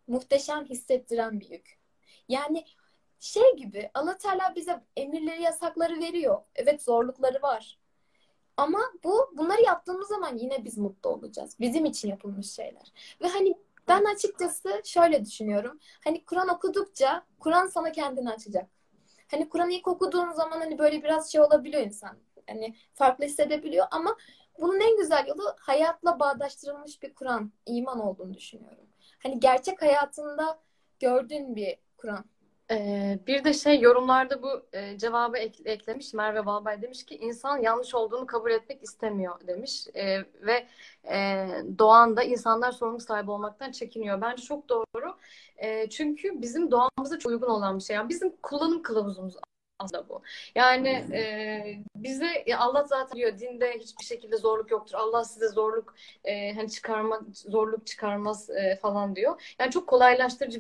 muhteşem 0.08 0.66
hissettiren 0.66 1.40
bir 1.40 1.50
yük. 1.50 1.80
Yani 2.30 2.66
şey 3.20 3.56
gibi 3.56 3.90
Allah 3.94 4.18
Teala 4.18 4.56
bize 4.56 4.84
emirleri, 4.96 5.42
yasakları 5.42 6.00
veriyor. 6.00 6.42
Evet 6.56 6.84
zorlukları 6.84 7.42
var. 7.42 7.80
Ama 8.58 8.80
bu 9.04 9.32
bunları 9.38 9.62
yaptığımız 9.62 10.08
zaman 10.08 10.38
yine 10.38 10.66
biz 10.66 10.78
mutlu 10.78 11.10
olacağız. 11.10 11.56
Bizim 11.60 11.86
için 11.86 12.10
yapılmış 12.10 12.52
şeyler. 12.52 12.94
Ve 13.22 13.28
hani 13.28 13.56
ben 13.88 14.06
açıkçası 14.06 14.82
şöyle 14.86 15.26
düşünüyorum. 15.26 15.80
Hani 16.04 16.26
Kur'an 16.26 16.50
okudukça 16.50 17.26
Kur'an 17.40 17.68
sana 17.68 17.92
kendini 17.92 18.30
açacak. 18.30 18.70
Hani 19.32 19.50
Kur'an'ı 19.50 19.74
ilk 19.74 19.88
okuduğun 19.88 20.32
zaman 20.32 20.60
hani 20.60 20.80
böyle 20.80 21.04
biraz 21.04 21.32
şey 21.32 21.42
olabiliyor 21.42 21.84
insan. 21.84 22.18
Hani 22.50 22.76
farklı 22.94 23.26
hissedebiliyor 23.26 23.86
ama 23.92 24.18
bunun 24.62 24.80
en 24.80 24.98
güzel 24.98 25.28
yolu 25.28 25.56
hayatla 25.60 26.20
bağdaştırılmış 26.20 27.04
bir 27.04 27.16
Kur'an, 27.16 27.52
iman 27.66 28.00
olduğunu 28.00 28.34
düşünüyorum. 28.34 28.86
Hani 29.24 29.40
gerçek 29.40 29.82
hayatında 29.82 30.60
gördüğün 31.00 31.56
bir 31.56 31.78
Kur'an. 31.98 32.26
Ee, 32.72 33.20
bir 33.28 33.44
de 33.44 33.54
şey 33.54 33.80
yorumlarda 33.82 34.44
bu 34.44 34.66
e, 34.74 34.98
cevabı 34.98 35.38
ek- 35.38 35.64
eklemiş 35.72 36.14
Merve 36.14 36.46
Balbay 36.46 36.82
demiş 36.82 37.06
ki 37.06 37.16
insan 37.16 37.58
yanlış 37.62 37.96
olduğunu 37.96 38.26
kabul 38.26 38.52
etmek 38.52 38.84
istemiyor 38.84 39.48
demiş 39.48 39.88
Ee, 39.96 40.20
ve 40.42 40.68
e, 41.12 41.48
doğanda 41.80 42.24
insanlar 42.24 42.72
sorumluluk 42.72 43.04
sahibi 43.04 43.32
olmaktan 43.32 43.72
çekiniyor. 43.72 44.22
Bence 44.22 44.44
çok 44.44 44.70
doğru. 44.70 45.16
E, 45.58 45.90
çünkü 45.90 46.42
bizim 46.42 46.72
doğamıza 46.72 47.20
çok 47.20 47.32
uygun 47.32 47.48
olan 47.48 47.78
bir 47.80 47.84
şey. 47.84 47.96
Yani 47.96 48.10
bizim 48.10 48.36
kullanım 48.44 48.82
kılavuzumuz 48.82 49.36
aslında 49.80 50.10
bu. 50.10 50.22
Yani 50.56 50.90
e, 50.90 51.24
bize 51.96 52.46
Allah 52.58 52.84
zaten 52.84 53.18
diyor 53.18 53.40
dinde 53.40 53.72
hiçbir 53.80 54.06
şekilde 54.06 54.38
zorluk 54.38 54.72
yoktur. 54.72 54.96
Allah 54.96 55.24
size 55.24 55.48
zorluk 55.48 55.96
e, 56.24 56.54
hani 56.54 56.72
çıkarma 56.72 57.22
zorluk 57.34 57.88
çıkarmaz 57.88 58.50
e, 58.50 58.76
falan 58.82 59.16
diyor. 59.16 59.56
Yani 59.60 59.72
çok 59.72 59.88
kolaylaştırıcı 59.88 60.60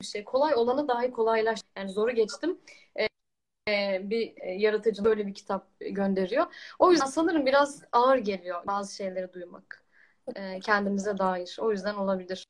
bir 0.00 0.06
şey. 0.06 0.24
Kolay 0.24 0.54
olanı 0.54 0.88
dahi 0.88 1.10
kolaylaş. 1.10 1.60
Yani 1.76 1.90
zoru 1.90 2.10
geçtim. 2.10 2.58
Ee, 3.68 4.10
bir 4.10 4.34
e, 4.36 4.50
yaratıcı 4.50 5.04
böyle 5.04 5.26
bir 5.26 5.34
kitap 5.34 5.66
gönderiyor. 5.80 6.46
O 6.78 6.90
yüzden 6.90 7.06
sanırım 7.06 7.46
biraz 7.46 7.82
ağır 7.92 8.18
geliyor 8.18 8.66
bazı 8.66 8.96
şeyleri 8.96 9.32
duymak. 9.32 9.84
Ee, 10.36 10.60
kendimize 10.60 11.18
dair. 11.18 11.56
O 11.60 11.70
yüzden 11.70 11.94
olabilir. 11.94 12.46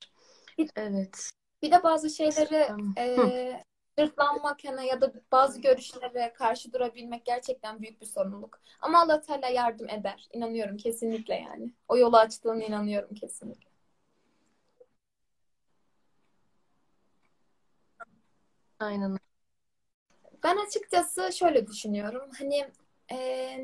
Evet. 0.75 1.31
Bir 1.61 1.71
de 1.71 1.83
bazı 1.83 2.09
şeyleri 2.09 2.67
e, 2.97 3.63
sırtlanmak 3.99 4.65
yani 4.65 4.87
ya 4.87 5.01
da 5.01 5.13
bazı 5.31 5.61
görüşlere 5.61 6.33
karşı 6.33 6.73
durabilmek 6.73 7.25
gerçekten 7.25 7.81
büyük 7.81 8.01
bir 8.01 8.05
sorumluluk. 8.05 8.59
Ama 8.81 9.01
Allah 9.01 9.21
Teala 9.21 9.47
yardım 9.47 9.89
eder. 9.89 10.27
İnanıyorum 10.33 10.77
kesinlikle 10.77 11.35
yani. 11.35 11.73
O 11.87 11.97
yolu 11.97 12.17
açtığına 12.17 12.63
inanıyorum 12.63 13.15
kesinlikle. 13.15 13.69
Aynen. 18.79 19.17
Ben 20.43 20.57
açıkçası 20.67 21.29
şöyle 21.33 21.67
düşünüyorum. 21.67 22.29
Hani 22.39 22.71
e, 23.09 23.17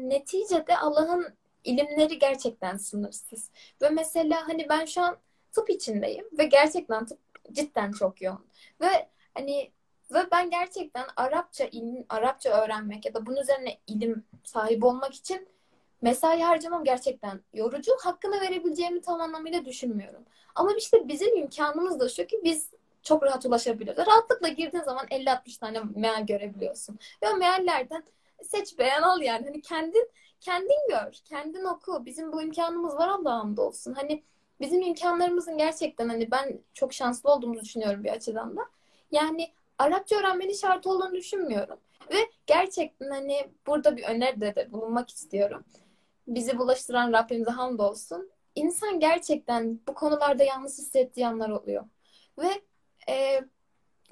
neticede 0.09 0.77
Allah'ın 0.77 1.36
ilimleri 1.63 2.19
gerçekten 2.19 2.77
sınırsız. 2.77 3.51
Ve 3.81 3.89
mesela 3.89 4.47
hani 4.47 4.69
ben 4.69 4.86
şu 4.86 5.01
an 5.01 5.17
tıp 5.51 5.69
içindeyim 5.69 6.25
ve 6.38 6.45
gerçekten 6.45 7.05
tıp 7.05 7.19
cidden 7.51 7.91
çok 7.91 8.21
yoğun. 8.21 8.45
Ve 8.81 9.09
hani 9.33 9.71
ve 10.12 10.32
ben 10.32 10.49
gerçekten 10.49 11.06
Arapça 11.16 11.66
ilim, 11.66 12.06
Arapça 12.10 12.49
öğrenmek 12.49 13.06
ya 13.06 13.14
da 13.14 13.26
bunun 13.26 13.38
üzerine 13.38 13.78
ilim 13.88 14.24
sahibi 14.43 14.86
olmak 14.86 15.14
için 15.14 15.47
mesai 16.01 16.41
harcamam 16.41 16.84
gerçekten 16.84 17.41
yorucu. 17.53 17.91
Hakkını 18.03 18.41
verebileceğimi 18.41 19.01
tam 19.01 19.22
anlamıyla 19.22 19.66
düşünmüyorum. 19.66 20.26
Ama 20.56 20.74
işte 20.78 21.08
bizim 21.08 21.38
imkanımız 21.38 21.99
da 21.99 22.10
şu 22.10 22.26
ki 22.26 22.41
biz 22.43 22.70
çok 23.03 23.24
rahat 23.24 23.45
ulaşabiliyoruz. 23.45 24.08
Rahatlıkla 24.08 24.47
girdiğin 24.47 24.84
zaman 24.84 25.06
50-60 25.08 25.60
tane 25.60 25.82
meal 25.95 26.26
görebiliyorsun. 26.26 26.99
Ve 27.24 27.30
o 27.30 27.38
meallerden 27.38 28.03
seç 28.43 28.80
beğen 28.80 29.01
al 29.01 29.22
yani. 29.22 29.45
Hani 29.45 29.62
kendin 29.62 30.10
kendin 30.41 30.89
gör, 30.89 31.12
kendin 31.12 31.64
oku. 31.64 32.06
Bizim 32.06 32.32
bu 32.34 32.41
imkanımız 32.41 32.95
var 32.95 33.08
Allah'a 33.08 33.39
hamdolsun. 33.39 33.93
Hani 33.93 34.24
bizim 34.62 34.82
imkanlarımızın 34.82 35.58
gerçekten 35.58 36.10
hani 36.10 36.32
ben 36.32 36.60
çok 36.74 36.93
şanslı 36.93 37.32
olduğumuzu 37.32 37.62
düşünüyorum 37.62 38.03
bir 38.03 38.10
açıdan 38.10 38.58
da. 38.58 38.62
Yani 39.12 39.51
Arapça 39.80 40.15
öğrenmenin 40.15 40.53
şart 40.53 40.88
olduğunu 40.88 41.13
düşünmüyorum. 41.13 41.80
Ve 42.11 42.17
gerçekten 42.45 43.09
hani 43.09 43.49
burada 43.67 43.97
bir 43.97 44.03
öneride 44.03 44.55
de 44.55 44.71
bulunmak 44.71 45.09
istiyorum. 45.09 45.65
Bizi 46.28 46.57
bulaştıran 46.57 47.13
Rabbimize 47.13 47.51
hamdolsun. 47.51 48.32
İnsan 48.55 48.99
gerçekten 48.99 49.80
bu 49.88 49.93
konularda 49.93 50.43
yalnız 50.43 50.78
hissettiği 50.78 51.28
anlar 51.28 51.49
oluyor. 51.49 51.86
Ve 52.38 52.61
e, 53.09 53.41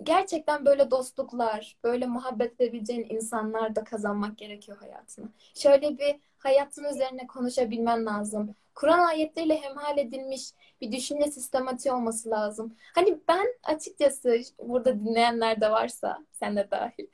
gerçekten 0.03 0.65
böyle 0.65 0.91
dostluklar, 0.91 1.77
böyle 1.83 2.05
muhabbet 2.05 2.61
edebileceğin 2.61 3.07
insanlar 3.09 3.75
da 3.75 3.83
kazanmak 3.83 4.37
gerekiyor 4.37 4.77
hayatına. 4.77 5.25
Şöyle 5.55 5.97
bir 5.97 6.15
hayatın 6.37 6.83
üzerine 6.83 7.27
konuşabilmen 7.27 8.05
lazım. 8.05 8.55
Kur'an 8.75 9.07
ayetleriyle 9.07 9.61
hemhal 9.61 9.97
edilmiş 9.97 10.51
bir 10.81 10.91
düşünce 10.91 11.31
sistematiği 11.31 11.93
olması 11.93 12.29
lazım. 12.29 12.75
Hani 12.95 13.19
ben 13.27 13.47
açıkçası 13.63 14.37
burada 14.59 14.99
dinleyenler 14.99 15.61
de 15.61 15.71
varsa, 15.71 16.25
sen 16.31 16.55
de 16.55 16.67
dahil. 16.71 17.07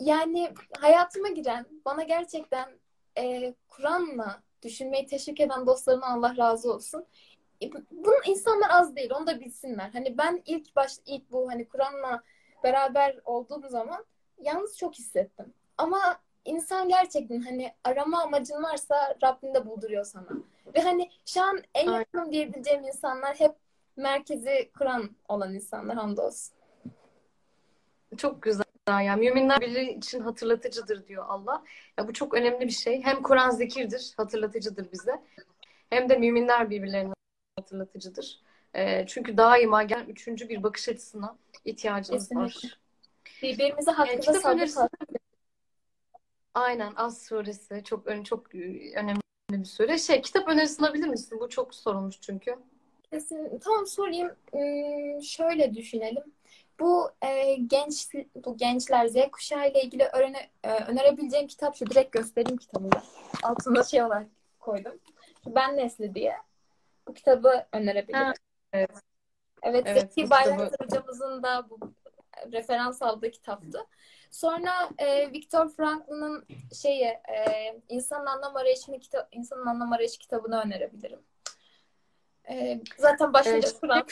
Yani 0.00 0.52
hayatıma 0.80 1.28
giren, 1.28 1.66
bana 1.84 2.02
gerçekten 2.02 2.68
e, 3.18 3.54
Kur'an'la 3.68 4.42
düşünmeyi 4.62 5.06
teşvik 5.06 5.40
eden 5.40 5.66
dostlarına 5.66 6.06
Allah 6.06 6.36
razı 6.36 6.72
olsun. 6.72 7.06
Bunun 7.90 8.22
insanlar 8.26 8.70
az 8.70 8.96
değil, 8.96 9.10
onu 9.14 9.26
da 9.26 9.40
bilsinler. 9.40 9.90
Hani 9.92 10.18
ben 10.18 10.42
ilk 10.46 10.76
baş 10.76 10.92
ilk 11.06 11.32
bu 11.32 11.50
hani 11.50 11.68
Kur'an'la 11.68 12.22
beraber 12.64 13.20
olduğum 13.24 13.68
zaman 13.68 14.04
yalnız 14.38 14.78
çok 14.78 14.94
hissettim. 14.94 15.54
Ama 15.78 16.20
insan 16.44 16.88
gerçekten 16.88 17.40
hani 17.40 17.72
arama 17.84 18.22
amacın 18.22 18.62
varsa 18.62 19.16
Rabbin 19.22 19.54
de 19.54 19.66
bulduruyor 19.66 20.04
sana. 20.04 20.28
Ve 20.74 20.80
hani 20.80 21.10
şu 21.26 21.42
an 21.42 21.62
en 21.74 21.92
yakın 21.92 22.32
diyebileceğim 22.32 22.84
insanlar 22.84 23.40
hep 23.40 23.54
merkezi 23.96 24.70
Kur'an 24.78 25.10
olan 25.28 25.54
insanlar 25.54 25.96
hamdolsun. 25.96 26.54
Çok 28.16 28.42
güzel. 28.42 28.64
Yani 28.88 29.20
müminler 29.28 29.60
biri 29.60 29.92
için 29.92 30.20
hatırlatıcıdır 30.20 31.06
diyor 31.06 31.24
Allah. 31.28 31.64
Ya 31.98 32.08
bu 32.08 32.12
çok 32.12 32.34
önemli 32.34 32.60
bir 32.60 32.72
şey. 32.72 33.02
Hem 33.02 33.22
Kur'an 33.22 33.50
zikirdir, 33.50 34.14
hatırlatıcıdır 34.16 34.92
bize. 34.92 35.22
Hem 35.90 36.08
de 36.08 36.16
müminler 36.16 36.70
birbirlerine 36.70 37.12
hatırlatıcıdır. 37.58 38.40
E, 38.74 39.06
çünkü 39.06 39.36
daima 39.36 39.82
gelen 39.82 40.06
üçüncü 40.06 40.48
bir 40.48 40.62
bakış 40.62 40.88
açısına 40.88 41.36
ihtiyacımız 41.64 42.28
Kesinlikle. 42.28 42.68
var. 42.68 42.78
Birbirimize 43.42 43.90
hakkında 43.90 44.20
kitap 44.20 44.36
sabır 44.36 44.54
önerisi- 44.56 44.88
Aynen 46.54 46.92
Az 46.96 47.22
suresi 47.22 47.84
çok 47.84 48.24
çok 48.24 48.54
önemli 48.54 49.20
bir 49.52 49.64
sure. 49.64 49.98
Şey 49.98 50.22
kitap 50.22 50.48
önerisi 50.48 50.82
alabilir 50.82 51.08
misin? 51.08 51.40
Bu 51.40 51.48
çok 51.48 51.74
sorulmuş 51.74 52.20
çünkü. 52.20 52.56
Kesin. 53.10 53.58
Tamam 53.58 53.86
sorayım. 53.86 54.32
Hmm, 54.52 55.22
şöyle 55.22 55.74
düşünelim. 55.74 56.24
Bu 56.80 57.10
e, 57.22 57.54
genç 57.54 58.08
bu 58.34 58.56
gençler 58.56 59.06
Z 59.06 59.14
kuşağı 59.32 59.70
ile 59.70 59.82
ilgili 59.82 60.04
öğrene, 60.04 60.50
e, 60.64 60.72
önerebileceğim 60.84 61.46
kitap 61.46 61.76
şu. 61.76 61.86
Direkt 61.86 62.12
göstereyim 62.12 62.56
kitabı. 62.56 62.92
da. 62.92 63.02
Altında 63.42 63.82
şey 63.82 64.02
olarak 64.02 64.26
koydum. 64.60 64.98
Ben 65.46 65.76
Nesli 65.76 66.14
diye. 66.14 66.36
Bu 67.08 67.14
kitabı 67.14 67.66
önerebilirim. 67.72 68.24
Ha, 68.24 68.32
evet. 68.72 68.90
Evet, 69.62 69.82
Evet, 69.86 70.12
Zeki 70.14 70.30
Bayraktar 70.30 70.68
kitabı- 70.70 70.84
hocamızın 70.84 71.42
da 71.42 71.70
bu 71.70 71.78
referans 72.52 73.02
aldığı 73.02 73.30
kitaptı. 73.30 73.78
Sonra 74.30 74.70
e, 74.98 75.32
Viktor 75.32 75.68
Frankl'ın 75.68 76.46
şeyi 76.82 77.04
e, 77.04 77.80
İnsanın 77.88 78.26
Anlam 78.26 78.56
Arayışı'nı 78.56 79.00
kitap 79.00 79.28
İnsanın 79.32 79.66
Anlam 79.66 79.92
Arayışı 79.92 80.18
kitabını 80.18 80.60
önerebilirim. 80.60 81.18
E, 82.50 82.80
zaten 82.98 83.32
başlıca 83.32 83.58
Evet. 83.58 83.80
Kur'an. 83.80 84.06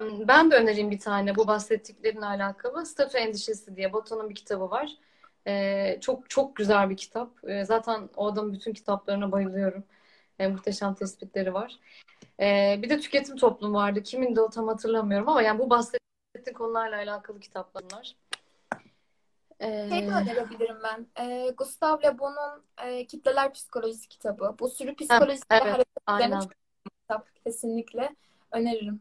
Ben 0.00 0.50
de 0.50 0.56
önereyim 0.56 0.90
bir 0.90 1.00
tane 1.00 1.36
bu 1.36 1.46
bahsettiklerinle 1.46 2.26
alakalı. 2.26 2.86
Statü 2.86 3.18
Endişesi 3.18 3.76
diye 3.76 3.92
Botan'ın 3.92 4.30
bir 4.30 4.34
kitabı 4.34 4.70
var. 4.70 4.92
Ee, 5.46 5.98
çok 6.00 6.30
çok 6.30 6.56
güzel 6.56 6.90
bir 6.90 6.96
kitap. 6.96 7.30
Ee, 7.48 7.64
zaten 7.64 8.08
o 8.16 8.26
adamın 8.26 8.52
bütün 8.52 8.72
kitaplarına 8.72 9.32
bayılıyorum. 9.32 9.84
Ee, 10.38 10.48
muhteşem 10.48 10.94
tespitleri 10.94 11.54
var. 11.54 11.78
Ee, 12.40 12.78
bir 12.82 12.90
de 12.90 13.00
Tüketim 13.00 13.36
Toplumu 13.36 13.78
vardı. 13.78 14.02
Kimin 14.02 14.36
de 14.36 14.40
o 14.40 14.50
tam 14.50 14.68
hatırlamıyorum 14.68 15.28
ama 15.28 15.42
yani 15.42 15.58
bu 15.58 15.70
bahsettiğim 15.70 16.58
konularla 16.58 16.96
alakalı 16.96 17.40
kitaplar 17.40 17.84
bunlar. 17.90 18.16
Ee, 19.60 19.66
de 19.90 20.06
önerebilirim 20.06 20.76
ben. 20.84 21.24
E, 21.24 21.50
Gustav 21.50 22.02
Le 22.02 22.18
Bon'un 22.18 22.62
e, 22.84 23.06
Kitleler 23.06 23.52
Psikolojisi 23.52 24.08
kitabı. 24.08 24.54
Bu 24.58 24.68
sürü 24.68 24.96
psikolojisi 24.96 25.44
evet, 25.50 25.62
hareket 25.62 25.86
üzerine 26.08 26.34
aynen. 26.34 26.40
çok 26.40 26.52
kitap. 27.00 27.44
Kesinlikle 27.44 28.16
öneririm. 28.52 29.00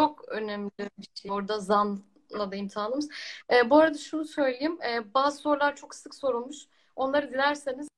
Çok 0.00 0.28
önemli 0.28 0.70
bir 0.78 1.08
şey. 1.14 1.30
Orada 1.30 1.58
zanla 1.58 2.50
da 2.50 2.56
imtihanımız. 2.56 3.08
Ee, 3.50 3.70
bu 3.70 3.78
arada 3.78 3.98
şunu 3.98 4.24
söyleyeyim. 4.24 4.78
Ee, 4.82 5.14
bazı 5.14 5.38
sorular 5.38 5.76
çok 5.76 5.94
sık 5.94 6.14
sorulmuş. 6.14 6.56
Onları 6.96 7.30
dilerseniz 7.30 7.88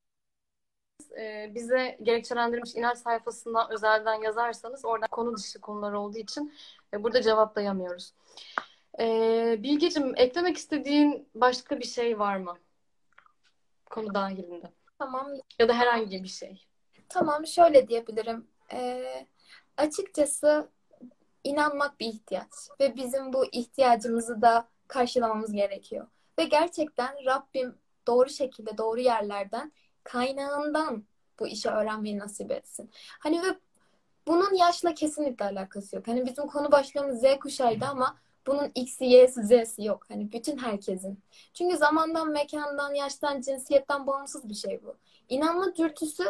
e, 1.17 1.51
bize 1.55 1.97
gerekçelendirilmiş 2.03 2.75
inal 2.75 2.95
sayfasından 2.95 3.71
özelden 3.71 4.21
yazarsanız 4.21 4.85
oradan 4.85 5.07
konu 5.11 5.37
dışı 5.37 5.61
konular 5.61 5.93
olduğu 5.93 6.17
için 6.17 6.53
e, 6.93 7.03
burada 7.03 7.21
cevaplayamıyoruz. 7.21 8.13
Ee, 8.99 9.55
Bilgeciğim 9.59 10.13
eklemek 10.15 10.57
istediğin 10.57 11.29
başka 11.35 11.79
bir 11.79 11.85
şey 11.85 12.19
var 12.19 12.37
mı? 12.37 12.57
Konu 13.85 14.13
dahilinde. 14.13 14.71
Tamam. 14.99 15.27
Ya 15.59 15.69
da 15.69 15.73
herhangi 15.73 16.23
bir 16.23 16.27
şey. 16.27 16.65
Tamam 17.09 17.47
şöyle 17.47 17.87
diyebilirim. 17.87 18.47
Ee, 18.73 19.27
açıkçası 19.77 20.69
inanmak 21.43 21.99
bir 21.99 22.05
ihtiyaç 22.05 22.49
ve 22.79 22.95
bizim 22.95 23.33
bu 23.33 23.45
ihtiyacımızı 23.45 24.41
da 24.41 24.67
karşılamamız 24.87 25.51
gerekiyor. 25.51 26.07
Ve 26.39 26.43
gerçekten 26.43 27.25
Rabbim 27.25 27.75
doğru 28.07 28.29
şekilde 28.29 28.77
doğru 28.77 28.99
yerlerden 28.99 29.71
kaynağından 30.03 31.03
bu 31.39 31.47
işi 31.47 31.69
öğrenmeyi 31.69 32.19
nasip 32.19 32.51
etsin. 32.51 32.91
Hani 33.19 33.43
ve 33.43 33.57
bunun 34.27 34.53
yaşla 34.53 34.93
kesinlikle 34.93 35.45
alakası 35.45 35.95
yok. 35.95 36.07
Hani 36.07 36.25
bizim 36.25 36.47
konu 36.47 36.71
başlığımız 36.71 37.19
Z 37.19 37.23
kuşağıydı 37.39 37.85
ama 37.85 38.17
bunun 38.47 38.71
X'i, 38.75 39.05
Y'si, 39.05 39.43
Z'si 39.43 39.83
yok. 39.83 40.05
Hani 40.09 40.31
bütün 40.31 40.57
herkesin. 40.57 41.19
Çünkü 41.53 41.77
zamandan, 41.77 42.31
mekandan, 42.31 42.93
yaştan, 42.93 43.41
cinsiyetten 43.41 44.07
bağımsız 44.07 44.49
bir 44.49 44.53
şey 44.53 44.81
bu. 44.83 44.95
İnanma 45.29 45.75
dürtüsü 45.75 46.23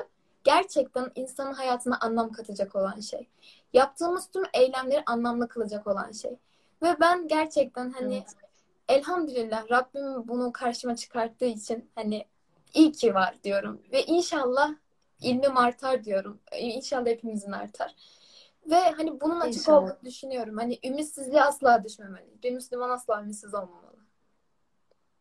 gerçekten 0.43 1.11
insanın 1.15 1.53
hayatına 1.53 1.97
anlam 2.01 2.31
katacak 2.31 2.75
olan 2.75 2.99
şey. 2.99 3.27
Yaptığımız 3.73 4.27
tüm 4.27 4.43
eylemleri 4.53 5.03
anlamlı 5.05 5.47
kılacak 5.47 5.87
olan 5.87 6.11
şey. 6.11 6.31
Ve 6.81 6.95
ben 6.99 7.27
gerçekten 7.27 7.91
hani 7.91 8.15
Evet. 8.15 8.35
elhamdülillah 8.87 9.71
Rabbim 9.71 10.27
bunu 10.27 10.51
karşıma 10.53 10.95
çıkarttığı 10.95 11.45
için 11.45 11.89
hani 11.95 12.25
iyi 12.73 12.91
ki 12.91 13.13
var 13.13 13.35
diyorum. 13.43 13.81
Ve 13.91 14.05
inşallah 14.05 14.71
ilmim 15.21 15.57
artar 15.57 16.03
diyorum. 16.03 16.39
İnşallah 16.59 17.05
hepimizin 17.05 17.51
artar. 17.51 17.95
Ve 18.69 18.75
hani 18.75 19.21
bunun 19.21 19.39
açık 19.39 19.61
İnşallah. 19.61 19.83
olduğunu 19.83 20.05
düşünüyorum. 20.05 20.57
Hani 20.57 20.79
ümitsizliğe 20.83 21.43
asla 21.43 21.83
düşmemeli. 21.83 22.43
Bir 22.43 22.51
Müslüman 22.51 22.89
asla 22.89 23.21
ümitsiz 23.21 23.53
olmamalı. 23.53 23.97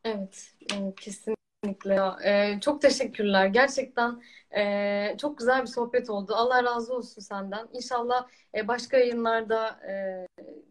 Evet, 0.05 0.55
kesinlikle. 0.97 1.95
Ya, 1.95 2.17
e, 2.25 2.61
çok 2.61 2.83
teşekkürler. 2.83 3.47
Gerçekten 3.47 4.23
e, 4.57 5.17
çok 5.19 5.39
güzel 5.39 5.63
bir 5.63 5.67
sohbet 5.67 6.11
oldu. 6.11 6.35
Allah 6.37 6.65
razı 6.65 6.95
olsun 6.95 7.23
senden. 7.23 7.69
İnşallah 7.73 8.29
e, 8.55 8.69
başka 8.69 8.97
yayınlarda 8.97 9.69
e, 9.89 10.27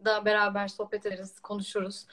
da 0.06 0.26
beraber 0.26 0.68
sohbet 0.68 1.06
ederiz, 1.06 1.40
konuşuruz. 1.40 2.08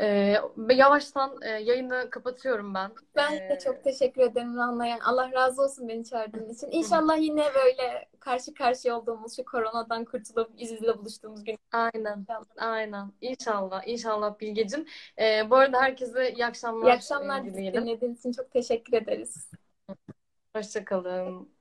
E, 0.00 0.36
ve 0.56 0.74
yavaştan 0.74 1.42
e, 1.42 1.48
yayını 1.48 2.10
kapatıyorum 2.10 2.74
ben. 2.74 2.90
Ben 3.16 3.32
de 3.32 3.54
E, 3.54 3.58
çok 3.58 3.84
teşekkür 3.84 4.22
ederim 4.22 4.60
anlayan. 4.60 4.98
Allah 5.00 5.32
razı 5.32 5.62
olsun 5.62 5.88
beni 5.88 6.04
çağırdığın 6.04 6.48
için. 6.48 6.70
İnşallah 6.70 7.18
yine 7.18 7.44
böyle 7.54 8.08
karşı 8.20 8.54
karşıya 8.54 8.98
olduğumuz 8.98 9.36
şu 9.36 9.44
koronadan 9.44 10.04
kurtulup 10.04 10.50
yüz 10.60 10.70
yüze 10.70 10.98
buluştuğumuz 10.98 11.44
gün. 11.44 11.58
aynen, 11.72 12.26
aynen. 12.58 13.12
İnşallah, 13.20 13.82
inşallah 13.88 14.40
Bilgecim. 14.40 14.86
E, 15.18 15.50
bu 15.50 15.56
arada 15.56 15.80
herkese 15.82 16.32
iyi 16.32 16.46
akşamlar 16.46 16.88
İyi 16.88 16.92
akşamlar 16.92 17.40
e, 17.40 17.44
dileyelim. 17.44 17.82
dinlediğiniz 17.84 18.18
için 18.18 18.32
çok 18.32 18.50
teşekkür 18.50 18.92
ederiz. 18.92 19.50
Hoşça 20.56 20.84
kalın. 20.84 21.57